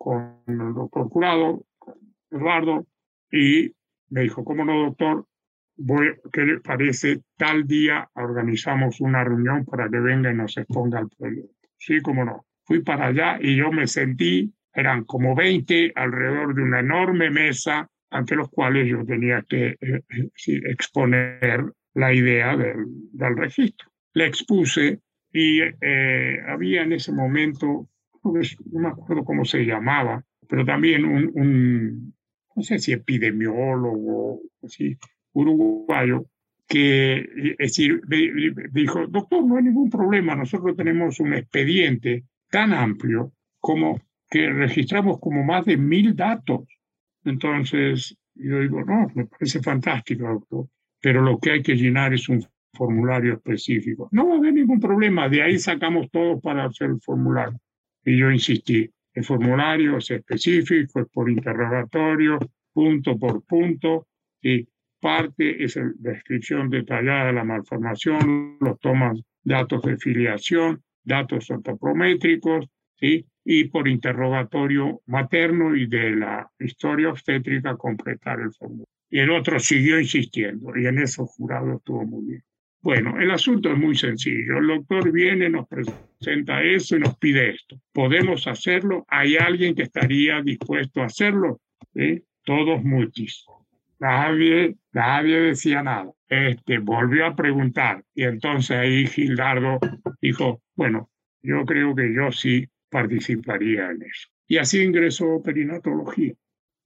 con 0.00 0.38
el 0.46 0.72
doctor 0.72 1.10
Curado, 1.10 1.66
Eduardo, 2.30 2.86
y 3.30 3.70
me 4.08 4.22
dijo, 4.22 4.42
¿cómo 4.44 4.64
no, 4.64 4.84
doctor? 4.84 5.26
Voy, 5.76 6.14
¿Qué 6.32 6.40
le 6.40 6.60
parece? 6.60 7.20
Tal 7.36 7.66
día 7.66 8.08
organizamos 8.14 9.00
una 9.02 9.22
reunión 9.22 9.66
para 9.66 9.90
que 9.90 10.00
venga 10.00 10.30
y 10.30 10.34
nos 10.34 10.56
exponga 10.56 11.00
el 11.00 11.08
proyecto. 11.10 11.68
Sí, 11.76 12.00
cómo 12.00 12.24
no. 12.24 12.46
Fui 12.64 12.80
para 12.82 13.08
allá 13.08 13.38
y 13.42 13.56
yo 13.56 13.70
me 13.70 13.86
sentí, 13.86 14.50
eran 14.72 15.04
como 15.04 15.34
20 15.34 15.92
alrededor 15.94 16.54
de 16.54 16.62
una 16.62 16.80
enorme 16.80 17.30
mesa 17.30 17.86
ante 18.10 18.36
los 18.36 18.48
cuales 18.48 18.88
yo 18.88 19.04
tenía 19.04 19.42
que 19.46 19.76
eh, 19.80 20.00
eh, 20.08 20.60
exponer 20.64 21.72
la 21.92 22.14
idea 22.14 22.56
del, 22.56 22.86
del, 23.12 23.36
registro. 23.36 23.90
Le 24.14 24.26
expuse 24.26 25.00
y 25.30 25.60
eh, 25.60 26.38
había 26.48 26.82
en 26.82 26.92
ese 26.92 27.12
momento, 27.12 27.88
no 28.22 28.80
me 28.80 28.88
acuerdo 28.88 29.24
cómo 29.24 29.44
se 29.44 29.64
llamaba, 29.64 30.24
pero 30.48 30.64
también 30.64 31.04
un, 31.04 31.30
un 31.34 32.14
no 32.54 32.62
sé 32.62 32.78
si 32.78 32.92
epidemiólogo, 32.92 34.40
así, 34.62 34.96
uruguayo, 35.32 36.26
que 36.66 37.18
es 37.18 37.56
decir, 37.58 38.00
dijo, 38.72 39.06
doctor, 39.06 39.44
no 39.44 39.56
hay 39.56 39.64
ningún 39.64 39.90
problema, 39.90 40.36
nosotros 40.36 40.76
tenemos 40.76 41.18
un 41.20 41.34
expediente 41.34 42.24
tan 42.48 42.72
amplio 42.72 43.32
como 43.58 44.00
que 44.30 44.48
registramos 44.48 45.18
como 45.18 45.42
más 45.42 45.64
de 45.64 45.76
mil 45.76 46.14
datos. 46.14 46.60
Entonces, 47.24 48.16
yo 48.34 48.60
digo, 48.60 48.84
no, 48.84 49.08
me 49.14 49.26
parece 49.26 49.60
fantástico, 49.60 50.28
doctor, 50.28 50.66
pero 51.00 51.22
lo 51.22 51.38
que 51.38 51.52
hay 51.52 51.62
que 51.62 51.74
llenar 51.74 52.14
es 52.14 52.28
un 52.28 52.44
formulario 52.72 53.34
específico. 53.34 54.08
No 54.12 54.28
va 54.28 54.34
a 54.34 54.38
haber 54.38 54.54
ningún 54.54 54.78
problema, 54.78 55.28
de 55.28 55.42
ahí 55.42 55.58
sacamos 55.58 56.08
todo 56.10 56.40
para 56.40 56.66
hacer 56.66 56.90
el 56.90 57.00
formulario. 57.00 57.58
Y 58.04 58.18
yo 58.18 58.30
insistí, 58.30 58.90
el 59.14 59.24
formulario 59.24 59.98
es 59.98 60.10
específico, 60.10 61.00
es 61.00 61.08
por 61.12 61.28
interrogatorio, 61.30 62.38
punto 62.72 63.18
por 63.18 63.44
punto, 63.44 64.06
y 64.40 64.66
parte 65.00 65.62
es 65.62 65.76
la 65.76 65.90
descripción 65.96 66.70
detallada 66.70 67.26
de 67.26 67.32
la 67.32 67.44
malformación, 67.44 68.56
los 68.60 68.78
tomas 68.80 69.20
datos 69.42 69.82
de 69.82 69.96
filiación, 69.96 70.82
datos 71.02 71.50
ortoprométricos, 71.50 72.66
¿sí? 72.96 73.26
y 73.44 73.64
por 73.64 73.88
interrogatorio 73.88 75.00
materno 75.06 75.74
y 75.74 75.86
de 75.86 76.10
la 76.10 76.50
historia 76.58 77.10
obstétrica 77.10 77.76
completar 77.76 78.40
el 78.40 78.52
formulario. 78.52 78.86
Y 79.10 79.18
el 79.18 79.30
otro 79.30 79.58
siguió 79.58 79.98
insistiendo 79.98 80.76
y 80.76 80.86
en 80.86 80.98
eso 80.98 81.26
jurado 81.26 81.76
estuvo 81.76 82.04
muy 82.04 82.26
bien. 82.26 82.42
Bueno, 82.82 83.20
el 83.20 83.30
asunto 83.30 83.70
es 83.70 83.78
muy 83.78 83.94
sencillo. 83.94 84.58
El 84.58 84.68
doctor 84.68 85.12
viene, 85.12 85.50
nos 85.50 85.68
presenta 85.68 86.62
eso 86.62 86.96
y 86.96 87.00
nos 87.00 87.16
pide 87.18 87.50
esto. 87.50 87.78
¿Podemos 87.92 88.46
hacerlo? 88.46 89.04
¿Hay 89.08 89.36
alguien 89.36 89.74
que 89.74 89.82
estaría 89.82 90.40
dispuesto 90.40 91.02
a 91.02 91.06
hacerlo? 91.06 91.60
¿Sí? 91.94 92.24
Todos 92.42 92.82
mutis. 92.82 93.44
Nadie, 93.98 94.76
nadie 94.92 95.40
decía 95.40 95.82
nada. 95.82 96.10
Este, 96.26 96.78
volvió 96.78 97.26
a 97.26 97.36
preguntar 97.36 98.02
y 98.14 98.22
entonces 98.22 98.70
ahí 98.70 99.06
Gildardo 99.06 99.78
dijo, 100.22 100.62
bueno, 100.74 101.10
yo 101.42 101.64
creo 101.66 101.94
que 101.94 102.14
yo 102.14 102.32
sí 102.32 102.66
participaría 102.88 103.90
en 103.90 104.02
eso. 104.02 104.28
Y 104.46 104.56
así 104.56 104.82
ingresó 104.82 105.42
perinatología. 105.42 106.32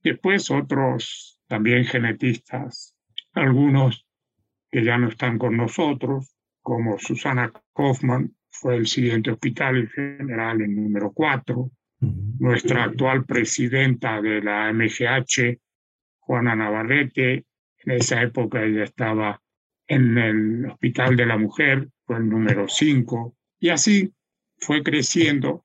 Después 0.03 0.51
otros, 0.51 1.39
también 1.47 1.85
genetistas, 1.85 2.95
algunos 3.33 4.04
que 4.75 4.83
ya 4.83 4.97
no 4.97 5.07
están 5.07 5.37
con 5.37 5.55
nosotros, 5.55 6.35
como 6.61 6.99
Susana 6.99 7.49
Kaufman, 7.73 8.35
fue 8.49 8.75
el 8.75 8.87
siguiente 8.87 9.31
hospital 9.31 9.87
general 9.87 10.59
en 10.59 10.75
número 10.75 11.13
4, 11.13 11.71
nuestra 12.39 12.83
actual 12.83 13.23
presidenta 13.23 14.21
de 14.21 14.41
la 14.41 14.73
MGH, 14.73 15.61
Juana 16.19 16.57
Navarrete, 16.57 17.45
en 17.85 17.91
esa 17.93 18.21
época 18.21 18.63
ella 18.63 18.83
estaba 18.83 19.41
en 19.87 20.17
el 20.17 20.65
Hospital 20.65 21.15
de 21.15 21.25
la 21.25 21.37
Mujer, 21.37 21.87
fue 22.03 22.17
el 22.17 22.27
número 22.27 22.67
5, 22.67 23.33
y 23.61 23.69
así 23.69 24.11
fue 24.57 24.83
creciendo. 24.83 25.63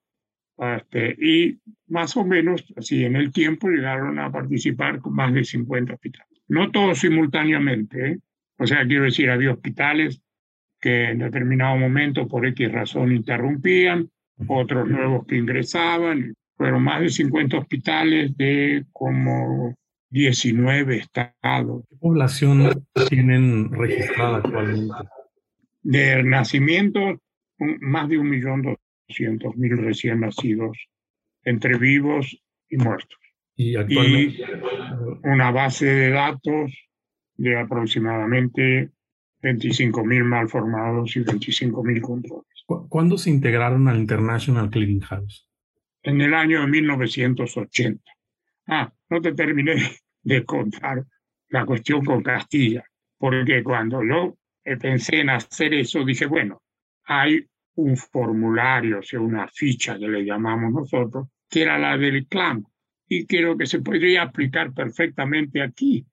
Este, 0.56 1.16
y 1.18 1.58
más 1.88 2.16
o 2.16 2.24
menos, 2.24 2.64
así 2.76 3.04
en 3.04 3.16
el 3.16 3.32
tiempo, 3.32 3.70
llegaron 3.70 4.20
a 4.20 4.30
participar 4.30 5.00
con 5.00 5.14
más 5.14 5.34
de 5.34 5.42
50 5.42 5.94
hospitales. 5.94 6.42
No 6.46 6.70
todos 6.70 7.00
simultáneamente, 7.00 8.10
¿eh? 8.12 8.20
O 8.60 8.66
sea, 8.66 8.86
quiero 8.86 9.04
decir, 9.04 9.30
había 9.30 9.52
hospitales 9.52 10.20
que 10.78 11.04
en 11.10 11.20
determinado 11.20 11.78
momento 11.78 12.28
por 12.28 12.46
X 12.46 12.70
razón 12.70 13.10
interrumpían, 13.10 14.10
otros 14.46 14.86
nuevos 14.86 15.26
que 15.26 15.36
ingresaban. 15.36 16.34
Fueron 16.58 16.82
más 16.82 17.00
de 17.00 17.08
50 17.08 17.56
hospitales 17.56 18.36
de 18.36 18.84
como 18.92 19.74
19 20.10 20.96
estados. 20.96 21.84
¿Qué 21.88 21.96
población 21.96 22.84
tienen 23.08 23.72
registrada 23.72 24.36
actualmente? 24.36 24.94
De 25.82 26.22
nacimiento, 26.22 27.18
más 27.58 28.10
de 28.10 28.18
un 28.18 28.28
millón 28.28 28.76
doscientos 29.08 29.56
mil 29.56 29.78
recién 29.78 30.20
nacidos, 30.20 30.76
entre 31.44 31.78
vivos 31.78 32.38
y 32.68 32.76
muertos. 32.76 33.18
Y 33.56 33.76
actualmente. 33.76 34.44
una 35.22 35.50
base 35.50 35.86
de 35.86 36.10
datos 36.10 36.89
de 37.40 37.58
aproximadamente 37.58 38.90
25 39.40 40.04
mil 40.04 40.24
malformados 40.24 41.16
y 41.16 41.20
25 41.20 41.82
mil 41.82 42.02
controles. 42.02 42.46
¿Cuándo 42.66 43.16
se 43.16 43.30
integraron 43.30 43.88
al 43.88 43.98
International 43.98 44.68
Clearing 44.68 45.00
House? 45.00 45.48
En 46.02 46.20
el 46.20 46.34
año 46.34 46.60
de 46.60 46.66
1980. 46.66 48.02
Ah, 48.66 48.92
no 49.08 49.20
te 49.22 49.32
terminé 49.32 49.74
de 50.22 50.44
contar 50.44 51.02
la 51.48 51.64
cuestión 51.64 52.04
con 52.04 52.22
Castilla, 52.22 52.84
porque 53.16 53.62
cuando 53.62 54.04
yo 54.04 54.36
pensé 54.78 55.20
en 55.20 55.30
hacer 55.30 55.72
eso, 55.72 56.04
dije, 56.04 56.26
bueno, 56.26 56.60
hay 57.04 57.46
un 57.76 57.96
formulario, 57.96 58.98
o 58.98 59.02
sea, 59.02 59.20
una 59.20 59.48
ficha 59.48 59.98
que 59.98 60.08
le 60.08 60.26
llamamos 60.26 60.72
nosotros, 60.72 61.28
que 61.48 61.62
era 61.62 61.78
la 61.78 61.96
del 61.96 62.26
CLAM, 62.26 62.64
y 63.08 63.24
creo 63.24 63.56
que 63.56 63.64
se 63.64 63.80
podría 63.80 64.22
aplicar 64.24 64.74
perfectamente 64.74 65.62
aquí, 65.62 66.06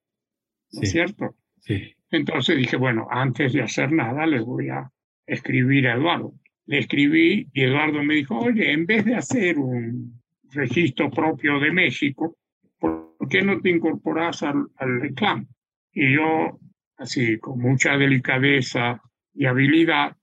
¿no 0.78 0.84
es 0.84 0.92
cierto? 0.92 1.36
Sí. 1.60 1.94
Entonces 2.12 2.58
dije, 2.58 2.78
bueno, 2.78 3.08
antes 3.10 3.54
de 3.54 3.62
hacer 3.62 3.92
nada, 3.92 4.26
le 4.26 4.40
voy 4.42 4.70
a 4.70 4.90
escribir 5.26 5.88
a 5.88 5.96
Eduardo. 5.96 6.34
Le 6.66 6.80
escribí 6.80 7.50
y 7.54 7.64
Eduardo 7.64 8.04
me 8.04 8.16
dijo, 8.16 8.38
oye, 8.38 8.72
en 8.72 8.86
vez 8.86 9.06
de 9.06 9.16
hacer 9.16 9.58
un 9.58 10.22
registro 10.52 11.10
propio 11.10 11.60
de 11.60 11.72
México, 11.72 12.38
¿por 12.80 13.16
qué 13.30 13.42
no 13.42 13.60
te 13.60 13.70
incorporas 13.70 14.44
al, 14.44 14.68
al 14.76 15.02
reclamo? 15.02 15.48
Y 15.92 16.14
yo, 16.14 16.60
así, 16.98 17.38
con 17.40 17.60
mucha 17.60 17.98
delicadeza 17.98 19.02
y 19.34 19.46
habilidad, 19.46 20.16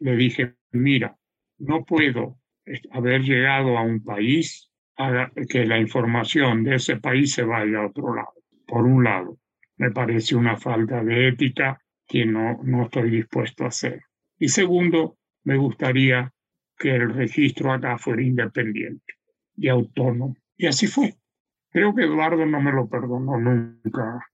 le 0.00 0.16
dije, 0.16 0.54
mira, 0.72 1.16
no 1.58 1.84
puedo 1.84 2.38
haber 2.92 3.22
llegado 3.22 3.78
a 3.78 3.82
un 3.82 4.02
país 4.02 4.70
a 4.96 5.30
que 5.48 5.64
la 5.64 5.78
información 5.78 6.64
de 6.64 6.76
ese 6.76 6.96
país 6.96 7.32
se 7.32 7.44
vaya 7.44 7.78
a 7.78 7.86
otro 7.86 8.14
lado, 8.14 8.34
por 8.66 8.84
un 8.84 9.04
lado 9.04 9.38
me 9.78 9.90
parece 9.90 10.36
una 10.36 10.56
falta 10.56 11.02
de 11.02 11.28
ética 11.28 11.80
que 12.06 12.26
no, 12.26 12.60
no 12.64 12.84
estoy 12.84 13.10
dispuesto 13.10 13.64
a 13.64 13.68
hacer. 13.68 14.02
Y 14.38 14.48
segundo, 14.48 15.18
me 15.44 15.56
gustaría 15.56 16.32
que 16.76 16.94
el 16.94 17.14
registro 17.14 17.72
acá 17.72 17.98
fuera 17.98 18.22
independiente 18.22 19.14
y 19.56 19.68
autónomo. 19.68 20.36
Y 20.56 20.66
así 20.66 20.86
fue. 20.86 21.14
Creo 21.70 21.94
que 21.94 22.04
Eduardo 22.04 22.44
no 22.46 22.60
me 22.60 22.72
lo 22.72 22.88
perdonó 22.88 23.38
nunca 23.38 24.26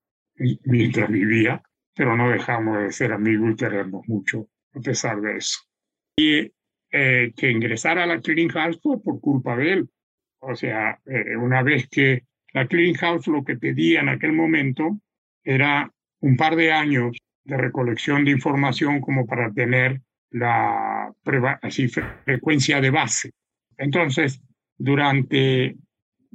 mientras 0.65 1.11
vivía, 1.11 1.63
pero 1.95 2.17
no 2.17 2.31
dejamos 2.31 2.79
de 2.79 2.93
ser 2.93 3.13
amigos 3.13 3.53
y 3.53 3.57
queremos 3.57 4.07
mucho 4.09 4.49
a 4.75 4.81
pesar 4.81 5.21
de 5.21 5.37
eso. 5.37 5.59
Y 6.17 6.53
eh, 6.91 7.33
que 7.37 7.51
ingresara 7.51 8.05
a 8.05 8.07
la 8.07 8.21
Clearing 8.21 8.51
House 8.51 8.79
fue 8.83 9.03
por 9.03 9.21
culpa 9.21 9.57
de 9.57 9.73
él. 9.73 9.91
O 10.41 10.55
sea, 10.55 11.01
eh, 11.07 11.37
una 11.37 11.63
vez 11.63 11.89
que 11.89 12.25
la 12.53 12.67
Clearing 12.67 12.95
House 12.95 13.27
lo 13.27 13.45
que 13.45 13.57
pedía 13.57 14.01
en 14.01 14.09
aquel 14.09 14.33
momento 14.33 15.01
era 15.45 15.91
un 16.21 16.37
par 16.37 16.57
de 16.57 16.73
años 16.73 17.17
de 17.45 17.57
recolección 17.57 18.25
de 18.25 18.31
información 18.31 19.01
como 19.01 19.27
para 19.27 19.53
tener 19.53 20.01
la 20.31 21.13
frecuencia 21.23 22.81
de 22.81 22.91
base. 22.91 23.31
Entonces, 23.77 24.41
durante 24.77 25.77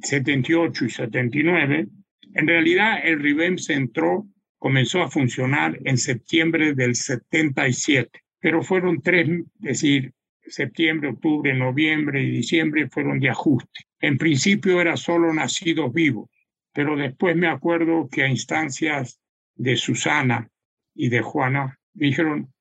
78 0.01 0.85
y 0.85 0.89
79, 0.89 1.87
en 2.35 2.47
realidad 2.47 2.99
el 3.03 3.19
RIBEM 3.19 3.57
se 3.57 3.73
entró, 3.73 4.27
comenzó 4.57 5.01
a 5.01 5.09
funcionar 5.09 5.77
en 5.83 5.97
septiembre 5.97 6.73
del 6.73 6.95
77, 6.95 8.09
pero 8.39 8.61
fueron 8.61 9.01
tres, 9.01 9.27
es 9.27 9.43
decir, 9.59 10.13
septiembre, 10.45 11.09
octubre, 11.09 11.53
noviembre 11.53 12.21
y 12.21 12.31
diciembre 12.31 12.89
fueron 12.89 13.19
de 13.19 13.29
ajuste. 13.29 13.81
En 13.99 14.17
principio 14.17 14.79
era 14.79 14.95
solo 14.95 15.33
nacidos 15.33 15.91
vivos 15.93 16.29
pero 16.73 16.95
después 16.95 17.35
me 17.35 17.47
acuerdo 17.47 18.07
que 18.09 18.23
a 18.23 18.29
instancias 18.29 19.19
de 19.55 19.75
Susana 19.75 20.49
y 20.95 21.09
de 21.09 21.21
Juana, 21.21 21.79
dijeron, 21.93 22.53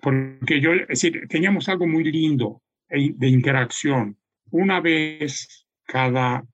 porque 0.00 0.60
yo, 0.60 0.72
es 0.72 0.88
decir, 0.88 1.26
teníamos 1.28 1.68
algo 1.68 1.86
muy 1.86 2.04
lindo 2.04 2.62
de 2.88 3.28
interacción. 3.28 4.18
Una 4.50 4.80
vez 4.80 5.66
cada, 5.84 6.44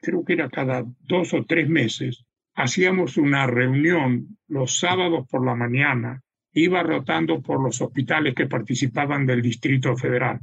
creo 0.00 0.24
que 0.24 0.34
era 0.34 0.48
cada 0.48 0.84
dos 1.00 1.34
o 1.34 1.44
tres 1.44 1.68
meses, 1.68 2.24
hacíamos 2.54 3.16
una 3.16 3.46
reunión 3.46 4.38
los 4.48 4.78
sábados 4.78 5.26
por 5.28 5.44
la 5.44 5.54
mañana, 5.54 6.22
iba 6.52 6.82
rotando 6.82 7.40
por 7.40 7.62
los 7.62 7.80
hospitales 7.80 8.34
que 8.34 8.46
participaban 8.46 9.26
del 9.26 9.42
Distrito 9.42 9.96
Federal. 9.96 10.38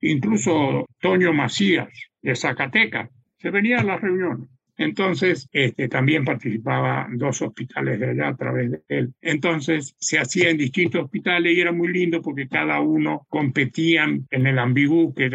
Incluso 0.00 0.86
Toño 1.00 1.32
Macías, 1.32 1.88
de 2.20 2.34
Zacatecas, 2.34 3.08
se 3.38 3.50
venía 3.50 3.78
a 3.78 3.84
las 3.84 4.00
reuniones. 4.00 4.48
Entonces, 4.76 5.48
este, 5.52 5.88
también 5.88 6.24
participaba 6.24 7.06
dos 7.12 7.42
hospitales 7.42 8.00
de 8.00 8.10
allá 8.10 8.28
a 8.28 8.36
través 8.36 8.70
de 8.70 8.82
él. 8.88 9.12
Entonces, 9.20 9.94
se 9.98 10.18
hacía 10.18 10.50
en 10.50 10.56
distintos 10.56 11.04
hospitales 11.04 11.54
y 11.54 11.60
era 11.60 11.72
muy 11.72 11.88
lindo 11.88 12.22
porque 12.22 12.48
cada 12.48 12.80
uno 12.80 13.26
competían 13.28 14.26
en 14.30 14.46
el 14.46 14.58
ambigú, 14.58 15.14
que 15.14 15.30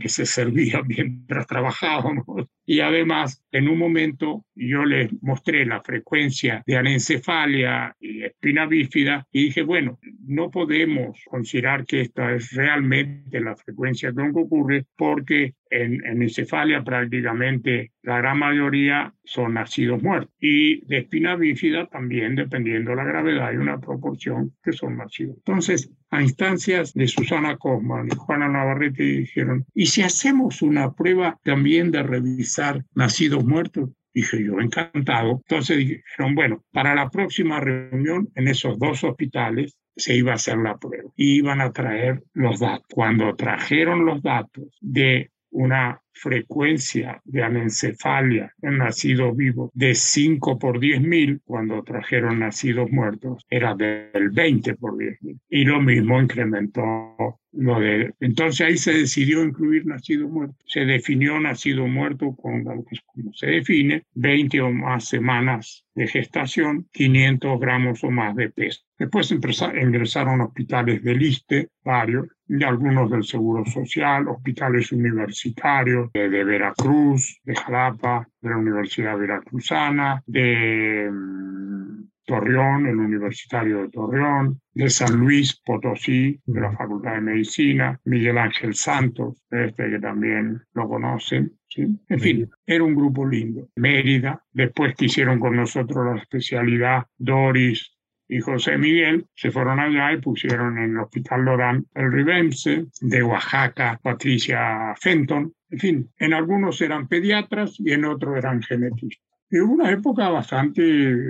que 0.00 0.08
se 0.08 0.26
servía 0.26 0.82
mientras 0.86 1.46
trabajábamos. 1.46 2.24
Y 2.64 2.80
además, 2.80 3.42
en 3.50 3.68
un 3.68 3.78
momento 3.78 4.44
yo 4.54 4.84
les 4.84 5.10
mostré 5.22 5.64
la 5.64 5.80
frecuencia 5.80 6.62
de 6.66 6.76
anencefalia 6.76 7.96
y 7.98 8.24
espina 8.24 8.66
bífida 8.66 9.26
y 9.32 9.44
dije, 9.44 9.62
bueno, 9.62 9.98
no 10.28 10.50
podemos 10.50 11.18
considerar 11.26 11.84
que 11.84 12.02
esta 12.02 12.34
es 12.34 12.52
realmente 12.52 13.40
la 13.40 13.56
frecuencia 13.56 14.12
que 14.12 14.22
ocurre 14.22 14.86
porque 14.96 15.54
en, 15.70 16.04
en 16.06 16.22
encefalia 16.22 16.82
prácticamente 16.84 17.92
la 18.02 18.18
gran 18.18 18.38
mayoría 18.38 19.12
son 19.24 19.54
nacidos 19.54 20.02
muertos. 20.02 20.34
Y 20.40 20.84
de 20.86 20.98
espina 20.98 21.36
bífida 21.36 21.86
también, 21.86 22.34
dependiendo 22.34 22.90
de 22.90 22.96
la 22.96 23.04
gravedad, 23.04 23.48
hay 23.48 23.56
una 23.56 23.78
proporción 23.78 24.54
que 24.62 24.72
son 24.72 24.96
nacidos. 24.96 25.36
Entonces, 25.38 25.90
a 26.10 26.22
instancias 26.22 26.94
de 26.94 27.06
Susana 27.06 27.56
Cosman 27.56 28.08
y 28.08 28.16
Juana 28.16 28.48
Navarrete 28.48 29.02
dijeron, 29.02 29.66
¿y 29.74 29.86
si 29.86 30.02
hacemos 30.02 30.62
una 30.62 30.94
prueba 30.94 31.38
también 31.44 31.90
de 31.90 32.02
revisar 32.02 32.84
nacidos 32.94 33.44
muertos? 33.44 33.90
Dije 34.14 34.42
yo, 34.42 34.58
encantado. 34.58 35.42
Entonces 35.44 35.78
dijeron, 35.78 36.34
bueno, 36.34 36.64
para 36.72 36.94
la 36.94 37.10
próxima 37.10 37.60
reunión 37.60 38.28
en 38.34 38.48
esos 38.48 38.78
dos 38.78 39.04
hospitales 39.04 39.78
se 39.98 40.14
iba 40.14 40.32
a 40.32 40.36
hacer 40.36 40.56
la 40.58 40.78
prueba 40.78 41.10
y 41.16 41.36
iban 41.36 41.60
a 41.60 41.72
traer 41.72 42.22
los 42.32 42.60
datos. 42.60 42.86
Cuando 42.90 43.34
trajeron 43.36 44.06
los 44.06 44.22
datos 44.22 44.78
de 44.80 45.30
una 45.50 46.00
frecuencia 46.18 47.20
de 47.24 47.42
anencefalia 47.42 48.52
en 48.62 48.78
nacidos 48.78 49.36
vivos 49.36 49.70
de 49.74 49.94
5 49.94 50.58
por 50.58 50.80
10 50.80 51.00
mil, 51.02 51.40
cuando 51.44 51.82
trajeron 51.82 52.40
nacidos 52.40 52.90
muertos, 52.90 53.46
era 53.48 53.74
del 53.74 54.30
20 54.30 54.74
por 54.74 54.98
10 54.98 55.22
mil. 55.22 55.40
Y 55.48 55.64
lo 55.64 55.80
mismo 55.80 56.20
incrementó 56.20 57.38
lo 57.52 57.80
de... 57.80 58.14
Entonces 58.20 58.66
ahí 58.66 58.76
se 58.76 58.92
decidió 58.92 59.42
incluir 59.42 59.86
nacido 59.86 60.28
muerto. 60.28 60.56
Se 60.66 60.80
definió 60.80 61.38
nacido 61.40 61.86
muerto 61.86 62.34
con 62.36 62.64
como 62.64 63.32
se 63.32 63.46
define, 63.46 64.04
20 64.14 64.60
o 64.60 64.70
más 64.70 65.08
semanas 65.08 65.84
de 65.94 66.06
gestación, 66.06 66.86
500 66.92 67.58
gramos 67.58 68.04
o 68.04 68.10
más 68.10 68.36
de 68.36 68.50
peso. 68.50 68.82
Después 68.98 69.30
ingresaron 69.32 70.40
hospitales 70.40 71.02
del 71.02 71.22
ISTE, 71.22 71.68
varios, 71.84 72.28
y 72.48 72.62
algunos 72.64 73.10
del 73.10 73.24
Seguro 73.24 73.64
Social, 73.66 74.28
hospitales 74.28 74.90
universitarios 74.92 76.07
de, 76.12 76.44
Veracruz, 76.44 77.40
de 77.44 77.54
Jalapa, 77.54 78.28
de 78.40 78.50
la 78.50 78.56
Universidad 78.56 79.18
Veracruzana, 79.18 80.22
de 80.26 81.10
mm, 81.10 82.08
Torreón, 82.24 82.86
el 82.86 82.96
Universitario 82.96 83.82
de 83.82 83.88
Torreón, 83.88 84.60
de 84.74 84.90
San 84.90 85.16
Luis 85.16 85.60
Potosí, 85.64 86.38
de 86.44 86.60
la 86.60 86.72
Facultad 86.72 87.14
de 87.14 87.20
Medicina, 87.22 87.98
Miguel 88.04 88.36
Ángel 88.36 88.74
Santos, 88.74 89.42
este 89.50 89.90
que 89.90 89.98
también 89.98 90.60
lo 90.74 90.88
conocen. 90.88 91.52
¿sí? 91.68 91.86
En 92.08 92.20
fin, 92.20 92.50
era 92.66 92.84
un 92.84 92.94
grupo 92.94 93.26
lindo. 93.26 93.68
Mérida, 93.76 94.44
después 94.52 94.94
que 94.94 95.06
hicieron 95.06 95.40
con 95.40 95.56
nosotros 95.56 96.04
la 96.04 96.20
especialidad 96.20 97.06
Doris 97.16 97.98
y 98.28 98.40
José 98.40 98.76
Miguel 98.76 99.26
se 99.34 99.50
fueron 99.50 99.80
allá 99.80 100.12
y 100.12 100.20
pusieron 100.20 100.76
en 100.76 100.90
el 100.90 100.98
Hospital 100.98 101.44
Lorán 101.46 101.86
el 101.94 102.12
Ribemse, 102.12 102.84
de 103.00 103.22
Oaxaca 103.22 103.98
Patricia 104.02 104.94
Fenton, 105.00 105.54
en 105.70 105.78
fin, 105.78 106.10
en 106.18 106.32
algunos 106.32 106.80
eran 106.80 107.08
pediatras 107.08 107.78
y 107.78 107.92
en 107.92 108.04
otros 108.04 108.36
eran 108.36 108.62
genetistas. 108.62 109.28
Y 109.50 109.58
una 109.60 109.90
época 109.90 110.28
bastante 110.28 110.82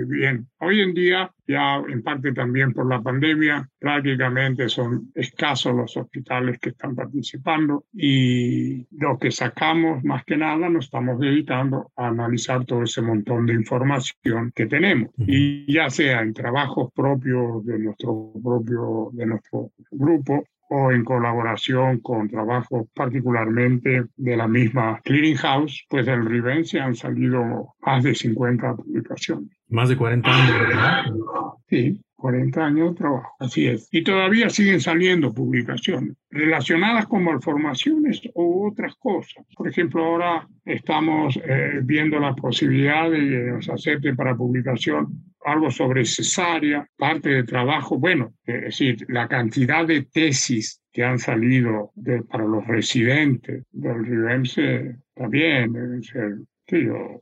bien. 0.05 0.49
Hoy 0.59 0.81
en 0.81 0.93
día, 0.93 1.31
ya 1.47 1.77
en 1.77 2.03
parte 2.03 2.33
también 2.33 2.73
por 2.73 2.89
la 2.89 3.01
pandemia, 3.01 3.69
prácticamente 3.79 4.67
son 4.67 5.09
escasos 5.15 5.73
los 5.73 5.95
hospitales 5.95 6.59
que 6.59 6.69
están 6.71 6.95
participando 6.95 7.85
y 7.93 8.85
lo 8.91 9.17
que 9.17 9.31
sacamos 9.31 10.03
más 10.03 10.25
que 10.25 10.35
nada 10.35 10.67
nos 10.67 10.85
estamos 10.85 11.17
dedicando 11.17 11.91
a 11.95 12.07
analizar 12.07 12.65
todo 12.65 12.83
ese 12.83 13.01
montón 13.01 13.45
de 13.45 13.53
información 13.53 14.51
que 14.53 14.65
tenemos. 14.65 15.11
Y 15.17 15.71
ya 15.71 15.89
sea 15.89 16.21
en 16.21 16.33
trabajos 16.33 16.91
propios 16.93 17.65
de 17.65 17.79
nuestro 17.79 18.33
propio, 18.43 19.11
de 19.13 19.25
nuestro 19.27 19.71
grupo 19.91 20.43
o 20.69 20.91
en 20.91 21.03
colaboración 21.03 21.99
con 21.99 22.29
trabajos 22.29 22.87
particularmente 22.93 24.05
de 24.15 24.37
la 24.37 24.47
misma 24.47 25.01
Clearinghouse, 25.03 25.85
pues 25.89 26.05
del 26.05 26.25
Rivense 26.25 26.79
han 26.79 26.95
salido 26.95 27.75
más 27.81 28.03
de 28.03 28.13
50 28.13 28.75
publicaciones. 28.75 29.49
Más 29.69 29.89
de 29.89 29.97
40 29.97 30.29
años, 30.29 30.59
¿verdad? 30.59 31.03
Sí, 31.67 32.01
40 32.15 32.65
años 32.65 32.89
de 32.91 32.95
trabajo, 32.97 33.35
así 33.39 33.67
es. 33.67 33.87
Y 33.91 34.03
todavía 34.03 34.49
siguen 34.49 34.81
saliendo 34.81 35.33
publicaciones 35.33 36.15
relacionadas 36.29 37.07
con 37.07 37.23
malformaciones 37.23 38.21
o 38.35 38.67
otras 38.67 38.95
cosas. 38.95 39.45
Por 39.55 39.67
ejemplo, 39.67 40.03
ahora 40.03 40.47
estamos 40.65 41.39
eh, 41.43 41.79
viendo 41.83 42.19
la 42.19 42.35
posibilidad 42.35 43.09
de 43.09 43.17
que 43.17 43.51
nos 43.51 43.69
acepten 43.69 44.15
para 44.15 44.35
publicación 44.35 45.28
algo 45.45 45.71
sobre 45.71 46.05
cesárea, 46.05 46.87
parte 46.97 47.29
de 47.29 47.43
trabajo, 47.43 47.97
bueno, 47.97 48.33
es 48.43 48.61
decir, 48.61 49.05
la 49.07 49.27
cantidad 49.27 49.85
de 49.85 50.03
tesis 50.03 50.81
que 50.91 51.03
han 51.03 51.19
salido 51.19 51.91
para 52.29 52.45
los 52.45 52.65
residentes 52.67 53.63
del 53.71 54.05
RIVEMSE 54.05 54.95
también, 55.15 55.73
deben 55.73 56.03
ser, 56.03 56.35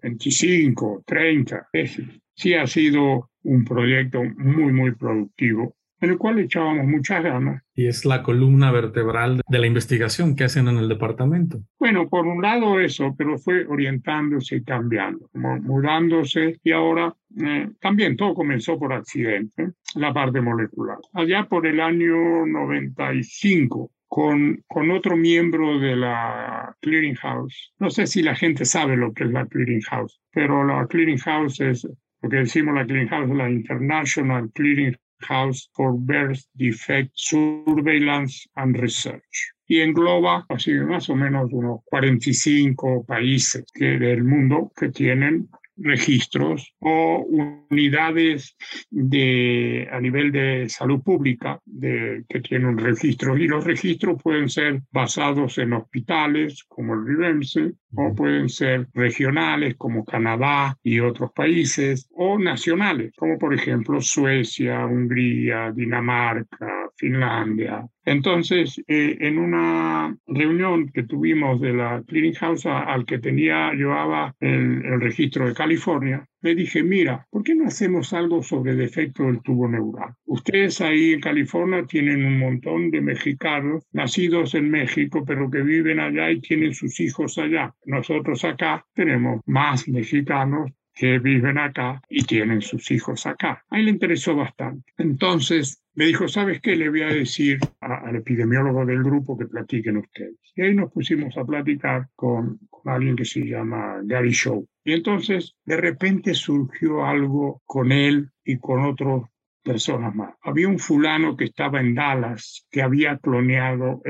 25, 0.01 1.03
30 1.05 1.69
tesis. 1.71 2.05
Sí 2.35 2.53
ha 2.53 2.67
sido 2.67 3.29
un 3.43 3.63
proyecto 3.63 4.21
muy, 4.35 4.73
muy 4.73 4.91
productivo 4.93 5.76
en 6.01 6.09
el 6.11 6.17
cual 6.17 6.39
echábamos 6.39 6.85
muchas 6.85 7.23
ganas. 7.23 7.63
Y 7.73 7.87
es 7.87 8.05
la 8.05 8.23
columna 8.23 8.71
vertebral 8.71 9.41
de 9.47 9.59
la 9.59 9.67
investigación 9.67 10.35
que 10.35 10.43
hacen 10.43 10.67
en 10.67 10.77
el 10.77 10.87
departamento. 10.89 11.59
Bueno, 11.79 12.07
por 12.07 12.25
un 12.25 12.41
lado 12.41 12.79
eso, 12.79 13.15
pero 13.17 13.37
fue 13.37 13.65
orientándose 13.65 14.57
y 14.57 14.63
cambiando, 14.63 15.29
mudándose 15.33 16.59
y 16.63 16.71
ahora 16.71 17.13
eh, 17.39 17.69
también 17.79 18.15
todo 18.15 18.33
comenzó 18.33 18.79
por 18.79 18.93
accidente, 18.93 19.71
la 19.95 20.13
parte 20.13 20.41
molecular. 20.41 20.97
Allá 21.13 21.45
por 21.47 21.67
el 21.67 21.79
año 21.79 22.45
95, 22.45 23.91
con, 24.07 24.63
con, 24.67 24.89
otro 24.91 25.17
miembro 25.17 25.79
de 25.79 25.95
la 25.95 26.75
Clearinghouse. 26.81 27.73
No 27.77 27.89
sé 27.89 28.07
si 28.07 28.23
la 28.23 28.35
gente 28.35 28.65
sabe 28.65 28.95
lo 28.95 29.13
que 29.13 29.25
es 29.25 29.31
la 29.31 29.45
Clearinghouse, 29.45 30.21
pero 30.31 30.63
la 30.63 30.87
Clearinghouse 30.87 31.59
es, 31.59 31.87
lo 32.21 32.29
que 32.29 32.37
decimos 32.37 32.73
la 32.73 32.85
Clearinghouse, 32.85 33.35
la 33.35 33.49
International 33.49 34.49
Clearing 34.53 34.95
House 35.21 35.69
for 35.73 35.93
Birth 35.93 36.43
Defect 36.53 37.11
Surveillance 37.15 38.47
and 38.55 38.75
Research 38.77 39.53
y 39.67 39.81
engloba 39.81 40.45
así 40.49 40.71
más 40.73 41.09
o 41.09 41.15
menos 41.15 41.51
unos 41.51 41.81
45 41.85 43.05
países 43.05 43.65
del 43.73 44.23
mundo 44.23 44.71
que 44.75 44.89
tienen 44.89 45.49
registros 45.77 46.73
o 46.79 47.25
unidades 47.69 48.55
de, 48.89 49.87
a 49.91 49.99
nivel 49.99 50.31
de 50.31 50.69
salud 50.69 51.01
pública 51.01 51.59
de, 51.65 52.23
que 52.27 52.41
tienen 52.41 52.77
registros 52.77 53.39
y 53.39 53.47
los 53.47 53.63
registros 53.63 54.21
pueden 54.21 54.49
ser 54.49 54.81
basados 54.91 55.57
en 55.57 55.73
hospitales 55.73 56.63
como 56.67 56.93
el 56.93 57.05
RIVEMSE 57.05 57.73
o 57.95 58.13
pueden 58.15 58.49
ser 58.49 58.87
regionales 58.93 59.75
como 59.75 60.05
Canadá 60.05 60.77
y 60.83 60.99
otros 60.99 61.31
países 61.31 62.09
o 62.11 62.37
nacionales 62.37 63.13
como 63.15 63.37
por 63.37 63.53
ejemplo 63.53 64.01
Suecia, 64.01 64.85
Hungría, 64.85 65.71
Dinamarca, 65.71 66.89
Finlandia. 66.95 67.87
Entonces, 68.07 68.81
eh, 68.87 69.17
en 69.19 69.37
una 69.37 70.17
reunión 70.27 70.89
que 70.93 71.03
tuvimos 71.03 71.59
de 71.59 71.73
la 71.73 72.01
Clearinghouse 72.07 72.65
al 72.67 73.05
que 73.05 73.19
tenía, 73.19 73.73
llevaba 73.73 74.33
el, 74.39 74.81
el 74.85 75.01
registro 75.01 75.45
de 75.45 75.53
California, 75.53 76.25
le 76.41 76.55
dije, 76.55 76.83
mira, 76.83 77.27
¿por 77.29 77.43
qué 77.43 77.53
no 77.53 77.67
hacemos 77.67 78.13
algo 78.13 78.41
sobre 78.41 78.75
defecto 78.75 79.23
del 79.23 79.41
tubo 79.41 79.67
neural? 79.67 80.13
Ustedes 80.25 80.79
ahí 80.79 81.11
en 81.11 81.19
California 81.19 81.85
tienen 81.85 82.23
un 82.23 82.39
montón 82.39 82.91
de 82.91 83.01
mexicanos 83.01 83.83
nacidos 83.91 84.55
en 84.55 84.71
México, 84.71 85.25
pero 85.27 85.51
que 85.51 85.61
viven 85.61 85.99
allá 85.99 86.31
y 86.31 86.39
tienen 86.39 86.73
sus 86.73 87.01
hijos 87.01 87.37
allá. 87.37 87.75
Nosotros 87.83 88.45
acá 88.45 88.85
tenemos 88.93 89.41
más 89.45 89.85
mexicanos 89.89 90.71
que 90.97 91.19
viven 91.19 91.59
acá 91.59 92.01
y 92.09 92.23
tienen 92.23 92.61
sus 92.61 92.89
hijos 92.91 93.27
acá. 93.27 93.63
A 93.69 93.77
él 93.77 93.85
le 93.85 93.91
interesó 93.91 94.35
bastante. 94.35 94.91
Entonces 94.97 95.83
me 95.93 96.05
dijo, 96.05 96.27
¿sabes 96.27 96.59
qué? 96.59 96.75
Le 96.75 96.89
voy 96.89 97.03
a 97.03 97.07
decir 97.07 97.59
al 97.79 98.15
epidemiólogo 98.15 98.85
del 98.85 99.03
grupo 99.03 99.37
que 99.37 99.45
platiquen 99.45 99.97
ustedes. 99.97 100.35
Y 100.55 100.63
ahí 100.63 100.75
nos 100.75 100.91
pusimos 100.91 101.37
a 101.37 101.45
platicar 101.45 102.07
con, 102.15 102.59
alguien 102.85 103.15
que 103.15 103.25
se 103.25 103.41
llama 103.41 103.99
Gary 104.03 104.31
Shaw. 104.31 104.65
Y 104.83 104.93
entonces 104.93 105.55
de 105.65 105.77
repente 105.77 106.33
surgió 106.33 107.05
algo 107.05 107.61
con 107.65 107.91
él 107.91 108.31
y 108.43 108.57
con 108.57 108.83
otros 108.83 109.25
personas 109.63 110.15
más. 110.15 110.33
Había 110.41 110.69
un 110.69 110.79
fulano 110.79 111.35
que 111.35 111.45
estaba 111.45 111.81
en 111.81 111.93
Dallas 111.93 112.65
que 112.71 112.81
había 112.81 113.19
clonado 113.19 114.01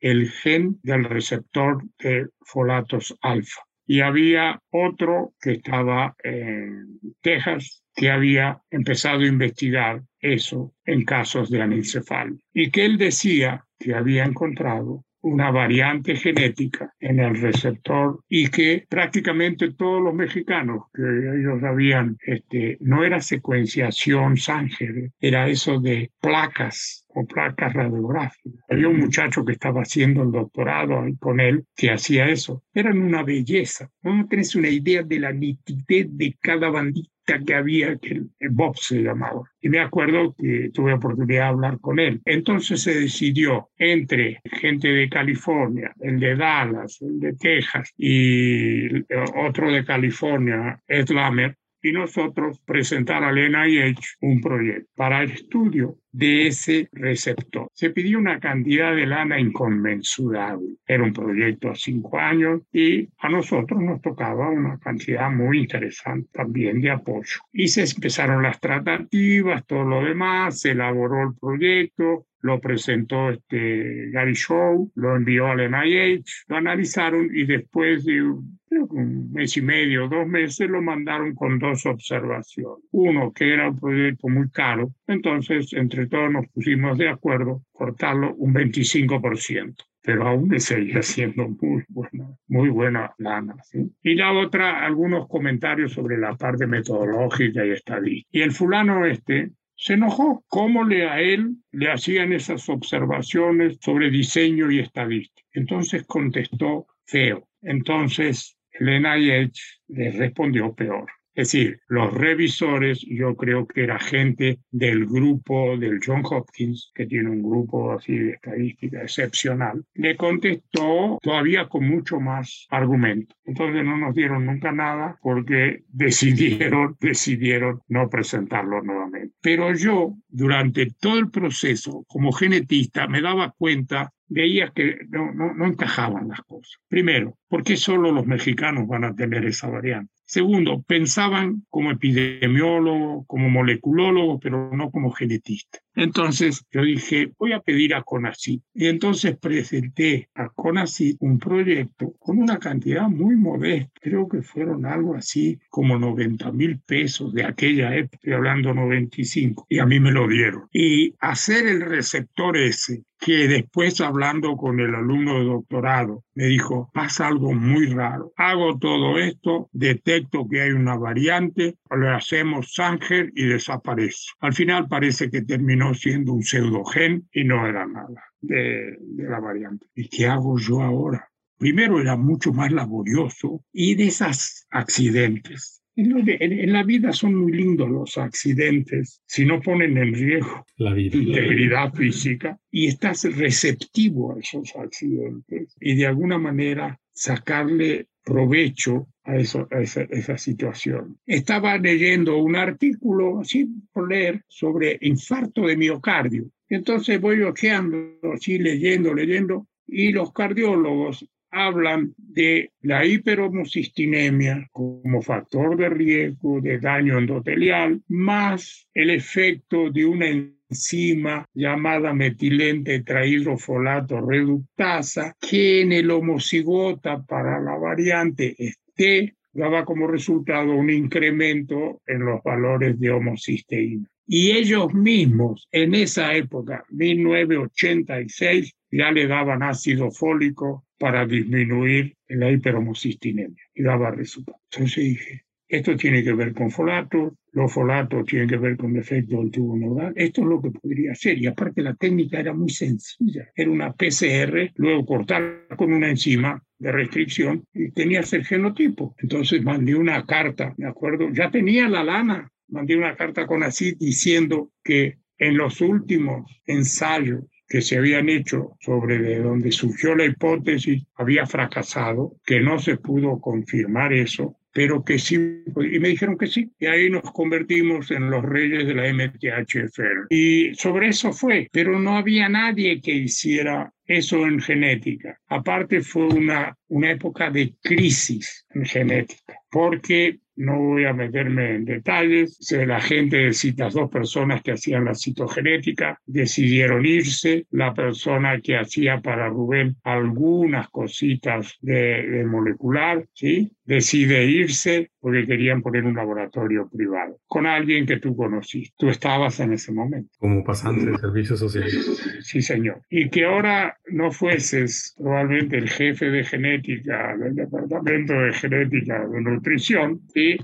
el 0.00 0.30
gen 0.30 0.78
del 0.82 1.04
receptor 1.04 1.82
de 1.98 2.28
folatos 2.42 3.16
alfa. 3.22 3.62
Y 3.86 4.00
había 4.00 4.60
otro 4.70 5.34
que 5.40 5.52
estaba 5.52 6.16
en 6.22 6.98
Texas 7.20 7.84
que 7.94 8.10
había 8.10 8.60
empezado 8.70 9.20
a 9.20 9.26
investigar 9.26 10.02
eso 10.18 10.74
en 10.84 11.04
casos 11.04 11.50
de 11.50 11.62
anencefalo 11.62 12.36
y 12.52 12.70
que 12.70 12.84
él 12.84 12.98
decía 12.98 13.64
que 13.78 13.94
había 13.94 14.24
encontrado 14.24 15.04
una 15.24 15.50
variante 15.50 16.16
genética 16.16 16.92
en 17.00 17.18
el 17.18 17.40
receptor 17.40 18.20
y 18.28 18.48
que 18.48 18.84
prácticamente 18.88 19.72
todos 19.72 20.02
los 20.02 20.14
mexicanos 20.14 20.84
que 20.92 21.02
ellos 21.02 21.62
habían, 21.64 22.18
este, 22.26 22.76
no 22.80 23.04
era 23.04 23.20
secuenciación 23.20 24.36
sangre, 24.36 25.12
era 25.18 25.48
eso 25.48 25.80
de 25.80 26.10
placas 26.20 27.06
o 27.08 27.24
placas 27.24 27.72
radiográficas. 27.72 28.52
Había 28.68 28.88
un 28.88 28.98
muchacho 28.98 29.44
que 29.44 29.52
estaba 29.52 29.80
haciendo 29.80 30.24
el 30.24 30.30
doctorado 30.30 31.02
con 31.18 31.40
él 31.40 31.64
que 31.74 31.90
hacía 31.90 32.28
eso. 32.28 32.62
Eran 32.74 32.98
una 32.98 33.22
belleza. 33.22 33.90
No 34.02 34.26
tenés 34.28 34.54
una 34.54 34.68
idea 34.68 35.02
de 35.02 35.20
la 35.20 35.32
nitidez 35.32 36.06
de 36.10 36.36
cada 36.40 36.68
bandita 36.68 37.13
que 37.24 37.54
había, 37.54 37.96
que 37.96 38.22
Bob 38.50 38.76
se 38.76 39.02
llamaba. 39.02 39.42
Y 39.60 39.68
me 39.68 39.80
acuerdo 39.80 40.34
que 40.36 40.70
tuve 40.72 40.92
oportunidad 40.92 41.42
de 41.42 41.48
hablar 41.48 41.80
con 41.80 41.98
él. 41.98 42.20
Entonces 42.24 42.82
se 42.82 43.00
decidió 43.00 43.70
entre 43.78 44.40
gente 44.44 44.88
de 44.88 45.08
California, 45.08 45.92
el 46.00 46.20
de 46.20 46.36
Dallas, 46.36 47.00
el 47.00 47.20
de 47.20 47.32
Texas 47.34 47.92
y 47.96 49.00
otro 49.36 49.72
de 49.72 49.84
California, 49.84 50.80
Ed 50.86 51.08
Lamer, 51.10 51.56
y 51.82 51.92
nosotros 51.92 52.60
presentar 52.64 53.22
al 53.24 53.36
NIH 53.36 54.16
un 54.22 54.40
proyecto 54.40 54.90
para 54.96 55.22
el 55.22 55.32
estudio 55.32 55.98
de 56.14 56.46
ese 56.46 56.88
receptor. 56.92 57.68
Se 57.74 57.90
pidió 57.90 58.18
una 58.18 58.38
cantidad 58.38 58.94
de 58.94 59.04
lana 59.04 59.40
inconmensurable. 59.40 60.76
Era 60.86 61.02
un 61.02 61.12
proyecto 61.12 61.70
a 61.70 61.74
cinco 61.74 62.18
años 62.18 62.62
y 62.72 63.08
a 63.18 63.28
nosotros 63.28 63.80
nos 63.82 64.00
tocaba 64.00 64.48
una 64.48 64.78
cantidad 64.78 65.28
muy 65.30 65.58
interesante 65.58 66.28
también 66.32 66.80
de 66.80 66.92
apoyo. 66.92 67.40
Y 67.52 67.66
se 67.66 67.82
empezaron 67.82 68.44
las 68.44 68.60
tratativas, 68.60 69.66
todo 69.66 69.84
lo 69.84 70.04
demás, 70.04 70.60
se 70.60 70.70
elaboró 70.70 71.22
el 71.22 71.34
proyecto, 71.34 72.26
lo 72.42 72.60
presentó 72.60 73.30
este 73.30 74.10
Gary 74.10 74.34
Shaw, 74.34 74.92
lo 74.94 75.16
envió 75.16 75.46
al 75.46 75.68
NIH, 75.68 76.44
lo 76.48 76.56
analizaron 76.58 77.30
y 77.34 77.44
después 77.44 78.04
de 78.04 78.22
un 78.22 79.32
mes 79.32 79.56
y 79.56 79.62
medio, 79.62 80.08
dos 80.08 80.26
meses, 80.26 80.68
lo 80.68 80.82
mandaron 80.82 81.34
con 81.34 81.58
dos 81.58 81.86
observaciones. 81.86 82.84
Uno, 82.90 83.32
que 83.32 83.52
era 83.52 83.70
un 83.70 83.78
proyecto 83.78 84.28
muy 84.28 84.50
caro, 84.50 84.92
entonces 85.06 85.72
entre 85.72 86.03
todos 86.06 86.30
nos 86.30 86.46
pusimos 86.48 86.98
de 86.98 87.08
acuerdo 87.08 87.62
cortarlo 87.72 88.34
un 88.34 88.54
25% 88.54 89.74
pero 90.04 90.28
aún 90.28 90.48
me 90.48 90.60
seguía 90.60 91.02
siendo 91.02 91.48
muy 91.48 91.82
buena, 91.88 92.28
muy 92.46 92.68
buena 92.68 93.14
lana. 93.16 93.56
Y 94.02 94.14
la 94.14 94.32
otra, 94.34 94.84
algunos 94.84 95.26
comentarios 95.26 95.92
sobre 95.92 96.18
la 96.18 96.36
parte 96.36 96.66
metodológica 96.66 97.64
y 97.64 97.70
estadística. 97.70 98.28
Y 98.30 98.42
el 98.42 98.52
fulano 98.52 99.06
este 99.06 99.52
se 99.74 99.94
enojó. 99.94 100.44
¿Cómo 100.46 100.84
le 100.84 101.08
a 101.08 101.20
él 101.20 101.56
le 101.72 101.90
hacían 101.90 102.34
esas 102.34 102.68
observaciones 102.68 103.78
sobre 103.80 104.10
diseño 104.10 104.70
y 104.70 104.80
estadística? 104.80 105.42
Entonces 105.54 106.04
contestó 106.04 106.86
feo. 107.06 107.48
Entonces 107.62 108.58
el 108.72 109.00
NIH 109.00 109.58
le 109.88 110.10
respondió 110.10 110.74
peor. 110.74 111.06
Es 111.34 111.50
decir, 111.50 111.80
los 111.88 112.14
revisores, 112.14 113.04
yo 113.08 113.34
creo 113.34 113.66
que 113.66 113.82
era 113.82 113.98
gente 113.98 114.60
del 114.70 115.06
grupo 115.06 115.76
del 115.76 115.98
John 116.04 116.22
Hopkins, 116.24 116.92
que 116.94 117.06
tiene 117.06 117.30
un 117.30 117.42
grupo 117.42 117.92
así 117.92 118.16
de 118.16 118.30
estadística 118.32 119.02
excepcional, 119.02 119.84
le 119.94 120.16
contestó 120.16 121.18
todavía 121.20 121.68
con 121.68 121.88
mucho 121.88 122.20
más 122.20 122.66
argumento. 122.70 123.34
Entonces 123.44 123.84
no 123.84 123.96
nos 123.96 124.14
dieron 124.14 124.46
nunca 124.46 124.70
nada 124.70 125.18
porque 125.22 125.82
decidieron, 125.88 126.96
decidieron 127.00 127.80
no 127.88 128.08
presentarlo 128.08 128.82
nuevamente. 128.82 129.34
Pero 129.40 129.74
yo, 129.74 130.14
durante 130.28 130.92
todo 131.00 131.18
el 131.18 131.30
proceso, 131.30 132.04
como 132.06 132.30
genetista, 132.32 133.08
me 133.08 133.20
daba 133.20 133.52
cuenta 133.58 134.12
veía 134.26 134.72
que 134.74 134.98
no, 135.08 135.32
no, 135.32 135.54
no, 135.54 135.66
encajaban 135.66 136.28
las 136.28 136.40
cosas. 136.42 136.80
Primero, 136.88 137.38
¿por 137.48 137.62
qué 137.62 137.76
solo 137.76 138.10
los 138.10 138.26
mexicanos 138.26 138.86
van 138.88 139.04
a 139.04 139.14
tener 139.14 139.44
esa 139.44 139.68
variante? 139.68 140.13
Segundo, 140.26 140.82
pensaban 140.82 141.66
como 141.68 141.90
epidemiólogo, 141.90 143.24
como 143.26 143.50
moleculólogo, 143.50 144.40
pero 144.40 144.70
no 144.74 144.90
como 144.90 145.10
genetista. 145.10 145.78
Entonces 145.94 146.64
yo 146.70 146.82
dije, 146.82 147.32
voy 147.38 147.52
a 147.52 147.60
pedir 147.60 147.94
a 147.94 148.02
CONACYT. 148.02 148.62
Y 148.74 148.86
entonces 148.86 149.36
presenté 149.36 150.28
a 150.34 150.48
CONACYT 150.48 151.16
un 151.20 151.38
proyecto 151.38 152.14
con 152.18 152.38
una 152.38 152.58
cantidad 152.58 153.08
muy 153.08 153.36
modesta. 153.36 153.92
Creo 154.00 154.28
que 154.28 154.42
fueron 154.42 154.86
algo 154.86 155.14
así 155.14 155.58
como 155.70 155.98
90 155.98 156.50
mil 156.52 156.80
pesos 156.80 157.32
de 157.32 157.44
aquella 157.44 157.94
época, 157.94 158.16
estoy 158.16 158.32
hablando 158.32 158.74
95, 158.74 159.66
y 159.68 159.78
a 159.78 159.86
mí 159.86 160.00
me 160.00 160.12
lo 160.12 160.28
dieron. 160.28 160.68
Y 160.72 161.14
hacer 161.20 161.66
el 161.66 161.80
receptor 161.82 162.56
ese 162.56 163.02
que 163.24 163.48
después 163.48 164.00
hablando 164.02 164.54
con 164.56 164.80
el 164.80 164.94
alumno 164.94 165.38
de 165.38 165.44
doctorado 165.44 166.24
me 166.34 166.44
dijo, 166.44 166.90
pasa 166.92 167.28
algo 167.28 167.54
muy 167.54 167.86
raro. 167.86 168.32
Hago 168.36 168.78
todo 168.78 169.18
esto, 169.18 169.70
detecto 169.72 170.46
que 170.46 170.60
hay 170.60 170.70
una 170.72 170.96
variante, 170.96 171.76
le 171.90 172.08
hacemos 172.08 172.74
Sanger 172.74 173.30
y 173.34 173.46
desaparece. 173.46 174.32
Al 174.40 174.52
final 174.52 174.88
parece 174.88 175.30
que 175.30 175.42
terminó 175.42 175.83
siendo 175.92 176.32
un 176.32 176.42
pseudogen 176.42 177.28
y 177.32 177.44
no 177.44 177.66
era 177.66 177.86
nada 177.86 178.24
de, 178.40 178.96
de 179.00 179.28
la 179.28 179.40
variante. 179.40 179.86
¿Y 179.94 180.08
qué 180.08 180.26
hago 180.26 180.58
yo 180.58 180.80
ahora? 180.82 181.28
Primero 181.58 182.00
era 182.00 182.16
mucho 182.16 182.52
más 182.52 182.72
laborioso 182.72 183.64
y 183.72 183.96
de 183.96 184.06
esos 184.06 184.66
accidentes 184.70 185.84
en, 185.96 186.72
la 186.72 186.82
vida 186.82 187.12
son 187.12 187.34
muy 187.36 187.52
lindos 187.52 187.88
los 187.88 188.18
accidentes 188.18 189.22
si 189.26 189.44
no 189.44 189.60
ponen 189.60 189.96
en 189.96 190.14
riesgo 190.14 190.66
la 190.76 190.92
vida. 190.92 191.16
integridad 191.16 191.92
física 191.92 192.58
y 192.70 192.86
estás 192.88 193.24
receptivo 193.36 194.34
a 194.34 194.40
esos 194.40 194.74
accidentes 194.76 195.74
y 195.80 195.94
de 195.94 196.06
alguna 196.06 196.38
manera 196.38 196.98
sacarle 197.12 198.08
provecho 198.24 199.08
a, 199.24 199.36
esa, 199.36 199.66
esa, 199.70 200.38
situación. 200.38 201.18
Estaba 201.26 201.78
leyendo 201.78 202.38
un 202.38 202.56
artículo, 202.56 203.40
así 203.40 203.68
por 203.92 204.08
leer, 204.08 204.42
sobre 204.48 204.98
infarto 205.00 205.66
de 205.66 205.76
miocardio. 205.76 206.50
Entonces 206.68 207.20
voy 207.20 207.42
ojeando, 207.42 208.18
así 208.34 208.58
leyendo, 208.58 209.14
leyendo, 209.14 209.66
y 209.86 210.12
los 210.12 210.32
cardiólogos 210.32 211.26
hablan 211.54 212.14
de 212.18 212.72
la 212.82 213.06
hiperhomocistinemia 213.06 214.68
como 214.72 215.22
factor 215.22 215.76
de 215.76 215.88
riesgo 215.88 216.60
de 216.60 216.80
daño 216.80 217.18
endotelial, 217.18 218.02
más 218.08 218.88
el 218.92 219.10
efecto 219.10 219.90
de 219.90 220.04
una 220.04 220.26
enzima 220.26 221.46
llamada 221.54 222.12
metilente 222.12 222.98
tetrahidrofolato 222.98 224.20
reductasa, 224.20 225.36
que 225.40 225.82
en 225.82 225.92
el 225.92 226.10
homocigota 226.10 227.22
para 227.22 227.60
la 227.60 227.76
variante 227.76 228.56
T 228.94 229.34
daba 229.52 229.84
como 229.84 230.06
resultado 230.06 230.74
un 230.74 230.90
incremento 230.90 232.02
en 232.06 232.24
los 232.24 232.42
valores 232.42 232.98
de 232.98 233.10
homocisteína. 233.10 234.08
Y 234.26 234.52
ellos 234.52 234.92
mismos 234.94 235.68
en 235.70 235.94
esa 235.94 236.34
época, 236.34 236.84
1986, 236.90 238.72
ya 238.90 239.12
le 239.12 239.26
daban 239.26 239.62
ácido 239.62 240.10
fólico 240.10 240.86
para 240.98 241.26
disminuir 241.26 242.16
la 242.28 242.50
hiperhomocistinemia 242.50 243.62
y 243.74 243.82
daba 243.82 244.10
resultados. 244.10 244.62
Entonces 244.72 245.04
dije, 245.04 245.44
esto 245.68 245.96
tiene 245.96 246.24
que 246.24 246.32
ver 246.32 246.54
con 246.54 246.70
folatos, 246.70 247.34
los 247.54 247.72
folatos 247.72 248.26
tienen 248.26 248.48
que 248.48 248.56
ver 248.56 248.76
con 248.76 248.92
defecto 248.92 249.38
del 249.38 249.50
tubo 249.50 249.76
nodal, 249.76 250.12
esto 250.16 250.42
es 250.42 250.46
lo 250.46 250.60
que 250.60 250.70
podría 250.70 251.14
ser. 251.14 251.38
Y 251.38 251.46
aparte 251.46 251.82
la 251.82 251.94
técnica 251.94 252.40
era 252.40 252.52
muy 252.52 252.68
sencilla, 252.68 253.48
era 253.54 253.70
una 253.70 253.92
PCR, 253.92 254.72
luego 254.76 255.06
cortar 255.06 255.66
con 255.76 255.92
una 255.92 256.10
enzima 256.10 256.62
de 256.78 256.92
restricción 256.92 257.64
y 257.72 257.90
tenías 257.92 258.32
el 258.32 258.44
genotipo. 258.44 259.14
Entonces 259.18 259.62
mandé 259.62 259.94
una 259.94 260.24
carta, 260.26 260.74
me 260.76 260.86
acuerdo, 260.86 261.30
ya 261.32 261.50
tenía 261.50 261.88
la 261.88 262.02
lana, 262.02 262.50
mandé 262.68 262.96
una 262.96 263.14
carta 263.16 263.46
con 263.46 263.62
así 263.62 263.94
diciendo 263.94 264.70
que 264.82 265.18
en 265.38 265.56
los 265.56 265.80
últimos 265.80 266.60
ensayos 266.66 267.44
que 267.68 267.80
se 267.80 267.98
habían 267.98 268.28
hecho 268.28 268.76
sobre 268.80 269.18
de 269.18 269.40
donde 269.40 269.72
surgió 269.72 270.14
la 270.14 270.24
hipótesis 270.24 271.04
había 271.14 271.46
fracasado, 271.46 272.36
que 272.44 272.60
no 272.60 272.78
se 272.78 272.96
pudo 272.96 273.40
confirmar 273.40 274.12
eso, 274.12 274.56
pero 274.74 275.04
que 275.04 275.20
sí, 275.20 275.36
y 275.36 275.98
me 276.00 276.08
dijeron 276.08 276.36
que 276.36 276.48
sí, 276.48 276.68
y 276.80 276.86
ahí 276.86 277.08
nos 277.08 277.22
convertimos 277.32 278.10
en 278.10 278.28
los 278.28 278.42
reyes 278.42 278.86
de 278.88 278.94
la 278.94 279.06
MTHFR. 279.06 280.26
Y 280.30 280.74
sobre 280.74 281.08
eso 281.08 281.32
fue, 281.32 281.68
pero 281.70 282.00
no 282.00 282.16
había 282.16 282.48
nadie 282.48 283.00
que 283.00 283.12
hiciera 283.12 283.93
eso 284.06 284.46
en 284.46 284.60
genética. 284.60 285.40
Aparte 285.48 286.00
fue 286.02 286.26
una, 286.26 286.76
una 286.88 287.10
época 287.12 287.50
de 287.50 287.74
crisis 287.82 288.66
en 288.74 288.84
genética, 288.84 289.54
porque 289.70 290.38
no 290.56 290.78
voy 290.78 291.04
a 291.04 291.12
meterme 291.12 291.74
en 291.74 291.84
detalles. 291.84 292.58
La 292.70 293.00
gente 293.00 293.36
de 293.36 293.52
citas, 293.52 293.94
dos 293.94 294.10
personas 294.10 294.62
que 294.62 294.72
hacían 294.72 295.04
la 295.04 295.14
citogenética 295.14 296.20
decidieron 296.26 297.04
irse. 297.04 297.66
La 297.70 297.92
persona 297.92 298.60
que 298.60 298.76
hacía 298.76 299.20
para 299.20 299.48
Rubén 299.48 299.96
algunas 300.04 300.88
cositas 300.90 301.76
de, 301.80 302.44
molecular, 302.46 303.26
¿sí? 303.32 303.72
decide 303.84 304.44
irse 304.44 305.10
porque 305.24 305.46
querían 305.46 305.80
poner 305.80 306.04
un 306.04 306.14
laboratorio 306.14 306.86
privado 306.86 307.40
con 307.46 307.64
alguien 307.64 308.04
que 308.04 308.18
tú 308.18 308.36
conociste. 308.36 308.94
Tú 308.98 309.08
estabas 309.08 309.58
en 309.58 309.72
ese 309.72 309.90
momento. 309.90 310.28
Como 310.38 310.62
pasante 310.62 311.06
de 311.06 311.16
servicios 311.16 311.60
sociales. 311.60 312.22
Sí, 312.42 312.60
señor. 312.60 313.00
Y 313.08 313.30
que 313.30 313.46
ahora 313.46 313.96
no 314.08 314.30
fueses 314.30 315.14
probablemente 315.16 315.78
el 315.78 315.88
jefe 315.88 316.26
de 316.26 316.44
genética 316.44 317.34
del 317.38 317.54
departamento 317.54 318.34
de 318.34 318.52
genética 318.52 319.26
de 319.26 319.40
nutrición, 319.40 320.20
¿sí? 320.34 320.58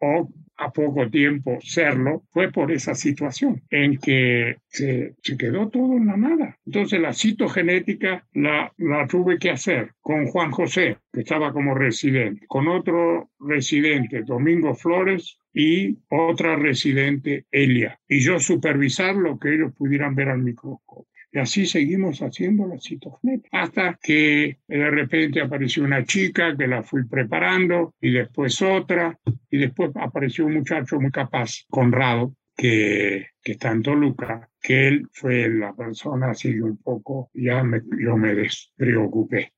o 0.00 0.28
a 0.56 0.70
poco 0.70 1.08
tiempo 1.10 1.58
serlo, 1.60 2.22
fue 2.30 2.50
por 2.50 2.70
esa 2.70 2.94
situación 2.94 3.62
en 3.70 3.98
que 3.98 4.56
se, 4.66 5.14
quedó 5.38 5.68
todo 5.68 5.96
en 5.96 6.06
la 6.06 6.16
nada. 6.16 6.58
Entonces 6.66 7.00
la 7.00 7.12
citogenética 7.12 8.26
la, 8.32 8.72
la 8.78 9.06
tuve 9.06 9.38
que 9.38 9.50
hacer 9.50 9.92
con 10.00 10.26
Juan 10.26 10.50
José, 10.50 10.98
que 11.12 11.20
estaba 11.20 11.52
como 11.52 11.74
residente, 11.74 12.46
con 12.46 12.68
otro 12.68 13.30
residente, 13.38 14.22
Domingo 14.22 14.74
Flores, 14.74 15.38
y 15.54 15.96
otra 16.10 16.56
residente, 16.56 17.46
Elia, 17.50 18.00
y 18.08 18.20
yo 18.20 18.40
supervisar 18.40 19.14
lo 19.14 19.38
que 19.38 19.54
ellos 19.54 19.72
pudieran 19.72 20.14
ver 20.14 20.28
al 20.28 20.42
microscopio. 20.42 21.13
Y 21.34 21.40
así 21.40 21.66
seguimos 21.66 22.20
haciendo 22.20 22.64
la 22.64 22.78
citogenética. 22.78 23.60
Hasta 23.60 23.98
que 24.00 24.58
de 24.68 24.90
repente 24.90 25.40
apareció 25.40 25.82
una 25.82 26.04
chica 26.04 26.56
que 26.56 26.68
la 26.68 26.84
fui 26.84 27.08
preparando 27.08 27.92
y 28.00 28.12
después 28.12 28.62
otra. 28.62 29.18
Y 29.50 29.58
después 29.58 29.90
apareció 29.96 30.46
un 30.46 30.54
muchacho 30.54 31.00
muy 31.00 31.10
capaz, 31.10 31.64
Conrado, 31.68 32.36
que, 32.56 33.30
que 33.42 33.52
está 33.52 33.72
en 33.72 33.82
Toluca, 33.82 34.48
que 34.64 34.88
él 34.88 35.06
fue 35.12 35.46
la 35.50 35.74
persona 35.74 36.30
así 36.30 36.58
un 36.58 36.78
poco, 36.78 37.30
ya 37.34 37.62
me, 37.62 37.82
yo 38.00 38.16
me. 38.16 38.34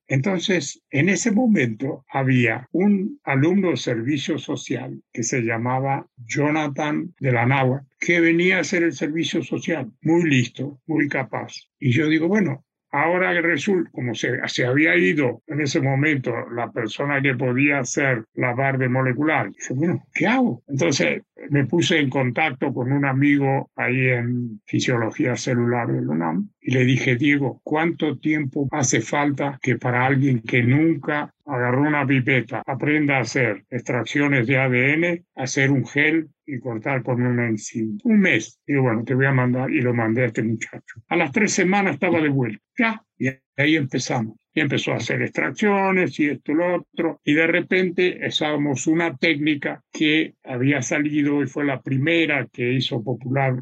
Entonces, 0.05 0.83
en 0.91 1.07
ese 1.07 1.31
momento 1.31 2.05
había 2.11 2.67
un 2.73 3.17
alumno 3.23 3.69
de 3.69 3.77
servicio 3.77 4.37
social 4.37 5.01
que 5.13 5.23
se 5.23 5.43
llamaba 5.43 6.05
Jonathan 6.17 7.15
de 7.21 7.31
la 7.31 7.45
Nahua, 7.45 7.85
que 8.01 8.19
venía 8.19 8.57
a 8.57 8.61
hacer 8.61 8.83
el 8.83 8.91
servicio 8.91 9.41
social, 9.43 9.89
muy 10.01 10.29
listo, 10.29 10.81
muy 10.85 11.07
capaz. 11.07 11.53
Y 11.79 11.91
yo 11.91 12.09
digo, 12.09 12.27
bueno, 12.27 12.65
Ahora 12.91 13.39
resulta, 13.41 13.89
como 13.91 14.13
se, 14.13 14.39
se, 14.47 14.65
había 14.65 14.95
ido 14.95 15.43
en 15.47 15.61
ese 15.61 15.81
momento 15.81 16.33
la 16.49 16.71
persona 16.71 17.21
que 17.21 17.35
podía 17.35 17.79
hacer 17.79 18.23
la 18.33 18.53
barra 18.53 18.87
molecular, 18.87 19.49
dije, 19.49 19.73
bueno, 19.73 20.03
¿qué 20.13 20.25
hago? 20.25 20.63
Entonces 20.67 21.23
me 21.49 21.65
puse 21.65 21.99
en 21.99 22.09
contacto 22.09 22.73
con 22.73 22.91
un 22.91 23.05
amigo 23.05 23.69
ahí 23.75 24.07
en 24.07 24.61
fisiología 24.65 25.35
celular 25.35 25.87
del 25.91 26.07
UNAM 26.07 26.49
y 26.67 26.71
le 26.71 26.83
dije, 26.83 27.15
Diego, 27.15 27.61
¿cuánto 27.63 28.17
tiempo 28.17 28.67
hace 28.71 28.99
falta 28.99 29.57
que 29.61 29.77
para 29.77 30.05
alguien 30.05 30.41
que 30.41 30.61
nunca 30.61 31.33
agarró 31.45 31.83
una 31.83 32.05
pipeta 32.05 32.61
aprenda 32.67 33.15
a 33.15 33.21
hacer 33.21 33.63
extracciones 33.69 34.47
de 34.47 34.57
ADN, 34.57 35.25
hacer 35.35 35.71
un 35.71 35.87
gel 35.87 36.27
y 36.45 36.59
cortar 36.59 37.03
con 37.03 37.21
una 37.21 37.47
enzima? 37.47 37.97
Un 38.03 38.19
mes. 38.19 38.59
Y 38.67 38.75
bueno, 38.75 39.05
te 39.05 39.15
voy 39.15 39.27
a 39.27 39.31
mandar 39.31 39.71
y 39.71 39.79
lo 39.79 39.93
mandé 39.93 40.23
a 40.23 40.25
este 40.25 40.43
muchacho. 40.43 41.01
A 41.07 41.15
las 41.15 41.31
tres 41.31 41.53
semanas 41.53 41.93
estaba 41.93 42.19
de 42.19 42.27
vuelta. 42.27 42.61
Ya, 42.77 43.01
y 43.17 43.29
ahí 43.55 43.77
empezamos 43.77 44.35
y 44.57 44.59
empezó 44.59 44.91
a 44.91 44.97
hacer 44.97 45.21
extracciones 45.21 46.19
y 46.19 46.25
esto 46.25 46.51
y 46.51 46.55
lo 46.55 46.77
otro. 46.77 47.21
Y 47.23 47.33
de 47.33 47.45
repente 47.45 48.19
usábamos 48.27 48.87
una 48.87 49.15
técnica 49.15 49.83
que 49.93 50.33
había 50.43 50.81
salido 50.81 51.43
y 51.43 51.47
fue 51.47 51.63
la 51.63 51.81
primera 51.81 52.47
que 52.51 52.73
hizo 52.73 53.03
popular 53.03 53.53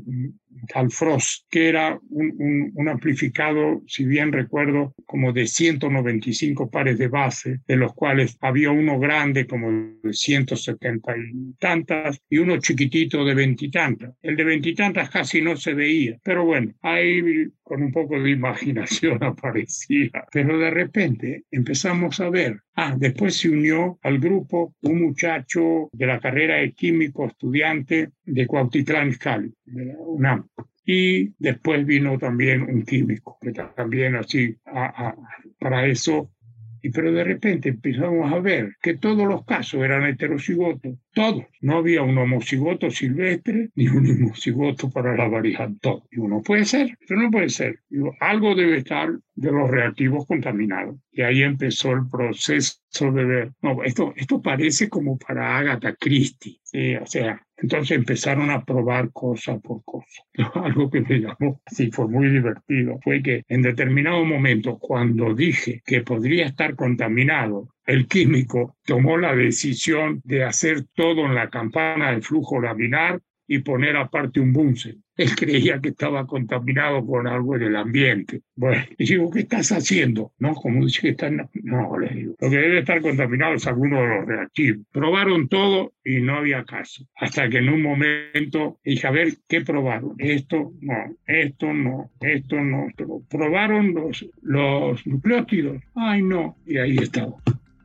Tal 0.65 0.91
Frost, 0.91 1.45
que 1.49 1.69
era 1.69 1.99
un, 2.09 2.71
un, 2.73 2.89
amplificado, 2.89 3.81
si 3.87 4.05
bien 4.05 4.31
recuerdo, 4.31 4.93
como 5.05 5.33
de 5.33 5.47
195 5.47 6.69
pares 6.69 6.97
de 6.97 7.07
base, 7.07 7.59
de 7.67 7.75
los 7.75 7.93
cuales 7.93 8.37
había 8.41 8.71
uno 8.71 8.99
grande 8.99 9.47
como 9.47 9.71
de 10.03 10.13
170 10.13 11.17
y 11.17 11.53
tantas 11.59 12.19
y 12.29 12.37
uno 12.37 12.57
chiquitito 12.57 13.25
de 13.25 13.33
veintitantas. 13.33 14.13
El 14.21 14.35
de 14.35 14.43
veintitantas 14.43 15.09
casi 15.09 15.41
no 15.41 15.55
se 15.55 15.73
veía, 15.73 16.17
pero 16.23 16.45
bueno, 16.45 16.73
ahí 16.81 17.49
con 17.65 17.81
un 17.81 17.91
poco 17.91 18.21
de 18.21 18.29
imaginación 18.29 19.23
aparecía. 19.23 20.25
Pero 20.31 20.57
de 20.57 20.69
repente 20.69 21.43
empezamos 21.51 22.19
a 22.19 22.29
ver, 22.29 22.61
ah, 22.75 22.95
después 22.97 23.37
se 23.37 23.49
unió 23.49 23.97
al 24.03 24.19
grupo 24.19 24.75
un 24.81 25.01
muchacho 25.01 25.89
de 25.91 26.05
la 26.05 26.19
carrera 26.19 26.57
de 26.57 26.73
químico 26.73 27.25
estudiante 27.25 28.11
de 28.23 28.47
Cuautitlán 28.47 29.13
Cali, 29.13 29.51
de 29.65 29.85
la 29.85 29.97
UNAM. 29.97 30.47
Y 30.85 31.33
después 31.39 31.85
vino 31.85 32.17
también 32.17 32.61
un 32.61 32.83
químico, 32.83 33.37
que 33.41 33.51
también 33.51 34.15
así, 34.15 34.55
para 35.59 35.87
eso 35.87 36.31
y 36.85 36.91
pero 36.91 37.11
de 37.11 37.23
repente 37.23 37.69
empezamos 37.69 38.31
a 38.31 38.37
ver 38.37 38.75
que 38.79 38.95
todos 38.95 39.27
los 39.27 39.43
casos 39.43 39.83
eran 39.83 40.03
heterocigotos, 40.03 40.99
todos. 41.15 41.43
No 41.59 41.77
había 41.77 42.03
un 42.03 42.15
homocigoto 42.15 42.91
silvestre 42.91 43.71
ni 43.73 43.87
un 43.87 44.07
homocigoto 44.07 44.91
para 44.91 45.17
la 45.17 45.27
variante, 45.27 45.79
todo. 45.81 46.07
Y 46.11 46.19
uno 46.19 46.43
puede 46.43 46.63
ser, 46.63 46.95
pero 47.07 47.21
no 47.21 47.31
puede 47.31 47.49
ser. 47.49 47.79
algo 48.19 48.53
debe 48.53 48.77
estar 48.77 49.09
de 49.33 49.51
los 49.51 49.67
reactivos 49.67 50.27
contaminados. 50.27 50.97
Y 51.11 51.23
ahí 51.23 51.41
empezó 51.41 51.91
el 51.91 52.07
proceso 52.07 53.11
de 53.11 53.25
ver, 53.25 53.51
no, 53.63 53.83
esto, 53.83 54.13
esto 54.15 54.39
parece 54.39 54.87
como 54.87 55.17
para 55.17 55.57
Agatha 55.57 55.95
Christie. 55.95 56.59
o 57.01 57.05
sea, 57.07 57.43
entonces 57.57 57.97
empezaron 57.97 58.49
a 58.49 58.63
probar 58.63 59.11
cosa 59.11 59.57
por 59.59 59.83
cosa. 59.83 60.23
Algo 60.55 60.89
que 60.89 61.01
me 61.01 61.19
llamó, 61.19 61.61
sí, 61.67 61.89
fue 61.91 62.07
muy 62.07 62.29
divertido, 62.29 62.99
fue 63.03 63.21
que 63.21 63.43
en 63.47 63.61
determinado 63.61 64.23
momento, 64.25 64.77
cuando 64.77 65.33
dije 65.33 65.81
que 65.85 66.01
podría 66.01 66.45
estar 66.45 66.75
contaminado, 66.75 67.69
el 67.85 68.07
químico 68.07 68.75
tomó 68.85 69.17
la 69.17 69.35
decisión 69.35 70.21
de 70.23 70.43
hacer 70.43 70.85
todo 70.95 71.25
en 71.25 71.35
la 71.35 71.49
campana 71.49 72.11
de 72.11 72.21
flujo 72.21 72.59
laminar 72.59 73.21
y 73.47 73.59
poner 73.59 73.95
aparte 73.97 74.39
un 74.39 74.53
bunsen. 74.53 75.03
Él 75.17 75.33
creía 75.35 75.79
que 75.79 75.89
estaba 75.89 76.27
contaminado 76.27 77.05
con 77.05 77.25
algo 77.25 77.57
del 77.57 77.75
ambiente. 77.75 78.41
Bueno, 78.55 78.83
le 78.97 79.05
digo, 79.05 79.31
¿qué 79.31 79.39
estás 79.39 79.71
haciendo? 79.71 80.33
No, 80.39 80.53
como 80.55 80.83
dice 80.83 81.01
que 81.01 81.09
está... 81.09 81.29
No, 81.29 81.97
le 81.97 82.09
digo, 82.09 82.35
lo 82.39 82.49
que 82.49 82.57
debe 82.57 82.79
estar 82.79 83.01
contaminado 83.01 83.53
es 83.53 83.65
alguno 83.65 84.01
de 84.01 84.07
los 84.07 84.25
reactivos. 84.25 84.85
Probaron 84.91 85.47
todo 85.47 85.93
y 86.03 86.19
no 86.19 86.35
había 86.35 86.65
caso. 86.65 87.05
Hasta 87.15 87.49
que 87.49 87.59
en 87.59 87.69
un 87.69 87.81
momento 87.81 88.79
dije, 88.83 89.07
a 89.07 89.11
ver, 89.11 89.29
¿qué 89.47 89.61
probaron? 89.61 90.15
Esto 90.17 90.73
no, 90.81 91.15
esto 91.25 91.73
no, 91.73 92.11
esto 92.19 92.57
no. 92.57 92.89
Probaron 93.29 93.93
los, 93.93 94.27
los 94.41 95.07
nucleótidos. 95.07 95.81
Ay, 95.95 96.23
no. 96.23 96.57
Y 96.65 96.77
ahí 96.77 96.97
estaba 96.97 97.35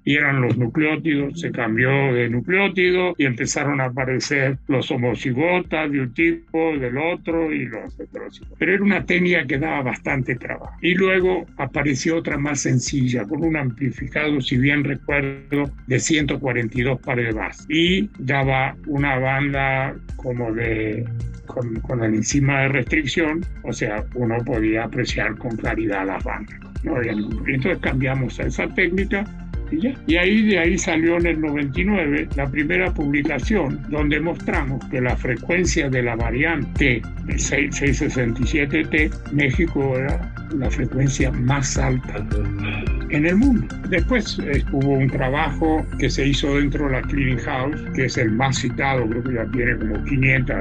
y 0.04 0.16
eran 0.16 0.40
los 0.40 0.56
nucleótidos, 0.56 1.40
se 1.40 1.50
cambió 1.50 1.90
de 2.12 2.28
nucleótido 2.28 3.14
y 3.18 3.26
empezaron 3.26 3.80
a 3.80 3.86
aparecer 3.86 4.58
los 4.68 4.90
homocigotas 4.90 5.90
de 5.90 6.00
un 6.00 6.14
tipo, 6.14 6.76
del 6.78 6.96
otro 6.98 7.52
y 7.52 7.66
los 7.66 7.98
heterocigotas. 7.98 8.58
Pero 8.58 8.74
era 8.74 8.82
una 8.82 9.04
técnica 9.04 9.46
que 9.46 9.58
daba 9.58 9.82
bastante 9.82 10.36
trabajo. 10.36 10.74
Y 10.80 10.94
luego 10.94 11.46
apareció 11.56 12.16
otra 12.16 12.38
más 12.38 12.60
sencilla, 12.60 13.24
con 13.24 13.44
un 13.44 13.56
amplificado, 13.56 14.40
si 14.40 14.56
bien 14.56 14.84
recuerdo, 14.84 15.70
de 15.86 15.98
142 15.98 17.00
pares 17.00 17.26
de 17.26 17.32
base 17.32 17.64
y 17.68 18.10
daba 18.18 18.76
una 18.86 19.18
banda 19.18 19.94
como 20.16 20.52
de 20.52 21.04
con, 21.46 21.80
con 21.80 22.04
el 22.04 22.14
enzima 22.14 22.62
de 22.62 22.68
restricción, 22.68 23.44
o 23.64 23.72
sea, 23.72 24.04
uno 24.14 24.36
podía 24.44 24.84
apreciar 24.84 25.36
con 25.36 25.56
claridad 25.56 26.06
las 26.06 26.22
bandas. 26.22 26.58
¿no? 26.84 26.94
Entonces 27.02 27.78
cambiamos 27.80 28.38
a 28.40 28.44
esa 28.44 28.68
técnica 28.68 29.24
y, 29.70 30.16
ahí 30.16 30.46
de 30.46 30.58
ahí 30.58 30.78
salió 30.78 31.18
en 31.18 31.26
el 31.26 31.40
99 31.40 32.28
la 32.36 32.50
primera 32.50 32.92
publicación 32.92 33.80
donde 33.88 34.20
mostramos 34.20 34.84
que 34.86 35.00
la 35.00 35.16
frecuencia 35.16 35.88
de 35.88 36.02
la 36.02 36.16
variante 36.16 37.00
667T, 37.26 39.32
México 39.32 39.96
era 39.96 40.34
la 40.56 40.70
frecuencia 40.70 41.30
más 41.30 41.78
alta 41.78 42.26
en 43.10 43.26
el 43.26 43.36
mundo. 43.36 43.66
Después 43.88 44.38
eh, 44.44 44.64
hubo 44.72 44.92
un 44.92 45.08
trabajo 45.08 45.86
que 45.98 46.08
se 46.08 46.26
hizo 46.26 46.56
dentro 46.56 46.86
de 46.86 46.92
la 46.92 47.02
Clearing 47.02 47.38
House, 47.38 47.80
que 47.94 48.04
es 48.06 48.16
el 48.16 48.30
más 48.32 48.58
citado, 48.58 49.06
creo 49.08 49.22
que 49.22 49.34
ya 49.34 49.44
tiene 49.46 49.76
como 49.76 50.04
500 50.04 50.56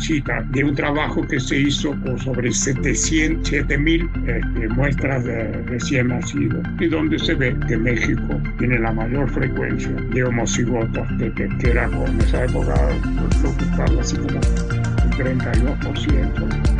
citas, 0.00 0.52
de 0.52 0.64
un 0.64 0.74
trabajo 0.74 1.26
que 1.26 1.40
se 1.40 1.58
hizo 1.60 1.94
sobre 2.18 2.52
700, 2.52 3.48
7000 3.48 4.10
este, 4.26 4.68
muestras 4.68 5.24
de 5.24 5.52
recién 5.64 6.08
nacidos, 6.08 6.66
y 6.80 6.86
donde 6.86 7.18
se 7.18 7.34
ve 7.34 7.56
que 7.66 7.76
México 7.76 8.40
tiene 8.58 8.78
la 8.78 8.92
mayor 8.92 9.28
frecuencia 9.30 9.90
de 9.90 10.24
homocigotas, 10.24 11.08
que, 11.18 11.32
que, 11.32 11.70
era 11.70 11.88
con 11.88 12.20
esa 12.20 12.44
época, 12.44 12.74
que 12.76 14.00
así 14.00 14.16
como 14.16 14.38
un 14.38 15.10
32%. 15.12 16.77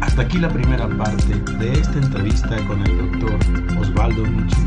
Hasta 0.00 0.22
aquí 0.22 0.38
la 0.38 0.48
primera 0.48 0.88
parte 0.88 1.34
de 1.58 1.72
esta 1.72 1.98
entrevista 1.98 2.56
con 2.66 2.84
el 2.86 2.98
doctor 2.98 3.38
Osvaldo 3.78 4.24
Mucci. 4.24 4.64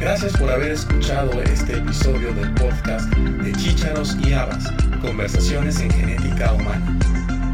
Gracias 0.00 0.36
por 0.38 0.50
haber 0.50 0.72
escuchado 0.72 1.42
este 1.42 1.76
episodio 1.76 2.32
del 2.32 2.52
podcast 2.54 3.12
de 3.14 3.52
Chícharos 3.52 4.16
y 4.24 4.32
Habas, 4.32 4.72
Conversaciones 5.02 5.78
en 5.80 5.90
Genética 5.90 6.54
Humana. 6.54 6.98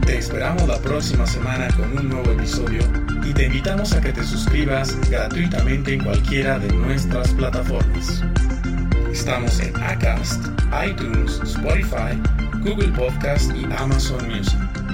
Te 0.07 0.18
esperamos 0.18 0.68
la 0.68 0.78
próxima 0.78 1.26
semana 1.26 1.68
con 1.76 1.98
un 1.98 2.09
nuevo 2.09 2.30
episodio 2.30 2.80
y 3.24 3.32
te 3.32 3.46
invitamos 3.46 3.92
a 3.92 4.00
que 4.00 4.12
te 4.12 4.22
suscribas 4.22 4.96
gratuitamente 5.11 5.94
en 5.94 6.04
cualquiera 6.04 6.61
de 6.61 6.72
nuestras 6.72 7.32
plataformas. 7.32 8.22
Estamos 9.11 9.59
en 9.61 9.76
Acast, 9.82 10.46
iTunes, 10.86 11.40
Spotify, 11.42 12.20
Google 12.61 12.92
Podcast 12.92 13.50
y 13.57 13.64
Amazon 13.76 14.28
Music. 14.28 14.86